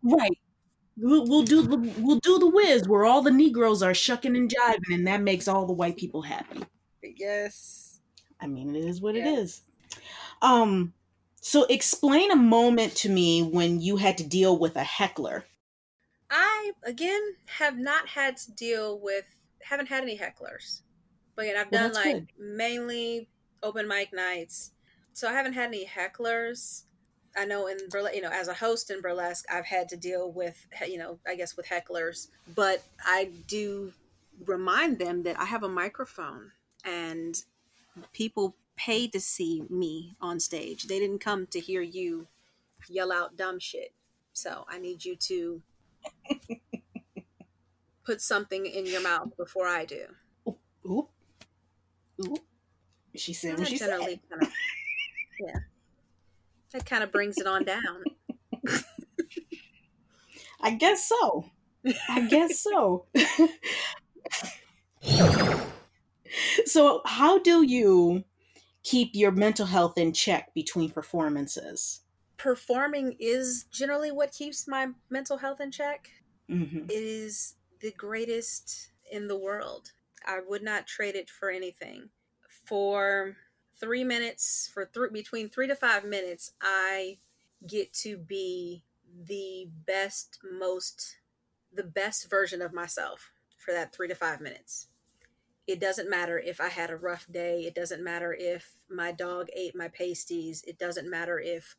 right. 0.04 0.38
We'll, 0.98 1.26
we'll 1.26 1.44
do 1.44 1.64
the 1.64 1.78
we'll 1.98 2.20
do 2.20 2.38
the 2.38 2.50
whiz 2.50 2.88
where 2.88 3.06
all 3.06 3.24
the 3.24 3.32
Negroes 3.32 3.82
are 3.82 3.94
shucking 3.94 4.36
and 4.36 4.54
jiving, 4.54 4.94
and 4.94 5.08
that 5.08 5.22
makes 5.22 5.48
all 5.48 5.66
the 5.66 5.74
white 5.74 5.98
people 5.98 6.22
happy. 6.22 6.64
Yes. 7.04 8.00
I 8.40 8.48
mean, 8.48 8.76
it 8.76 8.86
is 8.86 9.02
what 9.02 9.16
yes. 9.16 9.28
it 9.28 9.40
is. 9.40 9.62
Um, 10.42 10.94
so 11.40 11.66
explain 11.66 12.32
a 12.32 12.36
moment 12.36 12.96
to 12.98 13.10
me 13.10 13.42
when 13.42 13.82
you 13.82 13.98
had 13.98 14.18
to 14.20 14.24
deal 14.24 14.58
with 14.58 14.76
a 14.76 14.84
heckler. 14.84 15.46
I 16.30 16.72
again 16.84 17.22
have 17.46 17.78
not 17.78 18.08
had 18.08 18.38
to 18.38 18.52
deal 18.52 19.00
with 19.00 19.26
haven't 19.62 19.88
had 19.88 20.04
any 20.04 20.18
hecklers, 20.18 20.82
but 21.36 21.46
again, 21.46 21.58
I've 21.58 21.72
well, 21.72 21.90
done 21.90 21.94
like 21.94 22.14
good. 22.14 22.28
mainly 22.40 23.28
open 23.64 23.88
mic 23.88 24.14
nights, 24.14 24.72
so 25.14 25.28
I 25.28 25.34
haven't 25.34 25.54
had 25.54 25.68
any 25.68 25.86
hecklers. 25.86 26.84
I 27.36 27.46
know 27.46 27.68
in 27.68 27.78
burlesque, 27.90 28.16
you 28.16 28.22
know, 28.22 28.32
as 28.32 28.48
a 28.48 28.54
host 28.54 28.92
in 28.92 29.02
burlesque, 29.02 29.46
I've 29.52 29.66
had 29.66 29.90
to 29.90 29.98
deal 29.98 30.32
with, 30.32 30.66
you 30.88 30.98
know, 30.98 31.20
I 31.28 31.36
guess 31.36 31.56
with 31.56 31.66
hecklers, 31.66 32.28
but 32.56 32.84
I 33.06 33.30
do 33.48 33.94
remind 34.46 35.00
them 35.00 35.24
that 35.24 35.40
I 35.40 35.46
have 35.46 35.64
a 35.64 35.70
microphone 35.70 36.52
and 36.86 37.36
people 38.14 38.56
pay 38.76 39.08
to 39.08 39.20
see 39.20 39.64
me 39.70 40.16
on 40.22 40.40
stage. 40.40 40.84
They 40.88 41.00
didn't 41.00 41.20
come 41.20 41.48
to 41.48 41.60
hear 41.60 41.82
you 41.82 42.28
yell 42.90 43.12
out 43.12 43.38
dumb 43.38 43.60
shit. 43.60 43.94
So 44.34 44.66
I 44.68 44.80
need 44.80 45.06
you 45.06 45.16
to 45.16 45.62
put 48.06 48.22
something 48.22 48.66
in 48.66 48.86
your 48.86 49.02
mouth 49.02 49.36
before 49.38 49.68
I 49.68 49.86
do. 49.86 50.06
Oop, 50.48 50.60
oop, 50.90 51.10
oop. 52.26 52.40
She 53.16 53.34
said 53.34 53.60
what 53.60 53.68
she 53.68 53.78
said. 53.78 53.90
Kind 53.90 54.20
of, 54.42 54.50
yeah 55.40 55.60
that 56.72 56.86
kind 56.86 57.04
of 57.04 57.12
brings 57.12 57.38
it 57.38 57.48
on 57.48 57.64
down. 57.64 58.04
I 60.62 60.72
guess 60.72 61.08
so. 61.08 61.46
I 62.10 62.28
guess 62.28 62.60
so. 62.62 63.06
so, 66.66 67.02
how 67.06 67.40
do 67.40 67.64
you 67.64 68.24
keep 68.84 69.12
your 69.14 69.32
mental 69.32 69.66
health 69.66 69.98
in 69.98 70.14
check 70.14 70.54
between 70.54 70.90
performances? 70.90 72.02
Performing 72.38 73.16
is 73.20 73.66
generally 73.72 74.12
what 74.12 74.32
keeps 74.32 74.68
my 74.68 74.90
mental 75.10 75.38
health 75.38 75.62
in 75.62 75.72
check. 75.72 76.10
Mm-hmm. 76.50 76.86
It 76.90 76.92
is 76.92 77.56
the 77.82 77.92
greatest 77.92 78.90
in 79.12 79.28
the 79.28 79.38
world. 79.38 79.92
I 80.26 80.40
would 80.48 80.64
not 80.64 80.88
trade 80.88 81.16
it 81.16 81.30
for 81.30 81.50
anything. 81.50 82.10
For 82.66 83.36
three 83.82 84.04
minutes 84.04 84.70
for 84.72 84.86
th- 84.86 85.12
between 85.12 85.50
three 85.50 85.68
to 85.68 85.76
five 85.76 86.06
minutes 86.06 86.54
i 86.62 87.18
get 87.68 87.92
to 87.92 88.16
be 88.16 88.84
the 89.28 89.68
best 89.86 90.38
most 90.60 91.18
the 91.74 91.84
best 91.84 92.30
version 92.30 92.62
of 92.62 92.72
myself 92.72 93.32
for 93.58 93.74
that 93.74 93.94
three 93.94 94.08
to 94.08 94.16
five 94.16 94.40
minutes 94.40 94.88
it 95.68 95.80
doesn't 95.80 96.10
matter 96.10 96.40
if 96.40 96.60
i 96.60 96.70
had 96.70 96.90
a 96.90 96.98
rough 96.98 97.26
day 97.32 97.62
it 97.62 97.76
doesn't 97.76 98.04
matter 98.04 98.36
if 98.38 98.84
my 98.90 99.12
dog 99.12 99.48
ate 99.56 99.76
my 99.76 99.88
pasties 99.88 100.64
it 100.68 100.78
doesn't 100.78 101.10
matter 101.10 101.40
if 101.40 101.76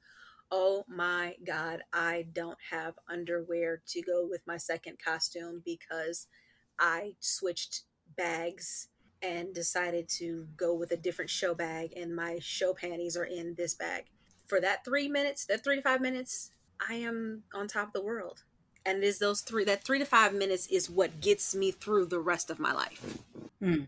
oh 0.52 0.84
my 0.86 1.34
God, 1.44 1.80
I 1.94 2.26
don't 2.30 2.58
have 2.70 2.98
underwear 3.08 3.80
to 3.86 4.02
go 4.02 4.26
with 4.28 4.46
my 4.46 4.58
second 4.58 4.98
costume 5.02 5.62
because 5.64 6.26
I 6.78 7.14
switched 7.20 7.84
bags 8.18 8.88
and 9.22 9.54
decided 9.54 10.10
to 10.18 10.48
go 10.54 10.74
with 10.74 10.90
a 10.90 10.96
different 10.96 11.30
show 11.30 11.54
bag, 11.54 11.94
and 11.96 12.14
my 12.14 12.38
show 12.40 12.74
panties 12.74 13.16
are 13.16 13.24
in 13.24 13.54
this 13.56 13.74
bag. 13.74 14.04
For 14.46 14.60
that 14.60 14.84
three 14.84 15.08
minutes, 15.08 15.46
that 15.46 15.64
three 15.64 15.76
to 15.76 15.82
five 15.82 16.02
minutes, 16.02 16.50
I 16.86 16.94
am 16.94 17.44
on 17.54 17.66
top 17.66 17.88
of 17.88 17.92
the 17.94 18.02
world. 18.02 18.42
And 18.84 18.98
it 18.98 19.04
is 19.04 19.18
those 19.18 19.42
three, 19.42 19.64
that 19.64 19.84
three 19.84 19.98
to 19.98 20.04
five 20.04 20.34
minutes 20.34 20.66
is 20.66 20.90
what 20.90 21.20
gets 21.20 21.54
me 21.54 21.70
through 21.70 22.06
the 22.06 22.20
rest 22.20 22.50
of 22.50 22.58
my 22.58 22.72
life. 22.72 23.18
Hmm. 23.60 23.84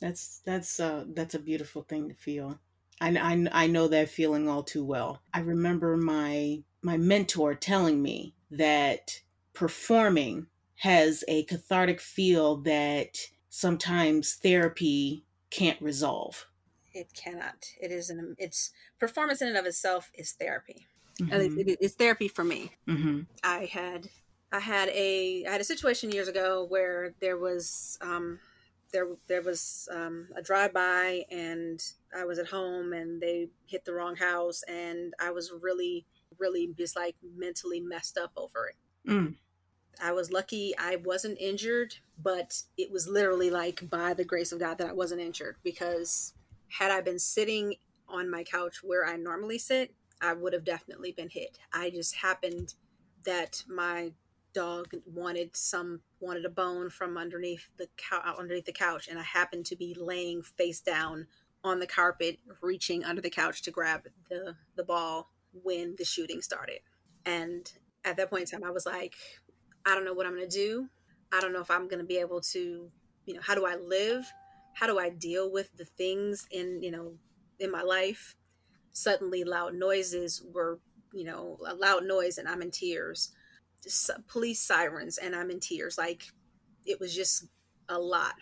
That's 0.00 0.40
that's 0.46 0.80
uh 0.80 1.04
that's 1.08 1.34
a 1.34 1.38
beautiful 1.38 1.82
thing 1.82 2.08
to 2.08 2.14
feel. 2.14 2.58
I, 3.02 3.16
I, 3.16 3.64
I 3.64 3.66
know 3.66 3.88
that 3.88 4.08
feeling 4.08 4.48
all 4.48 4.62
too 4.62 4.84
well. 4.84 5.20
I 5.32 5.40
remember 5.40 5.96
my 5.96 6.62
my 6.82 6.96
mentor 6.96 7.54
telling 7.54 8.02
me 8.02 8.34
that 8.50 9.20
performing 9.52 10.46
has 10.76 11.22
a 11.28 11.44
cathartic 11.44 12.00
feel 12.00 12.56
that 12.56 13.18
sometimes 13.50 14.34
therapy 14.34 15.26
can't 15.50 15.80
resolve. 15.82 16.46
It 16.94 17.12
cannot. 17.14 17.66
It 17.80 17.92
is 17.92 18.08
an 18.08 18.36
it's 18.38 18.70
performance 18.98 19.42
in 19.42 19.48
and 19.48 19.56
of 19.58 19.66
itself 19.66 20.10
is 20.14 20.32
therapy. 20.32 20.86
Mm-hmm. 21.20 21.60
It, 21.60 21.68
it, 21.68 21.78
it's 21.80 21.94
therapy 21.94 22.28
for 22.28 22.44
me. 22.44 22.72
Mm-hmm. 22.88 23.20
I 23.44 23.66
had 23.66 24.08
I 24.52 24.60
had 24.60 24.88
a 24.90 25.44
I 25.46 25.52
had 25.52 25.60
a 25.60 25.64
situation 25.64 26.10
years 26.10 26.28
ago 26.28 26.66
where 26.68 27.14
there 27.20 27.36
was 27.36 27.98
um, 28.00 28.40
there 28.92 29.06
there 29.28 29.42
was 29.42 29.88
um, 29.92 30.28
a 30.36 30.42
drive 30.42 30.72
by 30.72 31.24
and 31.30 31.80
I 32.16 32.24
was 32.24 32.38
at 32.38 32.48
home 32.48 32.92
and 32.92 33.20
they 33.20 33.48
hit 33.66 33.84
the 33.84 33.94
wrong 33.94 34.16
house 34.16 34.62
and 34.68 35.14
I 35.20 35.30
was 35.30 35.52
really 35.60 36.06
really 36.38 36.74
just 36.76 36.96
like 36.96 37.16
mentally 37.36 37.80
messed 37.80 38.18
up 38.18 38.32
over 38.36 38.68
it. 38.68 39.10
Mm. 39.10 39.34
I 40.02 40.12
was 40.12 40.32
lucky 40.32 40.74
I 40.78 40.96
wasn't 40.96 41.38
injured, 41.38 41.96
but 42.20 42.62
it 42.76 42.90
was 42.90 43.06
literally 43.06 43.50
like 43.50 43.88
by 43.88 44.14
the 44.14 44.24
grace 44.24 44.50
of 44.50 44.58
God 44.58 44.78
that 44.78 44.88
I 44.88 44.92
wasn't 44.92 45.20
injured 45.20 45.56
because 45.62 46.34
had 46.78 46.90
I 46.90 47.00
been 47.00 47.18
sitting 47.18 47.74
on 48.08 48.30
my 48.30 48.42
couch 48.42 48.82
where 48.82 49.06
I 49.06 49.16
normally 49.16 49.58
sit, 49.58 49.94
I 50.20 50.32
would 50.32 50.52
have 50.52 50.64
definitely 50.64 51.12
been 51.12 51.28
hit. 51.28 51.58
I 51.72 51.90
just 51.90 52.16
happened 52.16 52.74
that 53.24 53.64
my 53.68 54.12
dog 54.52 54.88
wanted 55.06 55.56
some 55.56 56.00
wanted 56.20 56.44
a 56.44 56.50
bone 56.50 56.90
from 56.90 57.16
underneath 57.16 57.68
the 57.78 57.88
couch 57.96 58.22
underneath 58.38 58.66
the 58.66 58.72
couch 58.72 59.08
and 59.08 59.18
I 59.18 59.22
happened 59.22 59.66
to 59.66 59.76
be 59.76 59.96
laying 59.98 60.42
face 60.42 60.80
down 60.80 61.26
on 61.62 61.78
the 61.78 61.86
carpet 61.86 62.38
reaching 62.60 63.04
under 63.04 63.20
the 63.20 63.30
couch 63.30 63.62
to 63.62 63.70
grab 63.70 64.02
the 64.28 64.56
the 64.76 64.84
ball 64.84 65.30
when 65.52 65.96
the 65.98 66.04
shooting 66.04 66.40
started. 66.42 66.80
And 67.26 67.70
at 68.04 68.16
that 68.16 68.30
point 68.30 68.50
in 68.52 68.60
time 68.60 68.68
I 68.68 68.72
was 68.72 68.86
like 68.86 69.14
I 69.86 69.94
don't 69.94 70.04
know 70.04 70.12
what 70.12 70.26
I'm 70.26 70.36
going 70.36 70.48
to 70.48 70.56
do. 70.56 70.88
I 71.32 71.40
don't 71.40 71.52
know 71.52 71.60
if 71.60 71.70
I'm 71.70 71.88
going 71.88 72.00
to 72.00 72.04
be 72.04 72.18
able 72.18 72.40
to, 72.40 72.90
you 73.24 73.34
know, 73.34 73.40
how 73.42 73.54
do 73.54 73.64
I 73.64 73.76
live? 73.76 74.30
How 74.74 74.86
do 74.86 74.98
I 74.98 75.10
deal 75.10 75.50
with 75.50 75.74
the 75.76 75.84
things 75.84 76.46
in, 76.50 76.82
you 76.82 76.90
know, 76.90 77.14
in 77.58 77.70
my 77.70 77.82
life? 77.82 78.34
Suddenly 78.92 79.44
loud 79.44 79.74
noises 79.74 80.42
were, 80.52 80.80
you 81.12 81.24
know, 81.24 81.58
a 81.66 81.74
loud 81.74 82.04
noise 82.04 82.36
and 82.38 82.48
I'm 82.48 82.62
in 82.62 82.70
tears 82.70 83.32
police 84.28 84.60
sirens 84.60 85.18
and 85.18 85.34
I'm 85.34 85.50
in 85.50 85.60
tears. 85.60 85.98
Like 85.98 86.24
it 86.86 87.00
was 87.00 87.14
just 87.14 87.46
a 87.88 87.98
lot. 87.98 88.34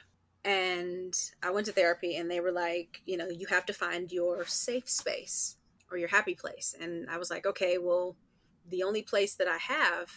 And 0.44 1.14
I 1.42 1.50
went 1.50 1.66
to 1.66 1.72
therapy 1.72 2.16
and 2.16 2.30
they 2.30 2.40
were 2.40 2.52
like, 2.52 3.02
you 3.04 3.16
know, 3.16 3.28
you 3.28 3.46
have 3.48 3.66
to 3.66 3.72
find 3.72 4.10
your 4.10 4.46
safe 4.46 4.88
space 4.88 5.56
or 5.90 5.98
your 5.98 6.08
happy 6.08 6.34
place. 6.34 6.74
And 6.80 7.08
I 7.10 7.18
was 7.18 7.30
like, 7.30 7.46
okay, 7.46 7.78
well, 7.78 8.16
the 8.68 8.82
only 8.82 9.02
place 9.02 9.34
that 9.36 9.48
I 9.48 9.56
have 9.56 10.10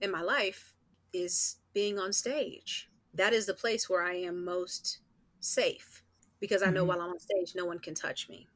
in 0.00 0.10
my 0.10 0.22
life 0.22 0.74
is 1.12 1.56
being 1.74 1.98
on 1.98 2.12
stage. 2.12 2.88
That 3.14 3.32
is 3.32 3.46
the 3.46 3.54
place 3.54 3.88
where 3.88 4.02
I 4.02 4.14
am 4.14 4.44
most 4.44 5.00
safe 5.40 6.02
because 6.40 6.62
I 6.62 6.70
know 6.70 6.80
mm-hmm. 6.80 6.88
while 6.88 7.00
I'm 7.00 7.10
on 7.10 7.18
stage, 7.18 7.52
no 7.54 7.64
one 7.64 7.78
can 7.78 7.94
touch 7.94 8.28
me. 8.28 8.48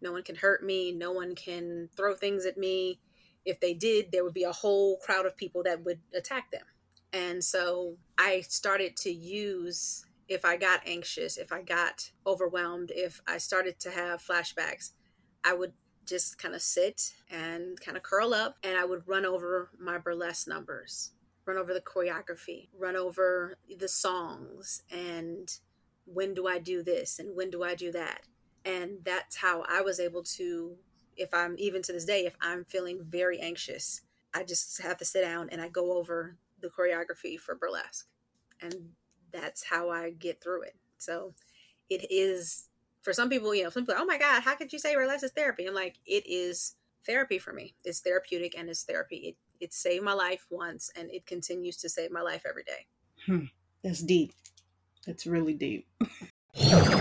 No 0.00 0.12
one 0.12 0.22
can 0.22 0.36
hurt 0.36 0.64
me. 0.64 0.92
No 0.92 1.12
one 1.12 1.34
can 1.34 1.90
throw 1.96 2.14
things 2.14 2.46
at 2.46 2.56
me 2.56 3.00
if 3.44 3.60
they 3.60 3.74
did, 3.74 4.12
there 4.12 4.24
would 4.24 4.34
be 4.34 4.44
a 4.44 4.52
whole 4.52 4.96
crowd 4.98 5.26
of 5.26 5.36
people 5.36 5.62
that 5.64 5.84
would 5.84 6.00
attack 6.14 6.50
them. 6.50 6.64
And 7.12 7.42
so 7.42 7.96
I 8.18 8.42
started 8.42 8.96
to 8.98 9.10
use, 9.10 10.04
if 10.28 10.44
I 10.44 10.56
got 10.56 10.82
anxious, 10.86 11.36
if 11.36 11.52
I 11.52 11.62
got 11.62 12.10
overwhelmed, 12.26 12.92
if 12.94 13.20
I 13.26 13.38
started 13.38 13.80
to 13.80 13.90
have 13.90 14.22
flashbacks, 14.22 14.90
I 15.44 15.54
would 15.54 15.72
just 16.06 16.38
kind 16.38 16.54
of 16.54 16.62
sit 16.62 17.14
and 17.30 17.80
kind 17.80 17.96
of 17.96 18.02
curl 18.02 18.34
up 18.34 18.56
and 18.62 18.76
I 18.76 18.84
would 18.84 19.06
run 19.06 19.24
over 19.24 19.70
my 19.78 19.98
burlesque 19.98 20.48
numbers, 20.48 21.12
run 21.46 21.56
over 21.56 21.72
the 21.72 21.80
choreography, 21.80 22.68
run 22.78 22.96
over 22.96 23.56
the 23.78 23.88
songs, 23.88 24.82
and 24.90 25.50
when 26.04 26.34
do 26.34 26.46
I 26.46 26.58
do 26.58 26.82
this 26.82 27.18
and 27.18 27.36
when 27.36 27.50
do 27.50 27.62
I 27.62 27.74
do 27.74 27.92
that. 27.92 28.22
And 28.64 28.98
that's 29.04 29.36
how 29.36 29.64
I 29.68 29.80
was 29.80 30.00
able 30.00 30.22
to 30.24 30.76
if 31.20 31.32
I'm 31.34 31.54
even 31.58 31.82
to 31.82 31.92
this 31.92 32.06
day, 32.06 32.24
if 32.24 32.34
I'm 32.40 32.64
feeling 32.64 33.04
very 33.06 33.38
anxious, 33.38 34.00
I 34.34 34.42
just 34.42 34.80
have 34.82 34.96
to 34.98 35.04
sit 35.04 35.22
down 35.22 35.50
and 35.50 35.60
I 35.60 35.68
go 35.68 35.98
over 35.98 36.36
the 36.60 36.68
choreography 36.68 37.38
for 37.38 37.54
burlesque. 37.54 38.06
And 38.60 38.74
that's 39.32 39.64
how 39.64 39.90
I 39.90 40.10
get 40.10 40.42
through 40.42 40.62
it. 40.62 40.76
So 40.98 41.34
it 41.90 42.10
is 42.10 42.68
for 43.02 43.12
some 43.12 43.28
people, 43.28 43.54
you 43.54 43.64
know, 43.64 43.70
some 43.70 43.84
people, 43.84 44.00
oh 44.00 44.06
my 44.06 44.18
God, 44.18 44.42
how 44.42 44.56
could 44.56 44.72
you 44.72 44.78
say 44.78 44.94
burlesque 44.94 45.24
is 45.24 45.32
therapy? 45.32 45.66
I'm 45.66 45.74
like, 45.74 45.96
it 46.06 46.24
is 46.26 46.74
therapy 47.06 47.38
for 47.38 47.52
me. 47.52 47.74
It's 47.84 48.00
therapeutic 48.00 48.56
and 48.58 48.68
it's 48.68 48.82
therapy. 48.82 49.16
It 49.16 49.36
it 49.60 49.74
saved 49.74 50.04
my 50.04 50.14
life 50.14 50.46
once 50.48 50.90
and 50.96 51.10
it 51.10 51.26
continues 51.26 51.76
to 51.78 51.90
save 51.90 52.10
my 52.10 52.22
life 52.22 52.44
every 52.48 52.64
day. 52.64 52.86
Hmm. 53.26 53.44
That's 53.84 54.00
deep. 54.00 54.32
That's 55.06 55.26
really 55.26 55.52
deep. 55.52 55.86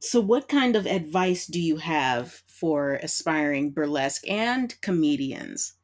So, 0.00 0.20
what 0.20 0.48
kind 0.48 0.74
of 0.76 0.86
advice 0.86 1.46
do 1.46 1.60
you 1.60 1.76
have 1.78 2.42
for 2.46 2.94
aspiring 2.94 3.72
burlesque 3.72 4.26
and 4.28 4.78
comedians? 4.80 5.74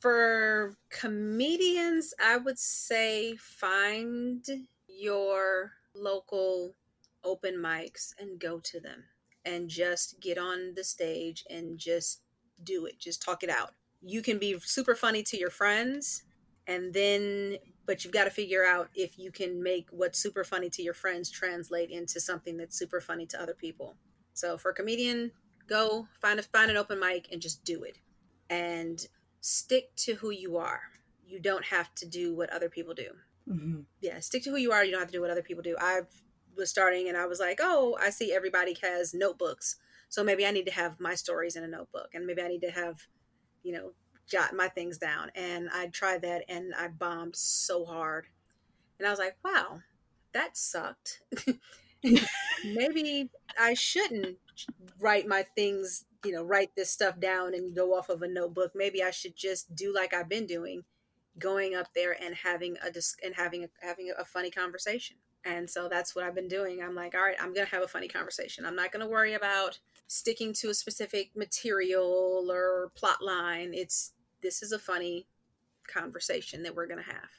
For 0.00 0.76
comedians, 0.90 2.14
I 2.20 2.36
would 2.36 2.58
say 2.58 3.36
find 3.36 4.44
your 4.86 5.72
local 5.94 6.76
open 7.24 7.56
mics 7.56 8.12
and 8.18 8.38
go 8.38 8.60
to 8.60 8.80
them 8.80 9.04
and 9.44 9.68
just 9.68 10.20
get 10.20 10.38
on 10.38 10.74
the 10.74 10.84
stage 10.84 11.44
and 11.50 11.78
just 11.78 12.22
do 12.62 12.86
it. 12.86 12.98
Just 12.98 13.22
talk 13.22 13.42
it 13.42 13.50
out. 13.50 13.74
You 14.00 14.22
can 14.22 14.38
be 14.38 14.58
super 14.60 14.94
funny 14.94 15.22
to 15.24 15.36
your 15.36 15.50
friends 15.50 16.22
and 16.66 16.92
then 16.92 17.58
but 17.88 18.04
you've 18.04 18.12
got 18.12 18.24
to 18.24 18.30
figure 18.30 18.66
out 18.66 18.90
if 18.94 19.18
you 19.18 19.32
can 19.32 19.62
make 19.62 19.88
what's 19.90 20.18
super 20.18 20.44
funny 20.44 20.68
to 20.68 20.82
your 20.82 20.92
friends 20.92 21.30
translate 21.30 21.90
into 21.90 22.20
something 22.20 22.58
that's 22.58 22.78
super 22.78 23.00
funny 23.00 23.24
to 23.24 23.40
other 23.40 23.54
people. 23.54 23.96
So 24.34 24.58
for 24.58 24.72
a 24.72 24.74
comedian, 24.74 25.32
go 25.66 26.06
find 26.20 26.38
a 26.38 26.42
find 26.42 26.70
an 26.70 26.76
open 26.76 27.00
mic 27.00 27.28
and 27.32 27.40
just 27.40 27.64
do 27.64 27.84
it. 27.84 27.96
And 28.50 29.04
stick 29.40 29.96
to 29.96 30.16
who 30.16 30.28
you 30.28 30.58
are. 30.58 30.82
You 31.26 31.40
don't 31.40 31.64
have 31.64 31.94
to 31.94 32.06
do 32.06 32.36
what 32.36 32.52
other 32.52 32.68
people 32.68 32.92
do. 32.92 33.08
Mm-hmm. 33.48 33.80
Yeah, 34.02 34.20
stick 34.20 34.42
to 34.42 34.50
who 34.50 34.58
you 34.58 34.70
are. 34.70 34.84
You 34.84 34.90
don't 34.90 35.00
have 35.00 35.08
to 35.08 35.16
do 35.16 35.22
what 35.22 35.30
other 35.30 35.42
people 35.42 35.62
do. 35.62 35.74
I 35.80 36.02
was 36.58 36.68
starting 36.68 37.08
and 37.08 37.16
I 37.16 37.24
was 37.24 37.40
like, 37.40 37.58
oh, 37.62 37.96
I 37.98 38.10
see 38.10 38.34
everybody 38.34 38.76
has 38.82 39.14
notebooks. 39.14 39.76
So 40.10 40.22
maybe 40.22 40.44
I 40.44 40.50
need 40.50 40.66
to 40.66 40.72
have 40.72 41.00
my 41.00 41.14
stories 41.14 41.56
in 41.56 41.64
a 41.64 41.68
notebook 41.68 42.10
and 42.12 42.26
maybe 42.26 42.42
I 42.42 42.48
need 42.48 42.60
to 42.62 42.70
have, 42.70 43.06
you 43.62 43.72
know, 43.72 43.92
jot 44.28 44.54
my 44.54 44.68
things 44.68 44.98
down. 44.98 45.30
And 45.34 45.68
I 45.72 45.86
tried 45.86 46.22
that 46.22 46.44
and 46.48 46.74
I 46.74 46.88
bombed 46.88 47.36
so 47.36 47.84
hard. 47.84 48.26
And 48.98 49.06
I 49.06 49.10
was 49.10 49.18
like, 49.18 49.36
wow, 49.44 49.80
that 50.32 50.56
sucked. 50.56 51.20
Maybe 52.64 53.30
I 53.58 53.74
shouldn't 53.74 54.38
write 55.00 55.26
my 55.26 55.44
things, 55.54 56.04
you 56.24 56.32
know, 56.32 56.42
write 56.42 56.70
this 56.76 56.90
stuff 56.90 57.18
down 57.18 57.54
and 57.54 57.74
go 57.74 57.96
off 57.96 58.08
of 58.08 58.22
a 58.22 58.28
notebook. 58.28 58.72
Maybe 58.74 59.02
I 59.02 59.10
should 59.10 59.36
just 59.36 59.74
do 59.74 59.92
like 59.94 60.12
I've 60.12 60.28
been 60.28 60.46
doing, 60.46 60.84
going 61.38 61.74
up 61.74 61.94
there 61.94 62.16
and 62.20 62.34
having 62.34 62.76
a 62.82 62.92
and 63.24 63.34
having 63.36 63.64
a, 63.64 63.68
having 63.80 64.12
a 64.16 64.24
funny 64.24 64.50
conversation. 64.50 65.16
And 65.44 65.70
so 65.70 65.88
that's 65.88 66.14
what 66.14 66.24
I've 66.24 66.34
been 66.34 66.48
doing. 66.48 66.82
I'm 66.82 66.94
like, 66.94 67.14
all 67.14 67.22
right, 67.22 67.36
I'm 67.40 67.54
going 67.54 67.66
to 67.66 67.74
have 67.74 67.84
a 67.84 67.88
funny 67.88 68.08
conversation. 68.08 68.66
I'm 68.66 68.76
not 68.76 68.92
going 68.92 69.04
to 69.04 69.10
worry 69.10 69.34
about 69.34 69.78
sticking 70.08 70.52
to 70.54 70.70
a 70.70 70.74
specific 70.74 71.30
material 71.36 72.48
or 72.50 72.90
plot 72.96 73.22
line. 73.22 73.72
It's 73.72 74.12
this 74.42 74.62
is 74.62 74.72
a 74.72 74.78
funny 74.78 75.26
conversation 75.86 76.62
that 76.62 76.74
we're 76.74 76.86
going 76.86 77.02
to 77.04 77.10
have. 77.10 77.30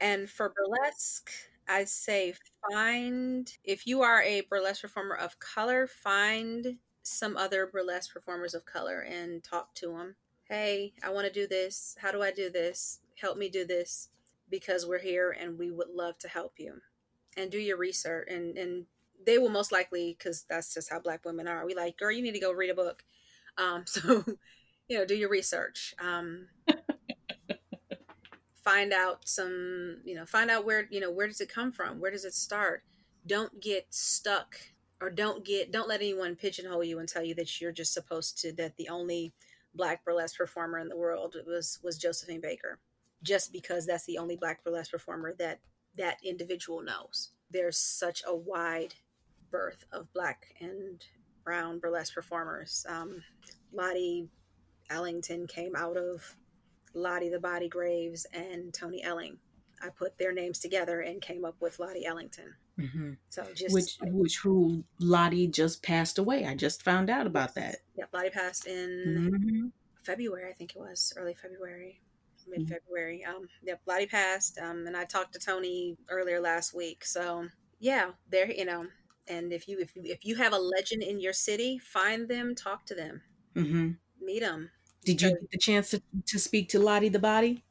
And 0.00 0.28
for 0.28 0.52
burlesque, 0.54 1.30
I 1.68 1.84
say 1.84 2.34
find, 2.70 3.50
if 3.64 3.86
you 3.86 4.02
are 4.02 4.22
a 4.22 4.42
burlesque 4.42 4.82
performer 4.82 5.14
of 5.14 5.38
color, 5.38 5.86
find 5.86 6.76
some 7.02 7.36
other 7.36 7.66
burlesque 7.66 8.12
performers 8.12 8.54
of 8.54 8.64
color 8.66 9.00
and 9.00 9.42
talk 9.42 9.74
to 9.76 9.88
them. 9.92 10.16
Hey, 10.44 10.92
I 11.02 11.10
want 11.10 11.26
to 11.26 11.32
do 11.32 11.46
this. 11.46 11.96
How 12.00 12.12
do 12.12 12.22
I 12.22 12.30
do 12.30 12.50
this? 12.50 13.00
Help 13.20 13.38
me 13.38 13.48
do 13.48 13.64
this 13.64 14.08
because 14.50 14.86
we're 14.86 14.98
here 14.98 15.30
and 15.38 15.58
we 15.58 15.70
would 15.70 15.88
love 15.88 16.18
to 16.18 16.28
help 16.28 16.54
you. 16.58 16.80
And 17.36 17.50
do 17.50 17.58
your 17.58 17.76
research 17.76 18.28
and 18.30 18.56
and 18.56 18.86
they 19.26 19.38
will 19.38 19.48
most 19.48 19.72
likely 19.72 20.14
because 20.16 20.44
that's 20.48 20.72
just 20.74 20.90
how 20.90 21.00
black 21.00 21.24
women 21.24 21.48
are. 21.48 21.64
We 21.66 21.74
like, 21.74 21.96
girl, 21.98 22.12
you 22.12 22.22
need 22.22 22.32
to 22.34 22.40
go 22.40 22.52
read 22.52 22.70
a 22.70 22.74
book. 22.74 23.04
Um, 23.58 23.84
so 23.86 24.24
you 24.88 24.98
know, 24.98 25.04
do 25.04 25.14
your 25.14 25.28
research. 25.28 25.94
Um, 26.00 26.48
find 28.64 28.92
out 28.92 29.28
some, 29.28 29.98
you 30.04 30.14
know, 30.14 30.24
find 30.24 30.50
out 30.50 30.64
where, 30.64 30.86
you 30.90 31.00
know, 31.00 31.10
where 31.10 31.26
does 31.26 31.40
it 31.40 31.52
come 31.52 31.72
from? 31.72 32.00
Where 32.00 32.10
does 32.10 32.24
it 32.24 32.34
start? 32.34 32.82
Don't 33.26 33.60
get 33.60 33.86
stuck 33.90 34.56
or 35.00 35.10
don't 35.10 35.44
get, 35.44 35.72
don't 35.72 35.88
let 35.88 36.00
anyone 36.00 36.36
pigeonhole 36.36 36.84
you 36.84 36.98
and 36.98 37.08
tell 37.08 37.22
you 37.22 37.34
that 37.34 37.60
you're 37.60 37.72
just 37.72 37.92
supposed 37.92 38.38
to, 38.40 38.52
that 38.52 38.76
the 38.76 38.88
only 38.88 39.32
black 39.74 40.04
burlesque 40.04 40.36
performer 40.36 40.78
in 40.78 40.88
the 40.88 40.96
world 40.96 41.36
was, 41.46 41.78
was 41.82 41.98
Josephine 41.98 42.40
Baker, 42.40 42.78
just 43.22 43.52
because 43.52 43.86
that's 43.86 44.06
the 44.06 44.18
only 44.18 44.36
black 44.36 44.64
burlesque 44.64 44.90
performer 44.90 45.34
that 45.38 45.60
that 45.96 46.18
individual 46.24 46.82
knows. 46.82 47.30
There's 47.50 47.78
such 47.78 48.22
a 48.26 48.34
wide 48.34 48.94
berth 49.50 49.84
of 49.92 50.12
black 50.12 50.54
and 50.60 51.04
brown 51.44 51.78
burlesque 51.78 52.14
performers. 52.14 52.84
Um, 52.88 53.22
Lottie 53.72 54.28
Ellington 54.90 55.46
came 55.46 55.74
out 55.76 55.96
of 55.96 56.36
Lottie 56.94 57.28
the 57.28 57.40
Body 57.40 57.68
Graves 57.68 58.26
and 58.32 58.72
Toni 58.72 59.02
Elling. 59.02 59.38
I 59.82 59.88
put 59.90 60.16
their 60.18 60.32
names 60.32 60.58
together 60.58 61.00
and 61.00 61.20
came 61.20 61.44
up 61.44 61.56
with 61.60 61.78
Lottie 61.78 62.06
Ellington. 62.06 62.54
Mm-hmm. 62.78 63.12
So 63.28 63.44
just 63.54 63.74
which 63.74 63.98
which 64.02 64.38
who 64.38 64.84
Lottie 64.98 65.46
just 65.46 65.82
passed 65.82 66.18
away. 66.18 66.44
I 66.46 66.54
just 66.54 66.82
found 66.82 67.10
out 67.10 67.26
about 67.26 67.54
that. 67.56 67.76
Yeah, 67.96 68.06
Lottie 68.12 68.30
passed 68.30 68.66
in 68.66 69.30
Mhm. 69.30 69.72
February, 70.02 70.50
I 70.50 70.54
think 70.54 70.74
it 70.74 70.78
was 70.78 71.12
early 71.16 71.34
February, 71.34 72.00
mid 72.46 72.68
February. 72.68 73.24
Um, 73.24 73.48
yep, 73.62 73.80
Lottie 73.86 74.06
passed. 74.06 74.58
Um, 74.58 74.86
and 74.86 74.96
I 74.96 75.04
talked 75.04 75.32
to 75.34 75.38
Toni 75.38 75.96
earlier 76.08 76.40
last 76.40 76.74
week. 76.74 77.04
So 77.04 77.48
yeah, 77.78 78.12
there, 78.28 78.50
you 78.50 78.64
know, 78.64 78.86
and 79.28 79.52
if 79.52 79.68
you 79.68 79.78
if 79.78 79.94
you 79.96 80.02
if 80.04 80.24
you 80.24 80.36
have 80.36 80.52
a 80.52 80.58
legend 80.58 81.02
in 81.02 81.20
your 81.20 81.32
city, 81.32 81.78
find 81.78 82.28
them, 82.28 82.54
talk 82.54 82.86
to 82.86 82.94
them, 82.94 83.22
Mhm. 83.54 83.98
Meet 84.24 84.40
them. 84.40 84.70
Did 85.04 85.20
you 85.20 85.30
get 85.30 85.50
the 85.50 85.58
chance 85.58 85.90
to, 85.90 86.02
to 86.26 86.38
speak 86.38 86.68
to 86.70 86.78
Lottie 86.78 87.10
the 87.10 87.18
Body? 87.18 87.64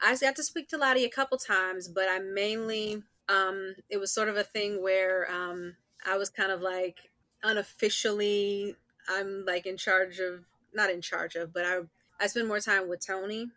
I 0.00 0.16
got 0.16 0.36
to 0.36 0.42
speak 0.42 0.68
to 0.68 0.78
Lottie 0.78 1.04
a 1.04 1.10
couple 1.10 1.38
times, 1.38 1.88
but 1.88 2.08
I 2.08 2.18
mainly 2.18 3.02
um 3.28 3.74
it 3.90 3.98
was 3.98 4.10
sort 4.10 4.28
of 4.28 4.36
a 4.36 4.44
thing 4.44 4.82
where 4.82 5.30
um 5.30 5.76
I 6.06 6.16
was 6.16 6.30
kind 6.30 6.50
of 6.52 6.60
like 6.60 7.10
unofficially 7.42 8.76
I'm 9.08 9.44
like 9.44 9.66
in 9.66 9.76
charge 9.76 10.18
of 10.18 10.44
not 10.72 10.90
in 10.90 11.00
charge 11.00 11.34
of, 11.34 11.52
but 11.52 11.64
I 11.64 11.80
I 12.20 12.26
spend 12.26 12.48
more 12.48 12.60
time 12.60 12.88
with 12.88 13.04
Toni 13.04 13.50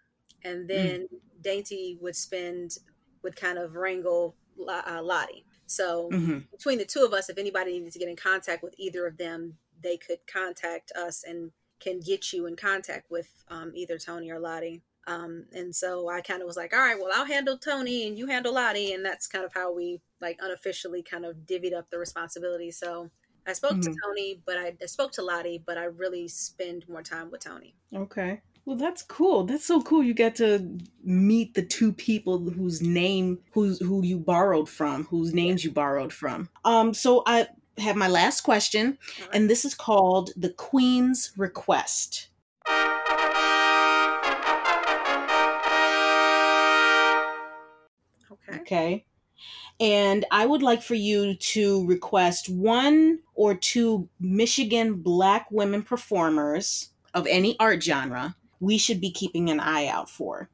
and 0.43 0.69
then 0.69 1.07
Dainty 1.39 1.97
would 2.01 2.15
spend 2.15 2.77
would 3.23 3.35
kind 3.35 3.57
of 3.57 3.75
wrangle 3.75 4.35
uh, 4.67 5.01
Lottie. 5.03 5.45
So 5.67 6.15
hmm 6.17 6.39
between 6.51 6.79
the 6.79 6.85
two 6.85 7.03
of 7.03 7.13
us, 7.13 7.29
if 7.29 7.37
anybody 7.37 7.71
needed 7.73 7.93
to 7.93 7.99
get 7.99 8.09
in 8.09 8.15
contact 8.15 8.61
with 8.61 8.75
either 8.77 9.07
of 9.07 9.17
them, 9.17 9.57
they 9.81 9.97
could 9.97 10.19
contact 10.31 10.91
us 10.91 11.23
and 11.23 11.51
can 11.81 11.99
get 11.99 12.31
you 12.33 12.45
in 12.45 12.55
contact 12.55 13.09
with 13.11 13.43
um, 13.49 13.71
either 13.75 13.97
Toni 13.99 14.31
or 14.31 14.39
Lottie. 14.39 14.83
Um, 15.07 15.47
and 15.51 15.75
so 15.75 16.09
I 16.09 16.21
kind 16.21 16.41
of 16.41 16.47
was 16.47 16.57
like, 16.57 16.73
all 16.73 16.79
right, 16.79 16.97
well, 16.99 17.09
I'll 17.13 17.25
handle 17.25 17.57
Toni 17.57 18.07
and 18.07 18.17
you 18.17 18.27
handle 18.27 18.53
Lottie. 18.53 18.93
And 18.93 19.03
that's 19.05 19.27
kind 19.27 19.43
of 19.45 19.53
how 19.53 19.73
we 19.73 20.01
like 20.21 20.37
unofficially 20.39 21.03
kind 21.03 21.25
of 21.25 21.37
divvied 21.37 21.73
up 21.73 21.89
the 21.89 21.97
responsibility. 21.99 22.71
So 22.71 23.11
I 23.45 23.53
spoke 23.53 23.81
to 23.81 23.89
Mhm. 23.89 24.03
Toni, 24.05 24.41
but 24.45 24.57
I, 24.57 24.77
I 24.81 24.85
spoke 24.85 25.11
to 25.13 25.23
Lottie, 25.23 25.57
but 25.57 25.77
I 25.77 25.85
really 25.85 26.27
spend 26.27 26.87
more 26.87 27.03
time 27.03 27.31
with 27.31 27.41
Toni. 27.43 27.75
Okay. 27.93 28.41
Well, 28.65 28.77
that's 28.77 29.01
cool. 29.01 29.43
That's 29.45 29.65
so 29.65 29.81
cool. 29.81 30.03
You 30.03 30.13
got 30.13 30.35
to 30.35 30.77
meet 31.03 31.55
the 31.55 31.65
two 31.65 31.91
people 31.91 32.37
whose 32.51 32.81
name, 32.81 33.43
who's 33.53 33.79
who 33.79 34.03
you 34.05 34.19
borrowed 34.19 34.69
from, 34.69 35.05
whose 35.05 35.33
names 35.33 35.63
you 35.63 35.71
borrowed 35.71 36.13
from. 36.13 36.49
Um. 36.63 36.93
So 36.93 37.23
I 37.25 37.47
have 37.81 37.95
my 37.95 38.07
last 38.07 38.41
question, 38.41 38.97
right. 39.19 39.29
and 39.33 39.49
this 39.49 39.65
is 39.65 39.73
called 39.73 40.31
the 40.35 40.49
Queen's 40.49 41.31
Request. 41.37 42.29
Okay. 48.31 48.59
Okay. 48.61 49.05
And 49.79 50.25
I 50.29 50.45
would 50.45 50.61
like 50.61 50.83
for 50.83 50.93
you 50.93 51.35
to 51.35 51.85
request 51.87 52.49
one 52.49 53.19
or 53.33 53.55
two 53.55 54.07
Michigan 54.19 55.01
Black 55.01 55.47
women 55.49 55.81
performers 55.81 56.89
of 57.15 57.25
any 57.25 57.57
art 57.59 57.81
genre 57.81 58.35
we 58.61 58.77
should 58.77 59.01
be 59.01 59.11
keeping 59.11 59.49
an 59.49 59.59
eye 59.59 59.87
out 59.87 60.09
for. 60.09 60.49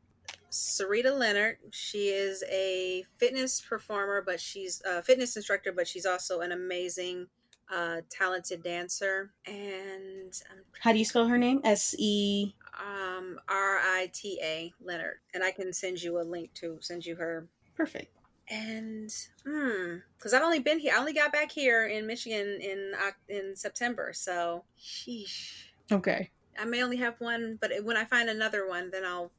Sarita 0.57 1.17
Leonard. 1.17 1.57
She 1.71 2.09
is 2.09 2.43
a 2.49 3.05
fitness 3.17 3.61
performer, 3.61 4.21
but 4.25 4.39
she's 4.39 4.81
a 4.85 5.01
fitness 5.01 5.35
instructor, 5.35 5.71
but 5.71 5.87
she's 5.87 6.05
also 6.05 6.41
an 6.41 6.51
amazing, 6.51 7.27
uh, 7.71 8.01
talented 8.09 8.63
dancer. 8.63 9.31
And 9.45 10.33
um, 10.51 10.57
How 10.79 10.91
do 10.93 10.99
you 10.99 11.05
spell 11.05 11.27
her 11.27 11.37
name? 11.37 11.61
S 11.63 11.95
E. 11.97 12.53
um, 12.79 13.39
R 13.47 13.77
I 13.77 14.09
T 14.13 14.39
A 14.41 14.73
Leonard. 14.83 15.17
And 15.33 15.43
I 15.43 15.51
can 15.51 15.71
send 15.73 16.01
you 16.01 16.19
a 16.19 16.23
link 16.23 16.53
to 16.55 16.77
send 16.81 17.05
you 17.05 17.15
her. 17.15 17.47
Perfect. 17.75 18.11
And 18.49 19.13
hmm, 19.45 19.97
because 20.17 20.33
I've 20.33 20.41
only 20.43 20.59
been 20.59 20.79
here, 20.79 20.93
I 20.95 20.99
only 20.99 21.13
got 21.13 21.33
back 21.33 21.51
here 21.51 21.85
in 21.87 22.07
Michigan 22.07 22.59
in 22.61 22.93
in 23.27 23.55
September. 23.55 24.13
So, 24.13 24.63
sheesh. 24.79 25.63
Okay. 25.91 26.31
I 26.59 26.65
may 26.65 26.81
only 26.81 26.97
have 26.97 27.19
one, 27.19 27.57
but 27.61 27.71
when 27.83 27.97
I 27.97 28.05
find 28.05 28.29
another 28.29 28.67
one, 28.67 28.89
then 28.89 29.03
I'll 29.05 29.31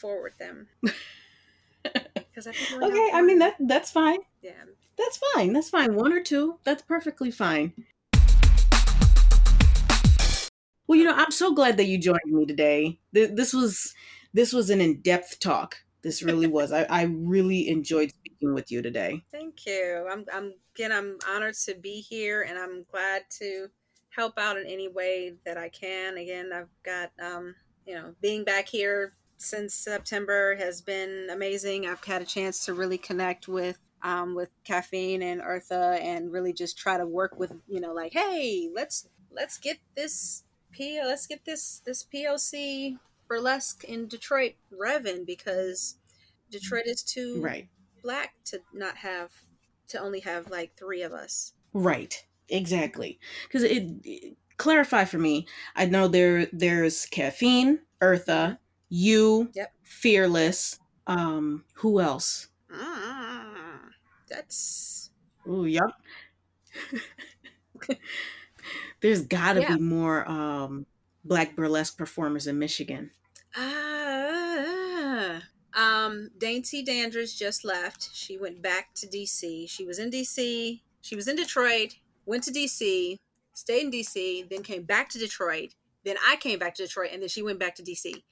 forward 0.00 0.34
them. 0.38 0.68
Because 1.82 2.46
I 2.46 2.52
think 2.52 2.82
Okay. 2.82 3.10
I 3.12 3.22
mean 3.22 3.38
that 3.38 3.56
that's 3.58 3.90
fine. 3.90 4.18
Yeah. 4.42 4.52
That's 4.98 5.18
fine. 5.34 5.52
That's 5.52 5.70
fine. 5.70 5.94
One 5.94 6.12
or 6.12 6.22
two. 6.22 6.58
That's 6.64 6.82
perfectly 6.82 7.30
fine. 7.30 7.72
Well, 10.86 10.98
you 10.98 11.04
know, 11.04 11.14
I'm 11.14 11.30
so 11.30 11.54
glad 11.54 11.76
that 11.76 11.86
you 11.86 11.98
joined 11.98 12.20
me 12.26 12.44
today. 12.46 12.98
This 13.12 13.54
was 13.54 13.94
this 14.34 14.52
was 14.52 14.70
an 14.70 14.80
in-depth 14.80 15.40
talk. 15.40 15.76
This 16.02 16.22
really 16.22 16.46
was. 16.58 16.72
I, 16.72 16.82
I 16.84 17.02
really 17.04 17.68
enjoyed 17.68 18.10
speaking 18.10 18.54
with 18.54 18.70
you 18.70 18.82
today. 18.82 19.22
Thank 19.30 19.66
you. 19.66 20.06
I'm, 20.10 20.24
I'm 20.32 20.54
again. 20.74 20.92
I'm 20.92 21.18
honored 21.28 21.54
to 21.66 21.74
be 21.74 22.00
here, 22.00 22.42
and 22.42 22.58
I'm 22.58 22.84
glad 22.90 23.22
to 23.38 23.68
help 24.10 24.38
out 24.38 24.56
in 24.56 24.66
any 24.66 24.88
way 24.88 25.34
that 25.46 25.56
I 25.56 25.68
can. 25.68 26.18
Again, 26.18 26.50
I've 26.52 26.68
got 26.84 27.12
um, 27.22 27.54
you 27.86 27.94
know, 27.94 28.14
being 28.20 28.44
back 28.44 28.68
here 28.68 29.14
since 29.40 29.74
September 29.74 30.56
has 30.56 30.80
been 30.82 31.28
amazing. 31.30 31.86
I've 31.86 32.04
had 32.04 32.22
a 32.22 32.26
chance 32.26 32.64
to 32.66 32.74
really 32.74 32.98
connect 32.98 33.48
with 33.48 33.78
um, 34.02 34.34
with 34.34 34.50
caffeine 34.64 35.22
and 35.22 35.40
Eartha, 35.42 36.00
and 36.00 36.32
really 36.32 36.52
just 36.52 36.78
try 36.78 36.96
to 36.96 37.06
work 37.06 37.38
with 37.38 37.52
you 37.68 37.80
know, 37.80 37.92
like, 37.92 38.12
hey, 38.12 38.70
let's 38.74 39.08
let's 39.30 39.58
get 39.58 39.78
this 39.96 40.44
P, 40.70 41.00
let's 41.02 41.26
get 41.26 41.44
this 41.44 41.80
this 41.84 42.04
POC 42.04 42.98
burlesque 43.28 43.84
in 43.84 44.08
Detroit 44.08 44.54
revving 44.72 45.26
because 45.26 45.96
Detroit 46.50 46.84
is 46.86 47.02
too 47.02 47.40
Right. 47.40 47.68
black 48.02 48.34
to 48.46 48.60
not 48.72 48.96
have 48.98 49.30
to 49.88 49.98
only 50.00 50.20
have 50.20 50.50
like 50.50 50.74
three 50.76 51.02
of 51.02 51.12
us. 51.12 51.52
Right. 51.72 52.24
Exactly. 52.48 53.18
Because 53.44 53.62
it, 53.62 53.84
it- 54.04 54.36
clarify 54.56 55.04
for 55.04 55.18
me. 55.18 55.46
I 55.76 55.86
know 55.86 56.06
there 56.08 56.46
there's 56.52 57.06
caffeine, 57.06 57.80
Eartha, 58.02 58.58
you, 58.90 59.50
Yep. 59.54 59.72
fearless. 59.82 60.78
Um, 61.06 61.64
who 61.76 62.00
else? 62.00 62.48
Ah, 62.70 63.88
that's 64.28 65.10
Ooh, 65.48 65.64
yep. 65.64 65.90
There's 69.00 69.22
got 69.26 69.54
to 69.54 69.60
Yeah. 69.60 69.76
be 69.76 69.78
more 69.78 70.28
um, 70.30 70.86
black 71.24 71.56
burlesque 71.56 71.96
performers 71.96 72.46
in 72.46 72.58
Michigan. 72.58 73.10
ah. 73.56 75.42
Um, 75.72 76.30
Dainty 76.36 76.82
Dandridge 76.82 77.38
just 77.38 77.64
left. 77.64 78.10
She 78.14 78.36
went 78.36 78.60
back 78.60 78.92
to 78.96 79.06
DC. 79.06 79.66
She 79.68 79.84
was 79.86 79.98
in 79.98 80.10
DC. 80.10 80.82
She 81.00 81.16
was 81.16 81.28
in 81.28 81.36
Detroit. 81.36 81.96
Went 82.26 82.44
to 82.44 82.50
DC. 82.52 83.16
Stayed 83.54 83.84
in 83.84 83.90
DC. 83.90 84.48
Then 84.50 84.62
came 84.62 84.82
back 84.82 85.08
to 85.10 85.18
Detroit. 85.18 85.74
Then 86.04 86.16
I 86.26 86.36
came 86.36 86.58
back 86.58 86.74
to 86.76 86.82
Detroit, 86.84 87.10
and 87.12 87.22
then 87.22 87.28
she 87.28 87.42
went 87.42 87.58
back 87.60 87.76
to 87.76 87.82
DC. 87.82 88.24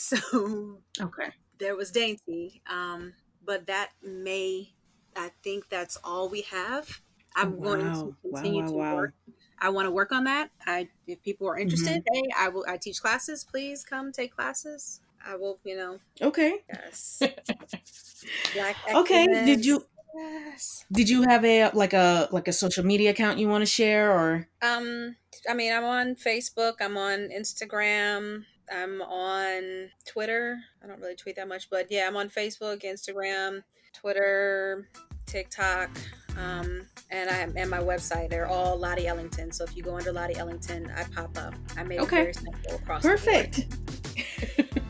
So 0.00 0.82
Okay. 1.00 1.30
there 1.58 1.76
was 1.76 1.90
Dainty. 1.90 2.62
Um, 2.68 3.14
but 3.44 3.66
that 3.66 3.90
may, 4.02 4.74
I 5.16 5.30
think 5.42 5.68
that's 5.68 5.96
all 6.02 6.28
we 6.28 6.42
have. 6.42 7.00
I'm 7.36 7.60
going 7.60 7.92
to 7.92 8.14
continue 8.22 8.62
wow, 8.62 8.70
to 8.72 8.72
wow. 8.72 8.94
work. 8.96 9.14
I 9.58 9.68
want 9.70 9.86
to 9.86 9.90
work 9.90 10.10
on 10.12 10.24
that. 10.24 10.50
I, 10.66 10.88
if 11.06 11.22
people 11.22 11.48
are 11.48 11.58
interested, 11.58 12.02
Mm-hmm. 12.02 12.14
hey, 12.14 12.22
I 12.36 12.48
will. 12.48 12.64
I 12.66 12.76
teach 12.78 13.00
classes. 13.00 13.44
Please 13.44 13.84
come 13.84 14.10
take 14.12 14.34
classes. 14.34 15.00
I 15.24 15.36
will. 15.36 15.60
You 15.64 15.76
know, 15.76 15.98
Okay. 16.20 16.64
yes. 16.68 17.22
Black 18.52 18.76
Okay. 18.94 19.26
Did 19.44 19.64
you 19.64 19.84
Yes. 20.14 20.86
did 20.92 21.08
you 21.08 21.22
have 21.22 21.44
a 21.44 21.70
like 21.70 21.92
a 21.92 22.28
like 22.32 22.48
a 22.48 22.52
social 22.52 22.84
media 22.84 23.10
account 23.10 23.38
you 23.38 23.48
want 23.48 23.62
to 23.62 23.66
share 23.66 24.10
or 24.12 24.48
Um, 24.62 25.16
I 25.48 25.54
mean, 25.54 25.72
I'm 25.72 25.84
on 25.84 26.14
Facebook. 26.16 26.74
I'm 26.80 26.96
on 26.96 27.28
Instagram. 27.30 28.44
I'm 28.72 29.02
on 29.02 29.90
Twitter. 30.06 30.58
I 30.82 30.86
don't 30.86 31.00
really 31.00 31.16
tweet 31.16 31.36
that 31.36 31.48
much, 31.48 31.68
but 31.70 31.86
yeah, 31.90 32.06
I'm 32.06 32.16
on 32.16 32.28
Facebook, 32.28 32.82
Instagram, 32.82 33.62
Twitter, 33.92 34.88
TikTok, 35.26 35.90
um, 36.38 36.86
and 37.10 37.28
I 37.30 37.48
and 37.56 37.70
my 37.70 37.78
website. 37.80 38.30
They're 38.30 38.46
all 38.46 38.76
Lottie 38.76 39.06
Ellington. 39.06 39.52
So 39.52 39.64
if 39.64 39.76
you 39.76 39.82
go 39.82 39.96
under 39.96 40.12
Lottie 40.12 40.36
Ellington, 40.36 40.90
I 40.96 41.04
pop 41.04 41.36
up. 41.38 41.54
I 41.76 41.82
made 41.82 42.00
Okay. 42.00 42.20
it 42.20 42.22
very 42.22 42.34
simple 42.34 42.74
across. 42.76 43.02
perfect? 43.02 43.66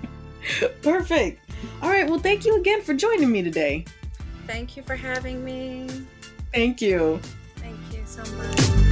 Perfect. 0.82 1.40
All 1.82 1.88
right. 1.90 2.08
Well, 2.08 2.18
thank 2.18 2.44
you 2.44 2.56
again 2.56 2.82
for 2.82 2.92
joining 2.94 3.30
me 3.30 3.42
today. 3.42 3.84
Thank 4.46 4.76
you 4.76 4.82
for 4.82 4.96
having 4.96 5.44
me. 5.44 5.86
Thank 6.52 6.80
you. 6.82 7.20
Thank 7.56 7.76
you 7.92 8.02
so 8.04 8.22
much. 8.34 8.86